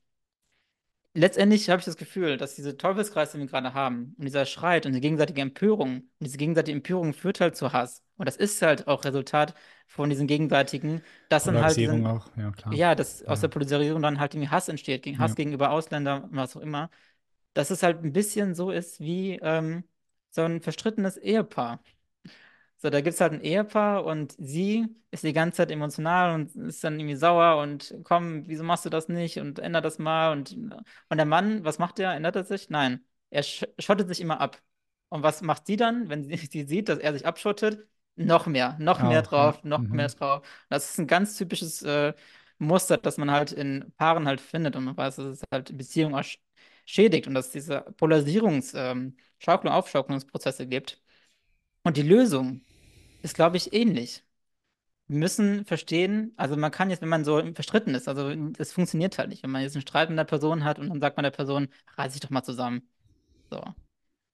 [1.16, 4.86] letztendlich habe ich das Gefühl, dass diese Teufelskreis, den wir gerade haben, und dieser Schreit
[4.86, 8.03] und die gegenseitige Empörung, und diese gegenseitige Empörung führt halt zu Hass.
[8.18, 9.55] Und das ist halt auch Resultat
[9.88, 12.74] von diesen gegenseitigen, dass dann halt diesen, auch, ja klar.
[12.74, 13.28] Ja, dass ja.
[13.28, 15.36] aus der Polarisierung dann halt irgendwie Hass entsteht, gegen Hass ja.
[15.36, 16.89] gegenüber Ausländern, was auch immer.
[17.53, 19.86] Dass es halt ein bisschen so ist wie ähm,
[20.30, 21.82] so ein verstrittenes Ehepaar.
[22.78, 26.55] So, da gibt es halt ein Ehepaar und sie ist die ganze Zeit emotional und
[26.55, 30.34] ist dann irgendwie sauer und komm, wieso machst du das nicht und änder das mal
[30.34, 30.51] und,
[31.09, 32.13] und der Mann, was macht der?
[32.13, 32.69] Ändert er sich?
[32.69, 34.61] Nein, er sch schottet sich immer ab.
[35.09, 37.88] Und was macht sie dann, wenn sie, sie sieht, dass er sich abschottet?
[38.17, 39.95] Noch mehr, noch mehr drauf, noch mhm.
[39.95, 40.45] mehr drauf.
[40.69, 42.13] Das ist ein ganz typisches äh,
[42.59, 46.23] Muster, das man halt in Paaren halt findet und man weiß, dass es halt Beziehungen
[46.86, 51.01] schädigt und dass es diese Polarisierungs-, ähm, Schaukelung, Aufschaukelungsprozesse gibt.
[51.86, 52.62] Und die Lösung
[53.24, 54.24] ist, glaube ich, ähnlich.
[55.08, 59.18] Wir müssen verstehen, also man kann jetzt, wenn man so verstritten ist, also das funktioniert
[59.20, 61.24] halt nicht, wenn man jetzt einen Streit mit einer Person hat und dann sagt man
[61.26, 62.90] der Person, reiß dich doch mal zusammen.
[63.52, 63.64] So.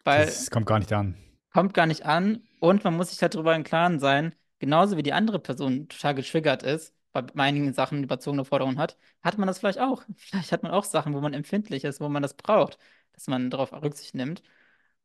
[0.06, 1.16] Weil Das kommt gar nicht an.
[1.54, 5.04] kommt gar nicht an und man muss sich halt darüber im Klaren sein, genauso wie
[5.04, 9.60] die andere Person total getriggert ist, bei einigen Sachen überzogene Forderungen hat, hat man das
[9.60, 10.04] vielleicht auch.
[10.18, 12.78] Vielleicht hat man auch Sachen, wo man empfindlich ist, wo man das braucht,
[13.14, 14.44] dass man darauf Rücksicht nimmt.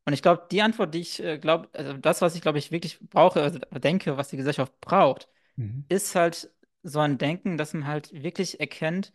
[0.07, 2.71] Und ich glaube, die Antwort, die ich äh, glaube, also das, was ich glaube ich
[2.71, 5.85] wirklich brauche, also denke, was die Gesellschaft braucht, Mhm.
[5.89, 6.51] ist halt
[6.83, 9.13] so ein Denken, dass man halt wirklich erkennt,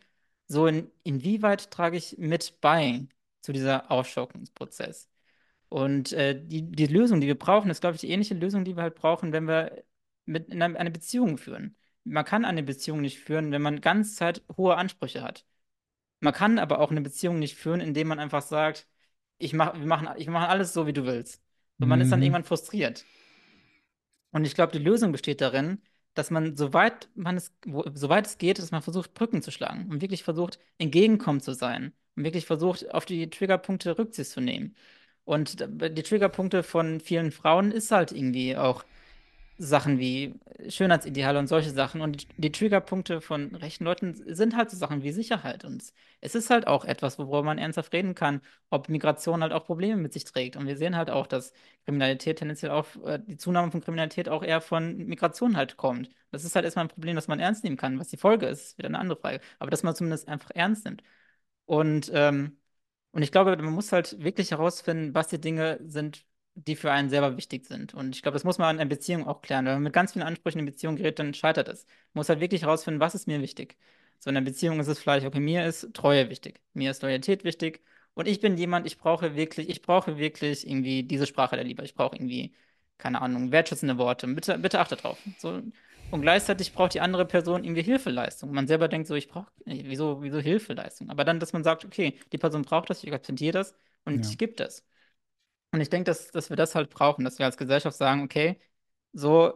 [0.49, 3.07] so in, inwieweit trage ich mit bei
[3.43, 5.09] zu dieser Aufschaukelungsprozess.
[5.69, 8.77] Und äh, die, die Lösung, die wir brauchen, ist, glaube ich, die ähnliche Lösung, die
[8.77, 9.85] wir halt brauchen, wenn wir
[10.27, 11.77] mit in eine, eine Beziehung führen.
[12.05, 15.47] Man kann eine Beziehung nicht führen, wenn man ganz Zeit hohe Ansprüche hat.
[16.21, 18.89] Man kann aber auch eine Beziehung nicht führen, indem man einfach sagt,
[19.43, 21.43] ich mach, wir machen, ich mache alles so, wie du willst.
[21.81, 22.25] Und man ist dann Mhm.
[22.25, 23.05] irgendwann frustriert.
[24.31, 25.81] Und ich glaube, die Lösung besteht darin,
[26.15, 29.89] dass man, soweit man es, wo, soweit es geht, dass man versucht, Brücken zu schlagen
[29.91, 34.77] und wirklich versucht, entgegenkommend zu sein und wirklich versucht, auf die Triggerpunkte Rücksicht zu nehmen.
[35.25, 38.85] Und die Triggerpunkte von vielen Frauen ist halt irgendwie auch
[39.63, 40.35] Sachen wie
[40.69, 42.01] Schönheitsideale und solche Sachen.
[42.01, 45.65] Und die, Triggerpunkte von rechten Leuten sind halt so Sachen wie Sicherheit.
[45.65, 45.85] Und
[46.21, 48.41] es ist halt auch etwas, worüber man ernsthaft reden kann,
[48.71, 50.57] ob Migration halt auch Probleme mit sich trägt.
[50.57, 51.53] Und wir sehen halt auch, dass
[51.85, 56.11] Kriminalität tendenziell auch, äh, die Zunahme von Kriminalität auch eher von Migration halt kommt.
[56.33, 57.99] Das ist halt erstmal ein Problem, das man ernst nehmen kann.
[58.01, 59.41] Was die Folge ist, ist wieder eine andere Frage.
[59.59, 61.03] Aber dass man zumindest einfach ernst nimmt.
[61.67, 62.59] Und, ähm,
[63.13, 67.09] und ich glaube, man muss halt wirklich herausfinden, was die Dinge sind, die für einen
[67.11, 67.95] selber wichtig sind.
[67.95, 69.65] Und ich glaube, das muss man in einer Beziehung auch klären.
[69.67, 71.87] Wenn man mit ganz vielen Ansprüchen in Beziehung gerät, dann scheitert es.
[72.13, 73.77] Man muss halt wirklich herausfinden, was ist mir wichtig.
[74.19, 77.45] So in einer Beziehung ist es vielleicht, okay, mir ist Treue wichtig, mir ist Loyalität
[77.45, 77.83] wichtig.
[78.15, 81.83] Und ich bin jemand, ich brauche wirklich, ich brauche wirklich irgendwie diese Sprache der Liebe.
[81.85, 82.55] Ich brauche irgendwie,
[82.99, 84.27] keine Ahnung, wertschätzende Worte.
[84.29, 85.19] Bitte, bitte achte drauf.
[85.37, 85.63] So,
[86.11, 88.53] und gleichzeitig braucht die andere Person irgendwie Hilfeleistung.
[88.53, 91.09] Man selber denkt so, ich brauche, wieso, wieso Hilfeleistung?
[91.11, 93.75] Aber dann, dass man sagt, okay, die Person braucht das, ich akzeptiere das
[94.05, 94.31] und Ja.
[94.31, 94.85] ich gebe das.
[95.73, 98.61] Und ich denke, dass, dass wir das halt brauchen, dass wir als Gesellschaft sagen, okay,
[99.13, 99.55] so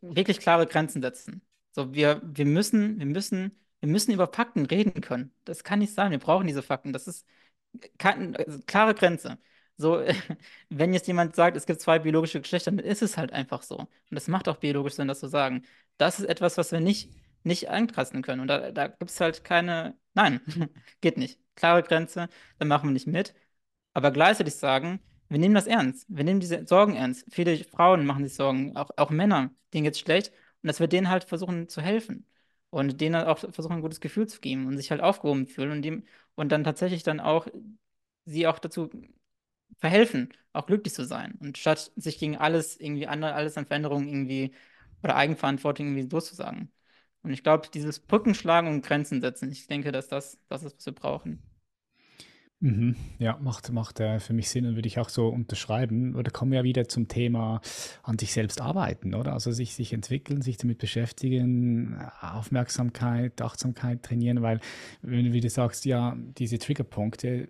[0.00, 1.42] wirklich klare Grenzen setzen.
[1.72, 5.32] So, wir, wir müssen, wir müssen, wir müssen über Fakten reden können.
[5.44, 6.10] Das kann nicht sein.
[6.10, 6.92] Wir brauchen diese Fakten.
[6.92, 7.26] Das ist
[7.98, 9.38] kein, also klare Grenze.
[9.76, 10.02] So,
[10.68, 13.78] wenn jetzt jemand sagt, es gibt zwei biologische Geschlechter, dann ist es halt einfach so.
[13.78, 15.64] Und das macht auch biologisch Sinn, das zu sagen.
[15.98, 17.10] Das ist etwas, was wir nicht,
[17.44, 18.40] nicht ankratzen können.
[18.40, 20.40] Und da, da gibt es halt keine, nein,
[21.00, 21.38] geht nicht.
[21.54, 23.34] Klare Grenze, dann machen wir nicht mit.
[23.94, 25.00] Aber gleichzeitig sagen,
[25.32, 26.06] wir nehmen das ernst.
[26.08, 27.24] Wir nehmen diese Sorgen ernst.
[27.30, 30.32] Viele Frauen machen sich Sorgen, auch, auch Männer, denen geht's schlecht.
[30.62, 32.26] Und dass wir denen halt versuchen zu helfen.
[32.70, 35.72] Und denen halt auch versuchen, ein gutes Gefühl zu geben und sich halt aufgehoben fühlen
[35.72, 36.04] und, dem,
[36.34, 37.46] und dann tatsächlich dann auch
[38.24, 38.90] sie auch dazu
[39.78, 41.34] verhelfen, auch glücklich zu sein.
[41.40, 44.54] Und statt sich gegen alles irgendwie andere, alles an Veränderungen irgendwie
[45.02, 46.72] oder Eigenverantwortung irgendwie durchzusagen.
[47.22, 50.86] Und ich glaube, dieses Brückenschlagen und Grenzen setzen, ich denke, dass das das ist, was
[50.86, 51.42] wir brauchen.
[52.62, 52.94] Mhm.
[53.18, 56.14] Ja, macht, macht äh, für mich Sinn und würde ich auch so unterschreiben.
[56.14, 57.60] Oder kommen wir ja wieder zum Thema
[58.04, 59.32] an sich selbst arbeiten, oder?
[59.32, 64.60] Also sich, sich entwickeln, sich damit beschäftigen, Aufmerksamkeit, Achtsamkeit trainieren, weil,
[65.02, 67.48] wenn du wieder sagst, ja, diese Triggerpunkte,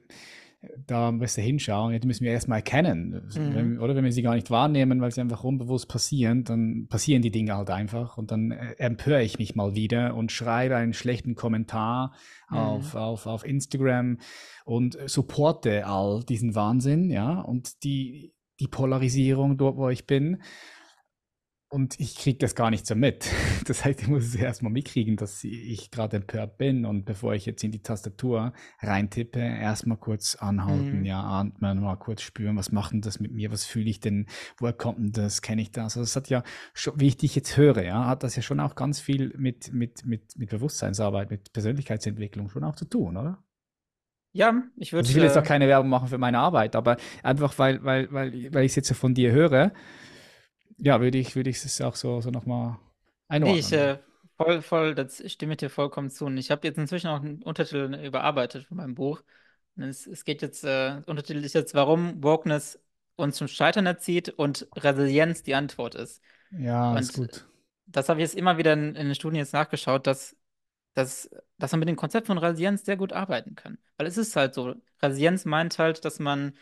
[0.87, 3.31] da müssen wir hinschauen, ja, die müssen wir erstmal erkennen.
[3.35, 3.55] Mhm.
[3.55, 7.23] Wenn, oder wenn wir sie gar nicht wahrnehmen, weil sie einfach unbewusst passieren, dann passieren
[7.23, 10.93] die Dinge halt einfach und dann äh, empöre ich mich mal wieder und schreibe einen
[10.93, 12.13] schlechten Kommentar
[12.49, 13.01] auf, Mhm.
[13.01, 14.19] auf, auf Instagram
[14.65, 20.43] und supporte all diesen Wahnsinn, ja, und die, die Polarisierung dort, wo ich bin.
[21.73, 23.27] Und ich kriege das gar nicht so mit.
[23.65, 26.85] Das heißt, ich muss es erstmal mitkriegen, dass ich gerade empört bin.
[26.85, 31.05] Und bevor ich jetzt in die Tastatur reintippe, erstmal kurz anhalten, Mhm.
[31.05, 34.27] ja, atmen, mal kurz spüren, was macht denn das mit mir, was fühle ich denn,
[34.59, 35.97] woher kommt denn das, kenne ich das?
[35.97, 36.43] Also das hat ja,
[36.75, 39.73] schon, wie ich dich jetzt höre, ja, hat das ja schon auch ganz viel mit,
[39.73, 43.43] mit, mit, mit Bewusstseinsarbeit, mit Persönlichkeitsentwicklung schon auch zu tun, oder?
[44.35, 46.97] Ja, ich Also ich will jetzt auch würde, keine Werbung machen für meine Arbeit, aber
[47.23, 49.73] einfach weil, weil, weil, weil ich es jetzt so von dir höre,
[50.83, 52.79] ja, würde ich, würde ich es auch so, so nochmal
[53.31, 53.73] äh, nee, ich einordnen.
[53.73, 53.99] äh,
[54.37, 56.27] voll, voll, das stimme ich dir vollkommen zu.
[56.27, 59.23] Und ich habe jetzt inzwischen auch einen Untertitel überarbeitet von meinem Buch.
[59.77, 62.79] Und es, es geht jetzt, äh, Untertitel ist jetzt, warum Wokeness
[63.17, 66.23] uns zum Scheitern erzieht und Resilienz die Antwort ist.
[66.51, 67.45] Ja, ist Und gut.
[67.87, 70.37] das habe ich jetzt immer wieder in, in den Studien jetzt nachgeschaut, dass,
[70.95, 73.79] dass, dass man mit dem Konzept von Resilienz sehr gut arbeiten kann.
[73.97, 76.55] Weil es ist halt so, Resilienz meint halt, dass man,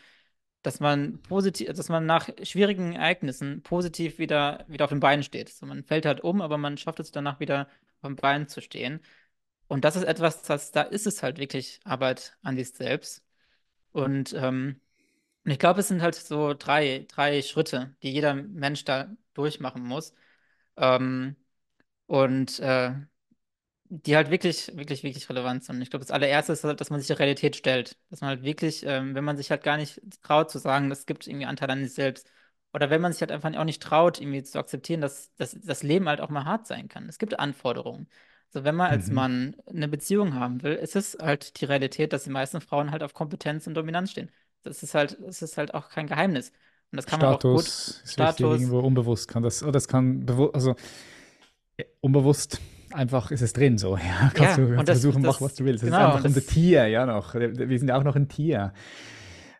[0.61, 5.49] dass man positiv, dass man nach schwierigen Ereignissen positiv wieder, wieder auf den Beinen steht.
[5.49, 7.67] So, man fällt halt um, aber man schafft es danach wieder
[8.01, 9.01] auf den Beinen zu stehen.
[9.67, 13.23] Und das ist etwas, das, da ist es halt wirklich Arbeit an sich selbst.
[13.91, 14.81] Und ähm,
[15.45, 20.13] ich glaube, es sind halt so drei, drei Schritte, die jeder Mensch da durchmachen muss.
[20.77, 21.35] Ähm,
[22.07, 22.93] und äh,
[23.93, 25.81] die halt wirklich, wirklich, wirklich relevant sind.
[25.81, 27.97] Ich glaube, das allererste ist halt, dass man sich der Realität stellt.
[28.09, 31.05] Dass man halt wirklich, ähm, wenn man sich halt gar nicht traut zu sagen, es
[31.05, 32.29] gibt irgendwie Anteil an sich selbst.
[32.73, 35.83] Oder wenn man sich halt einfach auch nicht traut, irgendwie zu akzeptieren, dass, dass das
[35.83, 37.09] Leben halt auch mal hart sein kann.
[37.09, 38.07] Es gibt Anforderungen.
[38.53, 39.11] Also wenn man als Mhm.
[39.11, 43.03] Mann eine Beziehung haben will, ist es halt die Realität, dass die meisten Frauen halt
[43.03, 44.31] auf Kompetenz und Dominanz stehen.
[44.63, 46.49] Das ist halt, das ist halt auch kein Geheimnis.
[46.91, 49.87] Und das kann man auch gut, Status ist Status, irgendwo unbewusst kann das, oder das
[49.87, 50.75] kann bewusst, also
[51.77, 52.59] ja, unbewusst
[52.93, 53.97] einfach ist es drin so.
[53.97, 55.83] Ja, kannst ja, du, kannst das, versuchen, mach was das, du willst.
[55.83, 57.33] Das ist genau, einfach und unser das Tier, ja noch.
[57.35, 58.73] Wir sind ja auch noch ein Tier,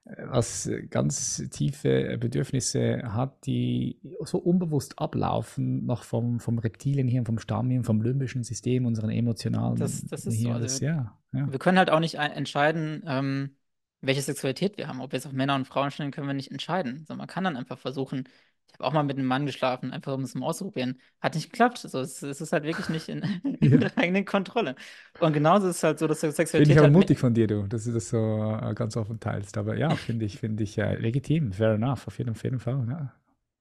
[0.04, 7.84] was ganz tiefe Bedürfnisse hat, die so unbewusst ablaufen, noch vom, vom Reptilienhirn, vom Stammhirn,
[7.84, 10.32] vom limbischen System, unseren Das, emotionalen das ist so.
[10.32, 10.54] Hirn.
[10.54, 11.52] Also Das, ja, ja.
[11.52, 13.56] wir können halt auch nicht entscheiden, ähm,
[14.02, 15.02] welche Sexualität wir haben.
[15.02, 17.06] Ob wir jetzt auf Männer und Frauen stehen, können wir nicht entscheiden.
[17.08, 18.28] So, man kann dann einfach versuchen.
[18.72, 21.00] Ich habe auch mal mit einem Mann geschlafen, einfach um es mal auszuprobieren.
[21.22, 21.80] Hat nicht geklappt.
[21.80, 23.22] So, es, es ist halt wirklich nicht in,
[23.62, 24.76] in der eigenen Kontrolle.
[25.20, 26.22] Und genauso ist es halt so, dass
[26.56, 26.92] Finde ich Sexualität aber halt.
[26.92, 28.18] mutig von dir, du, dass du das so
[28.62, 29.58] äh, ganz offen teilst.
[29.58, 32.86] Aber ja, finde ich, finde ich äh, legitim, fair enough, auf jeden, auf jeden Fall.
[32.90, 33.14] Ja.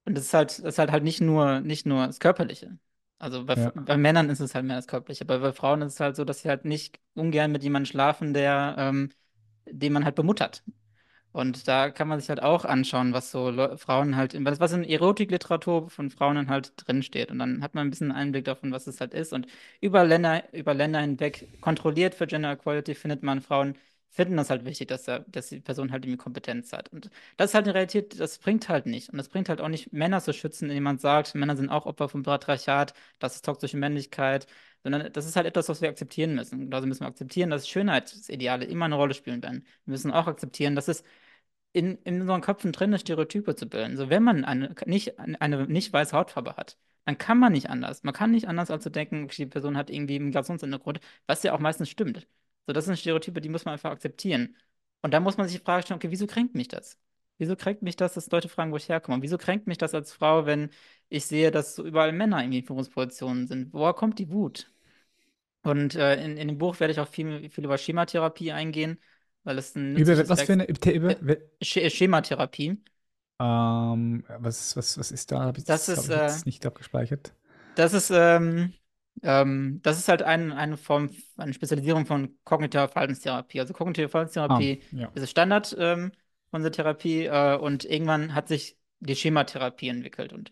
[0.05, 2.78] Und das ist halt, das ist halt, halt nicht nur, nicht nur das Körperliche.
[3.19, 3.73] Also bei, Ja.
[3.74, 5.24] bei Männern ist es halt mehr das Körperliche.
[5.24, 8.32] Aber bei Frauen ist es halt so, dass sie halt nicht ungern mit jemandem schlafen,
[8.35, 9.11] der, ähm,
[9.66, 10.65] den man halt bemuttert.
[11.32, 14.82] Und da kann man sich halt auch anschauen, was so Frauen halt, was was in
[14.85, 17.31] Erotikliteratur von Frauen halt drinsteht.
[17.31, 19.32] Und dann hat man ein bisschen Einblick davon, was es halt ist.
[19.32, 19.47] Und
[19.81, 23.77] über Länder, über Länder hinweg kontrolliert für Gender Equality findet man Frauen,
[24.11, 26.89] finden das halt wichtig, dass, er, dass die Person halt irgendwie Kompetenz hat.
[26.93, 29.09] Und das ist halt eine Realität, das bringt halt nicht.
[29.11, 31.87] Und das bringt halt auch nicht, Männer zu schützen, indem man sagt, Männer sind auch
[31.87, 34.47] Opfer vom Patriarchat, das ist toxische Männlichkeit.
[34.82, 36.73] Sondern das ist halt etwas, was wir akzeptieren müssen.
[36.73, 39.66] Also müssen wir akzeptieren, dass Schönheitsideale immer eine Rolle spielen werden.
[39.85, 41.05] Wir müssen auch akzeptieren, dass es
[41.73, 43.97] in, in unseren Köpfen drin ist, Stereotype zu bilden.
[43.97, 48.03] So, wenn man eine nicht, eine nicht weiße Hautfarbe hat, dann kann man nicht anders.
[48.03, 51.53] Man kann nicht anders, als zu denken, die Person hat irgendwie einen Migrationshintergrund, was ja
[51.55, 52.27] auch meistens stimmt.
[52.66, 54.57] So, das sind Stereotype, die muss man einfach akzeptieren.
[55.03, 56.99] Und dann muss man sich die Frage stellen, okay, wieso kränkt mich das?
[57.39, 59.16] Wieso kränkt mich das, dass Leute fragen, wo ich herkomme?
[59.16, 60.70] Und wieso kränkt mich das als Frau, wenn
[61.09, 63.73] ich sehe, dass so überall Männer irgendwie in Führungspositionen sind?
[63.73, 64.70] Woher kommt die Wut?
[65.62, 69.01] Und äh, in, in dem Buch werde ich auch viel, viel über Schematherapie eingehen,
[69.45, 71.16] weil es ein Über was für eine, über,
[71.65, 72.78] äh, Schematherapie.
[73.41, 75.41] ähm, was, was, was ist da?
[75.47, 77.32] Hab ich, Das das ist, äh, nicht abgespeichert.
[77.74, 78.74] das ist, ähm,
[79.23, 83.61] ähm, das ist halt ein, eine Form, eine Spezialisierung von kognitiver Verhaltenstherapie.
[83.61, 84.09] Also kognitive
[84.49, 85.11] Ah, Verhaltenstherapie ja.
[85.15, 86.12] ist das Standard, ähm,
[86.51, 90.51] von der Therapie, äh, und irgendwann hat sich die Schematherapie entwickelt und,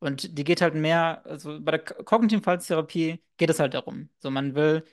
[0.00, 4.08] und die geht halt mehr, also bei der ko- kognitiven Verhaltenstherapie geht es halt darum.
[4.18, 4.84] So, man will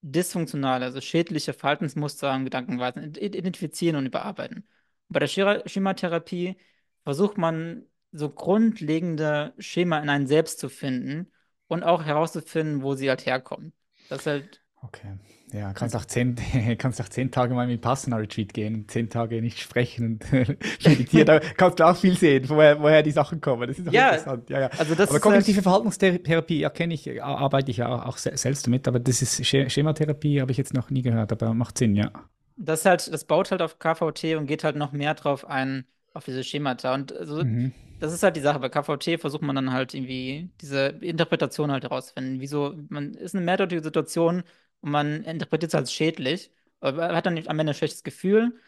[0.00, 4.66] dysfunktionale, also schädliche Verhaltensmuster und Gedankenweisen id- identifizieren und überarbeiten.
[5.08, 5.28] Bei der
[5.68, 6.56] Schematherapie
[7.04, 11.30] versucht man so grundlegende Schema in einem selbst zu finden
[11.68, 13.72] und auch herauszufinden, wo sie halt herkommen.
[14.08, 15.18] Das ist halt, Okay.
[15.52, 16.36] Ja, kannst also, auch zehn,
[16.78, 20.32] kannst auch zehn Tage mal mit Passana Retreat gehen und zehn Tage nicht sprechen und
[20.84, 21.26] meditieren.
[21.26, 23.66] Da kannst du auch viel sehen, woher, woher die Sachen kommen.
[23.66, 24.48] Das ist auch ja, interessant.
[24.50, 24.70] Ja, ja.
[24.76, 28.16] also das Aber halt, kognitive Verhaltenstherapie ja, kenne ich, ar- arbeite ich ja auch, auch
[28.18, 31.54] se- selbst damit, aber das ist Sch- Schematherapie, habe ich jetzt noch nie gehört, aber
[31.54, 32.12] macht Sinn, ja.
[32.56, 36.24] das halt, das baut halt auf KVT und geht halt noch mehr drauf ein, auf
[36.24, 36.94] diese Schemata.
[36.94, 37.72] Und also, Mhm.
[37.98, 38.58] Das ist halt die Sache.
[38.60, 42.40] Bei KVT versucht man dann halt irgendwie diese Interpretation halt herauszufinden.
[42.40, 44.44] Wieso, man ist eine mehrdeutige Situation
[44.80, 48.58] und man interpretiert es als schädlich, aber hat dann am Ende ein schlechtes Gefühl.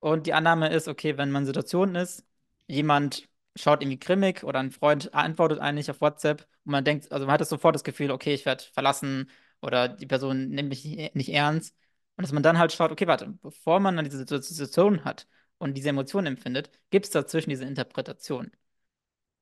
[0.00, 2.24] Und die Annahme ist, okay, wenn man in Situationen ist,
[2.66, 7.26] jemand schaut irgendwie grimmig oder ein Freund antwortet eigentlich auf WhatsApp und man denkt, also
[7.26, 9.30] man hat das sofort das Gefühl, okay, ich werde verlassen
[9.60, 11.74] oder die Person nimmt mich nicht nicht ernst.
[12.16, 15.26] Und dass man dann halt schaut, okay, warte, bevor man dann diese Situation hat
[15.58, 18.50] und diese Emotionen empfindet, gibt es dazwischen diese Interpretation.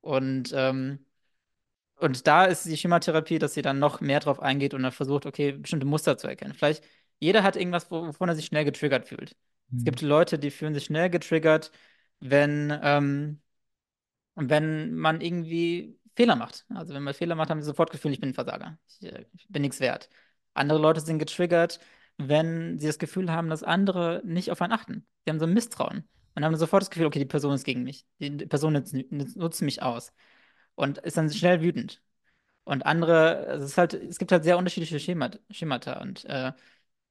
[0.07, 1.05] Und, ähm,
[1.97, 5.25] und da ist die Schematherapie, dass sie dann noch mehr drauf eingeht und dann versucht,
[5.25, 6.53] okay, bestimmte Muster zu erkennen.
[6.53, 6.83] Vielleicht
[7.19, 9.31] jeder hat irgendwas, wo- wovon er sich schnell getriggert fühlt.
[9.31, 9.37] Es
[9.81, 9.85] Mhm.
[9.85, 11.71] gibt Leute, die fühlen sich schnell getriggert,
[12.19, 13.41] wenn, ähm,
[14.35, 16.65] wenn man irgendwie Fehler macht.
[16.73, 18.77] Also wenn man Fehler macht, haben sie sofort Gefühl, ich bin ein Versager.
[18.89, 20.09] Ich, äh, ich bin nichts wert.
[20.53, 21.79] Andere Leute sind getriggert,
[22.17, 25.07] wenn sie das Gefühl haben, dass andere nicht auf einen achten.
[25.25, 26.07] Sie haben so ein Misstrauen
[26.37, 28.07] und haben sofort das Gefühl, okay, die Person ist gegen mich.
[28.19, 30.13] Die Person nutzt, nutzt mich aus
[30.75, 32.03] und ist dann schnell wütend.
[32.65, 36.53] Und andere, also es ist halt, es gibt halt sehr unterschiedliche Schemat, Schemata und äh,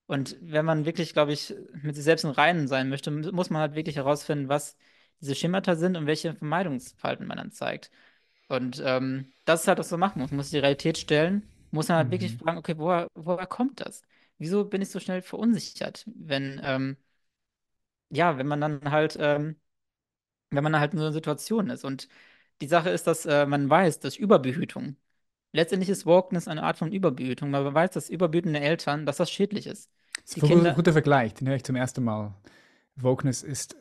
[0.06, 3.50] und wenn man wirklich, glaube ich, mit sich selbst im Reinen sein möchte, mu- muss
[3.50, 4.76] man halt wirklich herausfinden, was
[5.20, 7.90] diese Schemata sind und welche Vermeidungsverhalten man dann zeigt.
[8.48, 10.30] Und ähm, das ist halt, was man machen muss.
[10.30, 12.38] Man muss die Realität stellen, muss man halt wirklich Mhm.
[12.38, 14.02] fragen, okay, woher, woher kommt das?
[14.38, 16.04] Wieso bin ich so schnell verunsichert?
[16.14, 16.96] Wenn, ähm,
[18.10, 19.56] ja, wenn man dann halt ähm,
[20.50, 21.84] wenn man halt in so einer Situation ist.
[21.84, 22.08] Und
[22.60, 24.96] die Sache ist, dass äh, man weiß, dass Überbehütung,
[25.52, 29.30] letztendlich ist Wokeness eine Art von Überbehütung, weil man weiß, dass überbehütende Eltern, dass das
[29.30, 29.90] schädlich ist.
[30.24, 32.34] Das Die ist ein Kinder, guter Vergleich, den höre ich zum ersten Mal.
[32.96, 33.76] Wokeness ist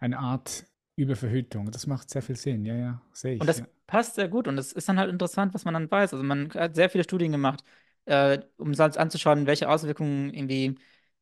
[0.00, 0.66] eine Art
[0.96, 1.70] Überverhütung.
[1.70, 2.64] Das macht sehr viel Sinn.
[2.64, 3.48] Ja, ja, sehe Und ich.
[3.48, 3.66] das Ja.
[3.86, 6.12] passt sehr gut und es ist dann halt interessant, was man dann weiß.
[6.12, 7.64] Also man hat sehr viele Studien gemacht,
[8.06, 10.76] äh, um sich halt anzuschauen, welche Auswirkungen irgendwie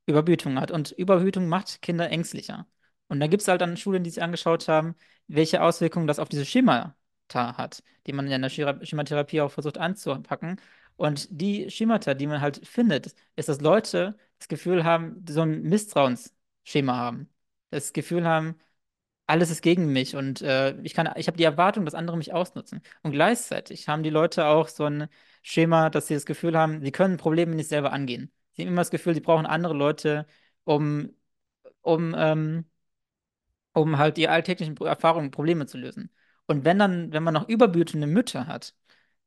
[0.07, 0.71] Überbehütung hat.
[0.71, 2.67] Und Überbehütung macht Kinder ängstlicher.
[3.09, 4.95] Und da gibt es halt dann Studien, die sich angeschaut haben,
[5.29, 6.95] welche Auswirkungen das auf diese Schemata
[7.33, 10.61] hat, die man in der Schema- Schematherapie auch versucht anzupacken.
[10.97, 15.63] Und die Schemata, die man halt findet, ist, dass Leute das Gefühl haben, so ein
[15.63, 17.29] Misstrauensschema haben.
[17.71, 18.57] Das Gefühl haben,
[19.27, 20.99] alles ist gegen mich und äh, ich ich
[21.29, 22.83] habe die Erwartung, dass andere mich ausnutzen.
[23.03, 25.09] Und gleichzeitig haben die Leute auch so ein
[25.43, 28.31] Schema, dass sie das Gefühl haben, sie können Probleme nicht selber angehen.
[28.55, 30.27] Sie haben immer das Gefühl, sie brauchen andere Leute,
[30.65, 31.11] um,
[31.83, 32.67] um, ähm,
[33.73, 36.11] um halt die alltäglichen Erfahrungen, Probleme zu lösen.
[36.47, 38.75] Und wenn dann, wenn man noch überbütende Mütter hat,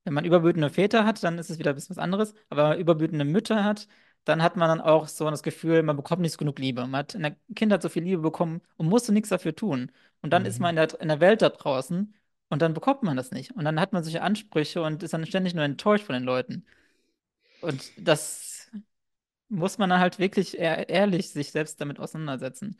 [0.05, 2.33] wenn man überbütende Väter hat, dann ist es wieder ein bisschen was anderes.
[2.49, 3.87] Aber wenn man überbütende Mütter hat,
[4.25, 6.81] dann hat man dann auch so das Gefühl, man bekommt nicht genug Liebe.
[6.87, 9.91] Man hat in der Kindheit so viel Liebe bekommen und musste nichts dafür tun.
[10.21, 10.81] Und dann ist man Mhm.
[10.81, 12.13] in der, in der Welt da draußen
[12.49, 13.51] und dann bekommt man das nicht.
[13.55, 16.65] Und dann hat man solche Ansprüche und ist dann ständig nur enttäuscht von den Leuten.
[17.59, 18.46] Und das
[19.49, 22.77] muss man dann halt wirklich ehr ehrlich sich selbst damit auseinandersetzen.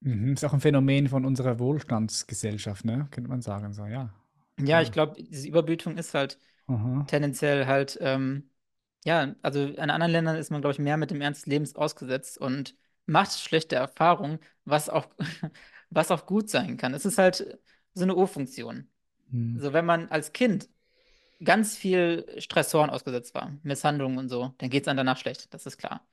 [0.00, 0.34] Mhm.
[0.34, 3.08] Ist auch ein Phänomen von unserer Wohlstandsgesellschaft, ne?
[3.10, 3.72] Könnte man sagen.
[3.72, 4.10] So, ja,
[4.58, 4.92] Ja, ich klar.
[4.92, 7.06] glaube, diese Überbietung ist halt Aha.
[7.06, 8.50] tendenziell halt, ähm,
[9.04, 11.76] ja, also in anderen Ländern ist man, glaube ich, mehr mit dem Ernst des Lebens
[11.76, 12.76] ausgesetzt und
[13.06, 15.06] macht schlechte Erfahrungen, was auch,
[15.90, 16.94] was auch gut sein kann.
[16.94, 17.58] Es ist halt
[17.94, 18.90] so eine O-Funktion.
[19.32, 19.58] Mhm.
[19.58, 20.68] So, wenn man als Kind
[21.44, 25.66] ganz viel Stressoren ausgesetzt war, Misshandlungen und so, dann geht es einem danach schlecht, das
[25.66, 26.06] ist klar.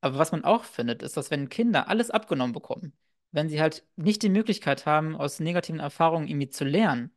[0.00, 2.92] Aber was man auch findet, ist, dass wenn Kinder alles abgenommen bekommen,
[3.32, 7.10] wenn sie halt nicht die Möglichkeit haben, aus negativen Erfahrungen irgendwie zu lernen,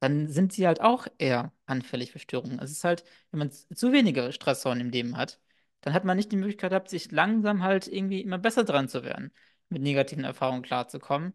[0.00, 2.58] dann sind sie halt auch eher anfällig für Störungen.
[2.60, 5.40] Es ist halt, wenn man zu wenige Stressoren im Leben hat,
[5.80, 9.04] dann hat man nicht die Möglichkeit gehabt, sich langsam halt irgendwie immer besser dran zu
[9.04, 9.32] werden,
[9.68, 11.34] mit negativen Erfahrungen klarzukommen.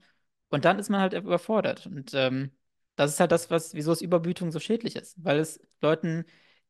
[0.49, 1.87] Und dann ist man halt überfordert.
[1.87, 2.51] Und ähm,
[3.05, 6.25] das ist halt das, was, wieso es Überbütung so schädlich ist, weil es Leuten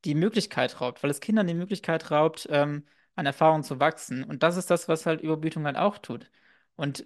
[0.05, 2.85] die Möglichkeit raubt, weil es Kindern die Möglichkeit raubt, ähm,
[3.15, 4.23] an Erfahrungen zu wachsen.
[4.23, 6.29] Und das ist das, was halt Überbütung halt auch tut.
[6.75, 7.05] Und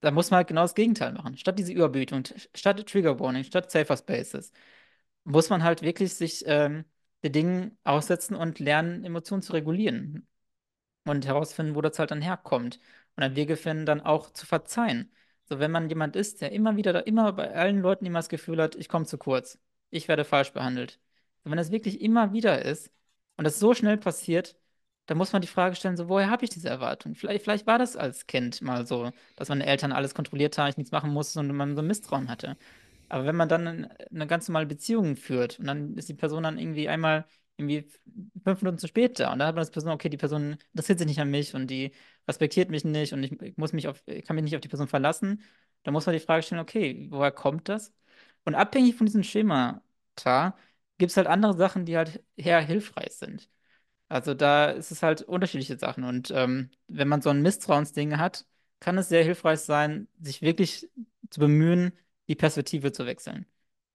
[0.00, 1.36] da muss man halt genau das Gegenteil machen.
[1.38, 4.52] Statt diese Überbietung, t- statt Trigger Warning, statt Safer Spaces,
[5.24, 6.84] muss man halt wirklich sich ähm,
[7.24, 10.26] den Dingen aussetzen und lernen, Emotionen zu regulieren
[11.06, 12.76] und herausfinden, wo das halt dann herkommt.
[13.16, 15.12] Und dann Wege finden, dann auch zu verzeihen.
[15.46, 18.28] So, wenn man jemand ist, der immer wieder, da immer bei allen Leuten immer das
[18.28, 19.58] Gefühl hat, ich komme zu kurz,
[19.90, 20.98] ich werde falsch behandelt.
[21.44, 22.90] Und wenn das wirklich immer wieder ist
[23.36, 24.56] und das so schnell passiert,
[25.06, 27.14] dann muss man die Frage stellen, so, woher habe ich diese Erwartung?
[27.14, 30.76] Vielleicht, vielleicht war das als Kind mal so, dass meine Eltern alles kontrolliert haben, ich
[30.78, 32.56] nichts machen musste und man so ein Misstrauen hatte.
[33.08, 36.58] Aber wenn man dann eine ganz normale Beziehung führt und dann ist die Person dann
[36.58, 37.26] irgendwie einmal
[37.56, 37.88] irgendwie
[38.44, 40.98] fünf Minuten zu spät da und dann hat man das Person, okay, die Person interessiert
[40.98, 41.92] sich nicht an mich und die
[42.28, 45.42] respektiert mich nicht und ich, muss mich auf, kann mich nicht auf die Person verlassen,
[45.82, 47.92] dann muss man die Frage stellen, okay, woher kommt das?
[48.44, 50.56] Und abhängig von diesem Schemata
[50.98, 53.48] gibt es halt andere Sachen, die halt eher hilfreich sind.
[54.08, 56.04] Also da ist es halt unterschiedliche Sachen.
[56.04, 58.46] Und ähm, wenn man so ein Misstrauensding hat,
[58.80, 60.88] kann es sehr hilfreich sein, sich wirklich
[61.30, 61.92] zu bemühen,
[62.28, 63.46] die Perspektive zu wechseln.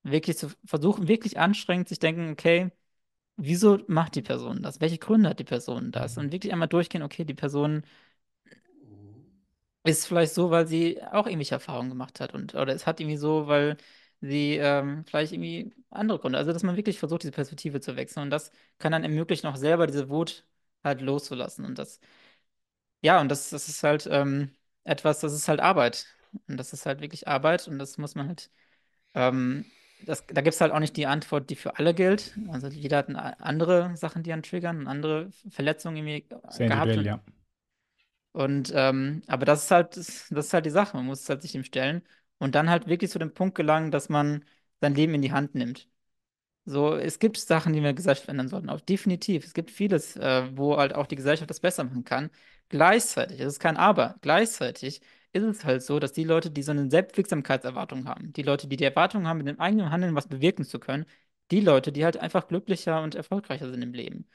[0.04, 2.72] Wirklich zu versuchen, wirklich anstrengend sich denken, okay,
[3.40, 4.82] wieso macht die Person das?
[4.82, 6.18] Welche Gründe hat die Person das?
[6.18, 7.84] Und wirklich einmal durchgehen, okay, die Person
[9.84, 13.18] ist vielleicht so, weil sie auch irgendwelche Erfahrungen gemacht hat und oder es hat irgendwie
[13.18, 13.78] so, weil
[14.22, 16.38] sie ähm, vielleicht irgendwie andere Gründe.
[16.38, 19.56] Also, dass man wirklich versucht, diese Perspektive zu wechseln und das kann dann ermöglichen, auch
[19.56, 20.46] selber diese Wut
[20.84, 21.66] halt loszulassen.
[21.66, 22.00] Und das,
[23.02, 24.52] ja, und das, das ist halt ähm,
[24.84, 26.06] etwas, das ist halt Arbeit.
[26.48, 28.52] Und das ist halt wirklich Arbeit und das muss man halt,
[29.16, 29.66] ähm,
[30.06, 32.38] das, da gibt es halt auch nicht die Antwort, die für alle gilt.
[32.52, 37.20] Also jeder hat andere Sachen, die einen triggern andere Verletzungen irgendwie Sehr gehabt und ja.
[38.32, 40.98] und ähm, aber das ist halt, das, ist halt die Sache.
[40.98, 42.04] Man muss halt sich dem stellen
[42.38, 44.46] und dann halt wirklich zu dem Punkt gelangen, dass man
[44.82, 45.88] sein Leben in die Hand nimmt.
[46.66, 48.70] So, es gibt Sachen, die wir in der Gesellschaft ändern sollten.
[48.70, 49.44] Auch definitiv.
[49.46, 52.30] Es gibt vieles, äh, wo halt auch die Gesellschaft das besser machen kann.
[52.70, 55.02] Gleichzeitig, es ist kein Aber, gleichzeitig
[55.34, 58.78] ist es halt so, dass die Leute, die so eine Selbstwirksamkeitserwartung haben, die Leute, die
[58.78, 61.06] die Erwartung haben, mit dem eigenen Handeln was bewirken zu können,
[61.52, 64.28] die Leute, die halt einfach glücklicher und erfolgreicher sind im Leben.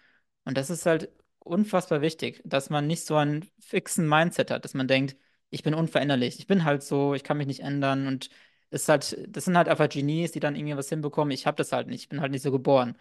[0.45, 1.11] Und das ist halt
[1.41, 5.17] unfassbar wichtig, dass man nicht so einen fixen Mindset hat, dass man denkt,
[5.51, 8.31] ich bin unveränderlich, ich bin halt so, ich kann mich nicht ändern und
[8.71, 11.31] ist halt, das sind halt einfach Genies, die dann irgendwie was hinbekommen.
[11.33, 12.97] Ich habe das halt nicht, ich bin halt nicht so geboren.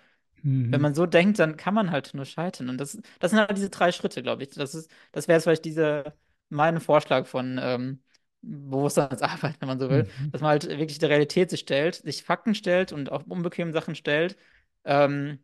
[0.69, 0.81] Wenn Mhm.
[0.81, 2.69] man so denkt, dann kann man halt nur scheitern.
[2.69, 4.49] Und das, das sind halt diese drei Schritte, glaube ich.
[4.49, 6.13] Das ist, das wäre vielleicht diese,
[6.53, 8.03] mein Vorschlag von, ähm,
[8.41, 10.03] bewusster als Arbeit, wenn man so will.
[10.03, 10.31] Mhm.
[10.31, 13.95] Dass man halt wirklich der Realität sich stellt, sich Fakten stellt und auch unbequeme Sachen
[13.95, 14.37] stellt
[14.85, 15.39] ähm,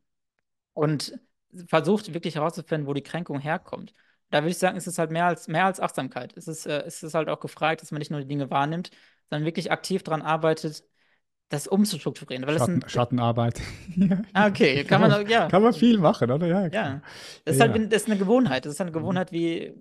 [0.74, 1.20] und
[1.68, 3.94] versucht wirklich herauszufinden, wo die Kränkung herkommt.
[4.30, 6.36] Da würde ich sagen, ist es halt mehr als, mehr als Achtsamkeit.
[6.38, 8.92] Es ist, äh, es ist halt auch gefragt, dass man nicht nur die Dinge wahrnimmt,
[9.30, 10.84] sondern wirklich aktiv daran arbeitet,
[11.50, 12.46] das umzustrukturieren.
[12.48, 13.62] Weil Schatten, sind, Schattenarbeit.
[14.34, 16.48] ah, okay, kann man, ja, Kann man viel machen, oder?
[16.48, 17.02] Ja, ja.
[17.46, 17.68] Das ist Ja.
[17.68, 18.66] halt, das ist eine Gewohnheit.
[18.66, 18.96] Das ist eine Mhm.
[19.00, 19.74] Gewohnheit wie,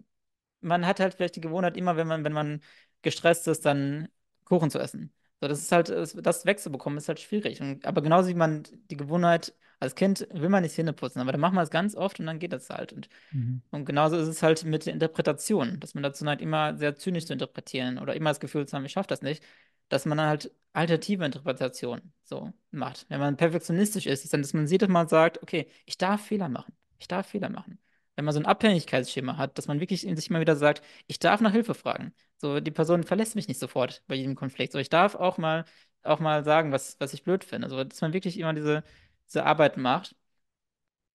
[0.61, 2.61] man hat halt vielleicht die Gewohnheit, immer wenn man, wenn man
[3.03, 4.09] gestresst ist, dann
[4.45, 5.13] Kuchen zu essen.
[5.41, 7.61] So, das ist halt, das wegzubekommen, ist halt schwierig.
[7.61, 11.31] Und, aber genauso wie man die Gewohnheit, als Kind will man nicht Zähne putzen, aber
[11.33, 12.93] dann macht man es ganz oft und dann geht das halt.
[12.93, 13.63] Und, Mhm.
[13.71, 17.27] und genauso ist es halt mit der Interpretation, dass man dazu neigt, immer sehr zynisch
[17.27, 19.43] zu interpretieren oder immer das Gefühl zu haben, ich schaffe das nicht,
[19.89, 23.07] dass man dann halt alternative Interpretationen so macht.
[23.09, 26.27] Wenn man perfektionistisch ist, ist dann, dass man sieht, dass man sagt, okay, ich darf
[26.27, 26.75] Fehler machen.
[26.99, 27.79] Ich darf Fehler machen.
[28.19, 31.41] Wenn man so ein Abhängigkeitsschema hat, dass man wirklich sich immer wieder sagt, ich darf
[31.41, 32.13] nach Hilfe fragen.
[32.39, 34.73] So, die Person verlässt mich nicht sofort bei jedem Konflikt.
[34.73, 35.65] So, ich darf auch mal,
[36.03, 37.69] auch mal sagen, was, was ich blöd finde.
[37.71, 38.83] So, dass man wirklich immer diese,
[39.29, 40.17] diese Arbeit macht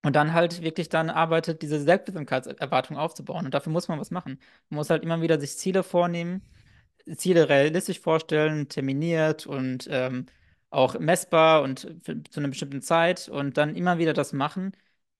[0.05, 3.45] und dann halt wirklich dann arbeitet, diese Selbstwirksamkeitserwartung aufzubauen.
[3.47, 4.39] Und dafür muss man was machen.
[4.69, 6.43] Man muss halt immer wieder sich Ziele vornehmen,
[7.17, 10.27] Ziele realistisch vorstellen, terminiert und ähm,
[10.71, 14.73] auch messbar und zu einer bestimmten Zeit und dann immer wieder das machen,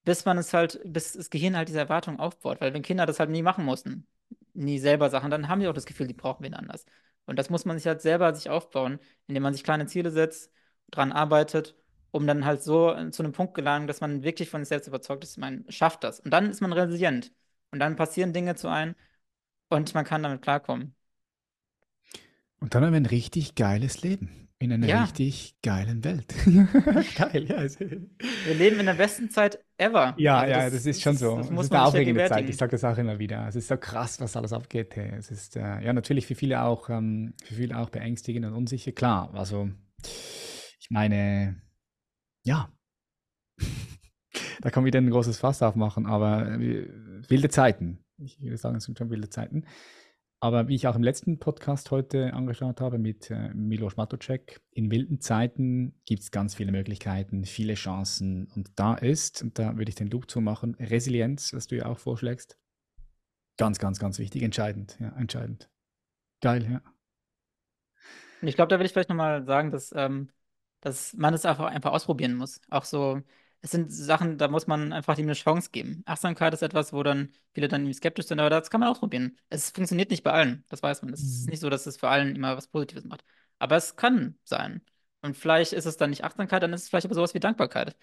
[0.05, 2.61] bis man es halt, bis das Gehirn halt diese Erwartung aufbaut.
[2.61, 4.07] Weil wenn Kinder das halt nie machen mussten,
[4.55, 6.85] nie selber Sachen, dann haben die auch das Gefühl, die brauchen wen anders.
[7.27, 10.51] Und das muss man sich halt selber sich aufbauen, indem man sich kleine Ziele setzt,
[10.91, 11.77] dran arbeitet,
[12.11, 14.89] um dann halt so äh, zu einem Punkt gelangen, dass man wirklich von sich selbst
[14.89, 16.21] überzeugt ist, man schafft das.
[16.21, 17.33] Und dann ist man resilient.
[17.71, 18.95] Und dann passieren Dinge zu einem
[19.71, 20.95] und man kann damit klarkommen.
[22.61, 25.03] Und dann haben wir ein richtig geiles Leben in einer Ja.
[25.03, 26.33] richtig geilen Welt.
[27.17, 27.63] Geil, ja.
[28.45, 30.15] Wir leben in der besten Zeit ever.
[30.17, 31.37] Ja, Also ja, das, ist schon so.
[31.37, 32.49] Das Es muss ist eine aufregende Zeit.
[32.49, 33.47] Ich sage das auch immer wieder.
[33.49, 34.95] Es ist so krass, was alles abgeht.
[34.97, 35.13] Hey.
[35.19, 38.93] Es ist äh, ja natürlich für viele auch, ähm, für viele auch beängstigend und unsicher.
[38.93, 39.71] Klar, also
[40.81, 41.61] ich meine,
[42.45, 42.71] ja,
[44.61, 46.87] da kann man wieder ein großes Fass aufmachen, aber äh,
[47.29, 48.05] wilde Zeiten.
[48.19, 49.65] Ich würde sagen, es sind schon wilde Zeiten.
[50.43, 54.91] Aber wie ich auch im letzten Podcast heute angeschaut habe mit äh, Milos Matocek, in
[54.91, 58.49] wilden Zeiten gibt es ganz viele Möglichkeiten, viele Chancen.
[58.57, 62.01] Und da ist, und da würde ich den Loop zumachen, Resilienz, was du ja auch
[62.01, 62.59] vorschlägst,
[63.57, 65.71] ganz, ganz, ganz wichtig, entscheidend, ja, entscheidend.
[66.41, 66.83] Geil, ja.
[68.41, 70.29] Ich glaube, da will ich vielleicht nochmal sagen, dass, ähm,
[70.81, 72.61] dass man es einfach, einfach ausprobieren muss.
[72.69, 73.23] Auch so,
[73.63, 76.03] es sind Sachen, da muss man einfach dem eine Chance geben.
[76.07, 79.39] Achtsamkeit ist etwas, wo dann viele dann skeptisch sind, aber das kann man ausprobieren.
[79.51, 81.13] Es funktioniert nicht bei allen, das weiß man.
[81.15, 81.51] Es ist Mhm.
[81.53, 83.25] nicht so, dass es für allen immer was Positives macht.
[83.59, 84.83] Aber es kann sein.
[85.23, 87.97] Und vielleicht ist es dann nicht Achtsamkeit, dann ist es vielleicht aber sowas wie Dankbarkeit.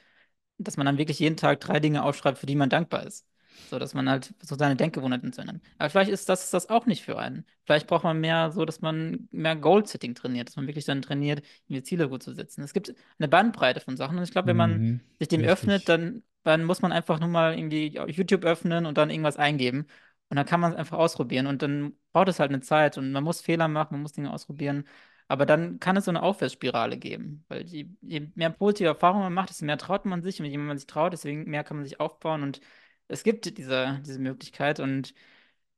[0.58, 3.26] Dass man dann wirklich jeden Tag drei Dinge aufschreibt, für die man dankbar ist.
[3.66, 5.62] So, dass man halt so seine Denkgewohnheiten zu ändern.
[5.78, 7.46] Aber vielleicht ist das, das auch nicht für einen.
[7.66, 11.44] Vielleicht braucht man mehr so, dass man mehr Goal-Setting trainiert, dass man wirklich dann trainiert,
[11.68, 12.64] die Ziele gut zu setzen.
[12.64, 15.46] Es gibt eine Bandbreite von Sachen und ich glaube, wenn man Mhm, sich dem richtig.
[15.46, 19.86] öffnet, dann, dann muss man einfach nur mal irgendwie YouTube öffnen und dann irgendwas eingeben.
[20.30, 21.48] Und dann kann man es einfach ausprobieren.
[21.48, 24.32] Und dann braucht es halt eine Zeit und man muss Fehler machen, man muss Dinge
[24.34, 24.86] ausprobieren.
[25.28, 27.46] Aber dann kann es so eine Aufwärtsspirale geben.
[27.50, 30.40] Weil je, je mehr positive Erfahrungen man macht, desto mehr traut man sich.
[30.40, 32.44] Und je mehr man sich traut, deswegen mehr kann man sich aufbauen.
[32.44, 32.62] Und
[33.10, 34.82] es gibt diese, diese Möglichkeit.
[34.82, 35.16] Und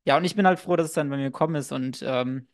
[0.06, 2.48] ja, und ich bin halt froh, dass es dann bei mir gekommen ist und ähm,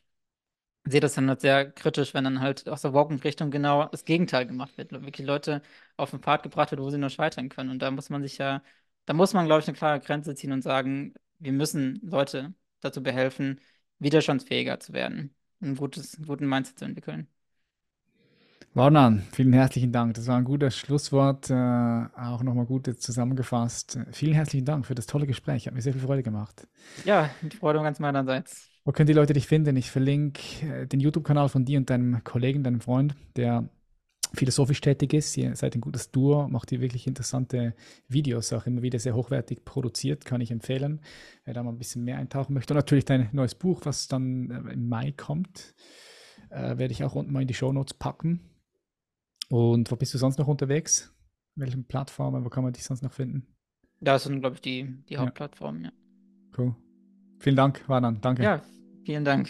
[0.86, 4.46] sehe das dann halt sehr kritisch, wenn dann halt aus der Walking-Richtung genau das Gegenteil
[4.46, 4.92] gemacht wird.
[4.92, 5.62] Wirklich Leute
[5.96, 7.70] auf den Pfad gebracht wird, wo sie nur scheitern können.
[7.70, 8.62] Und da muss man sich ja,
[9.06, 13.02] da muss man, glaube ich, eine klare Grenze ziehen und sagen, wir müssen Leute dazu
[13.02, 13.60] behelfen,
[13.98, 17.28] widerstandsfähiger zu werden, ein gutes, einen guten Mindset zu entwickeln.
[18.78, 20.14] Warnan, vielen herzlichen Dank.
[20.14, 23.98] Das war ein gutes Schlusswort, äh, auch nochmal gut zusammengefasst.
[24.12, 25.66] Vielen herzlichen Dank für das tolle Gespräch.
[25.66, 26.68] Hat mir sehr viel Freude gemacht.
[27.04, 28.70] Ja, die Freude ganz meinerseits.
[28.84, 29.76] Wo können die Leute dich finden?
[29.76, 33.68] Ich verlinke äh, den YouTube-Kanal von dir und deinem Kollegen, deinem Freund, der
[34.32, 35.36] philosophisch tätig ist.
[35.36, 37.74] Ihr seid ein gutes Duo, macht ihr wirklich interessante
[38.06, 41.00] Videos, auch immer wieder sehr hochwertig produziert, kann ich empfehlen,
[41.44, 42.74] wer da mal ein bisschen mehr eintauchen möchte.
[42.74, 45.74] Und natürlich dein neues Buch, was dann äh, im Mai kommt,
[46.50, 48.47] äh, werde ich auch unten mal in die Shownotes packen.
[49.48, 51.14] Und wo bist du sonst noch unterwegs?
[51.54, 53.46] Welchen Plattformen, wo kann man dich sonst noch finden?
[54.00, 55.20] Das sind, glaube ich, die, die Ja.
[55.20, 55.92] Hauptplattformen, ja.
[56.56, 56.74] Cool.
[57.38, 58.20] Vielen Dank, Warnan.
[58.20, 58.42] Danke.
[58.42, 58.62] Ja,
[59.04, 59.48] vielen Dank.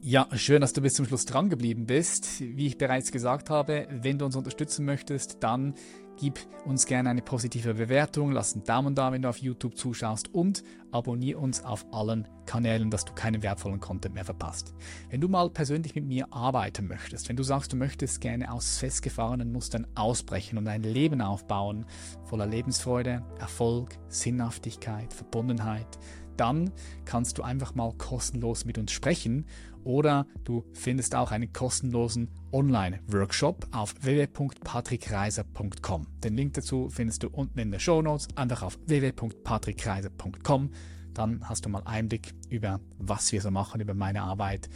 [0.00, 2.40] Ja, schön, dass du bis zum Schluss dran geblieben bist.
[2.40, 5.74] Wie ich bereits gesagt habe, wenn du uns unterstützen möchtest, dann
[6.16, 10.32] gib uns gerne eine positive Bewertung, lass einen Daumen da, wenn du auf YouTube zuschaust
[10.34, 14.74] und abonniere uns auf allen Kanälen, dass du keinen wertvollen Content mehr verpasst.
[15.10, 18.78] Wenn du mal persönlich mit mir arbeiten möchtest, wenn du sagst, du möchtest gerne aus
[18.78, 21.84] festgefahrenen Mustern ausbrechen und ein Leben aufbauen
[22.24, 25.98] voller Lebensfreude, Erfolg, Sinnhaftigkeit, Verbundenheit,
[26.36, 26.70] dann
[27.04, 29.46] kannst du einfach mal kostenlos mit uns sprechen
[29.86, 36.06] oder du findest auch einen kostenlosen Online-Workshop auf www.patrickreiser.com.
[36.24, 40.70] Den Link dazu findest du unten in den Show Notes, einfach auf www.patrickreiser.com.
[41.14, 44.68] Dann hast du mal Einblick über was wir so machen, über meine Arbeit.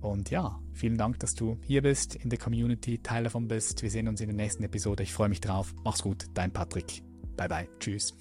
[0.00, 3.82] Und ja, vielen Dank, dass du hier bist, in der Community, Teil davon bist.
[3.82, 5.02] Wir sehen uns in der nächsten Episode.
[5.02, 5.74] Ich freue mich drauf.
[5.82, 7.02] Mach's gut, dein Patrick.
[7.36, 7.68] Bye bye.
[7.80, 8.14] Tschüss.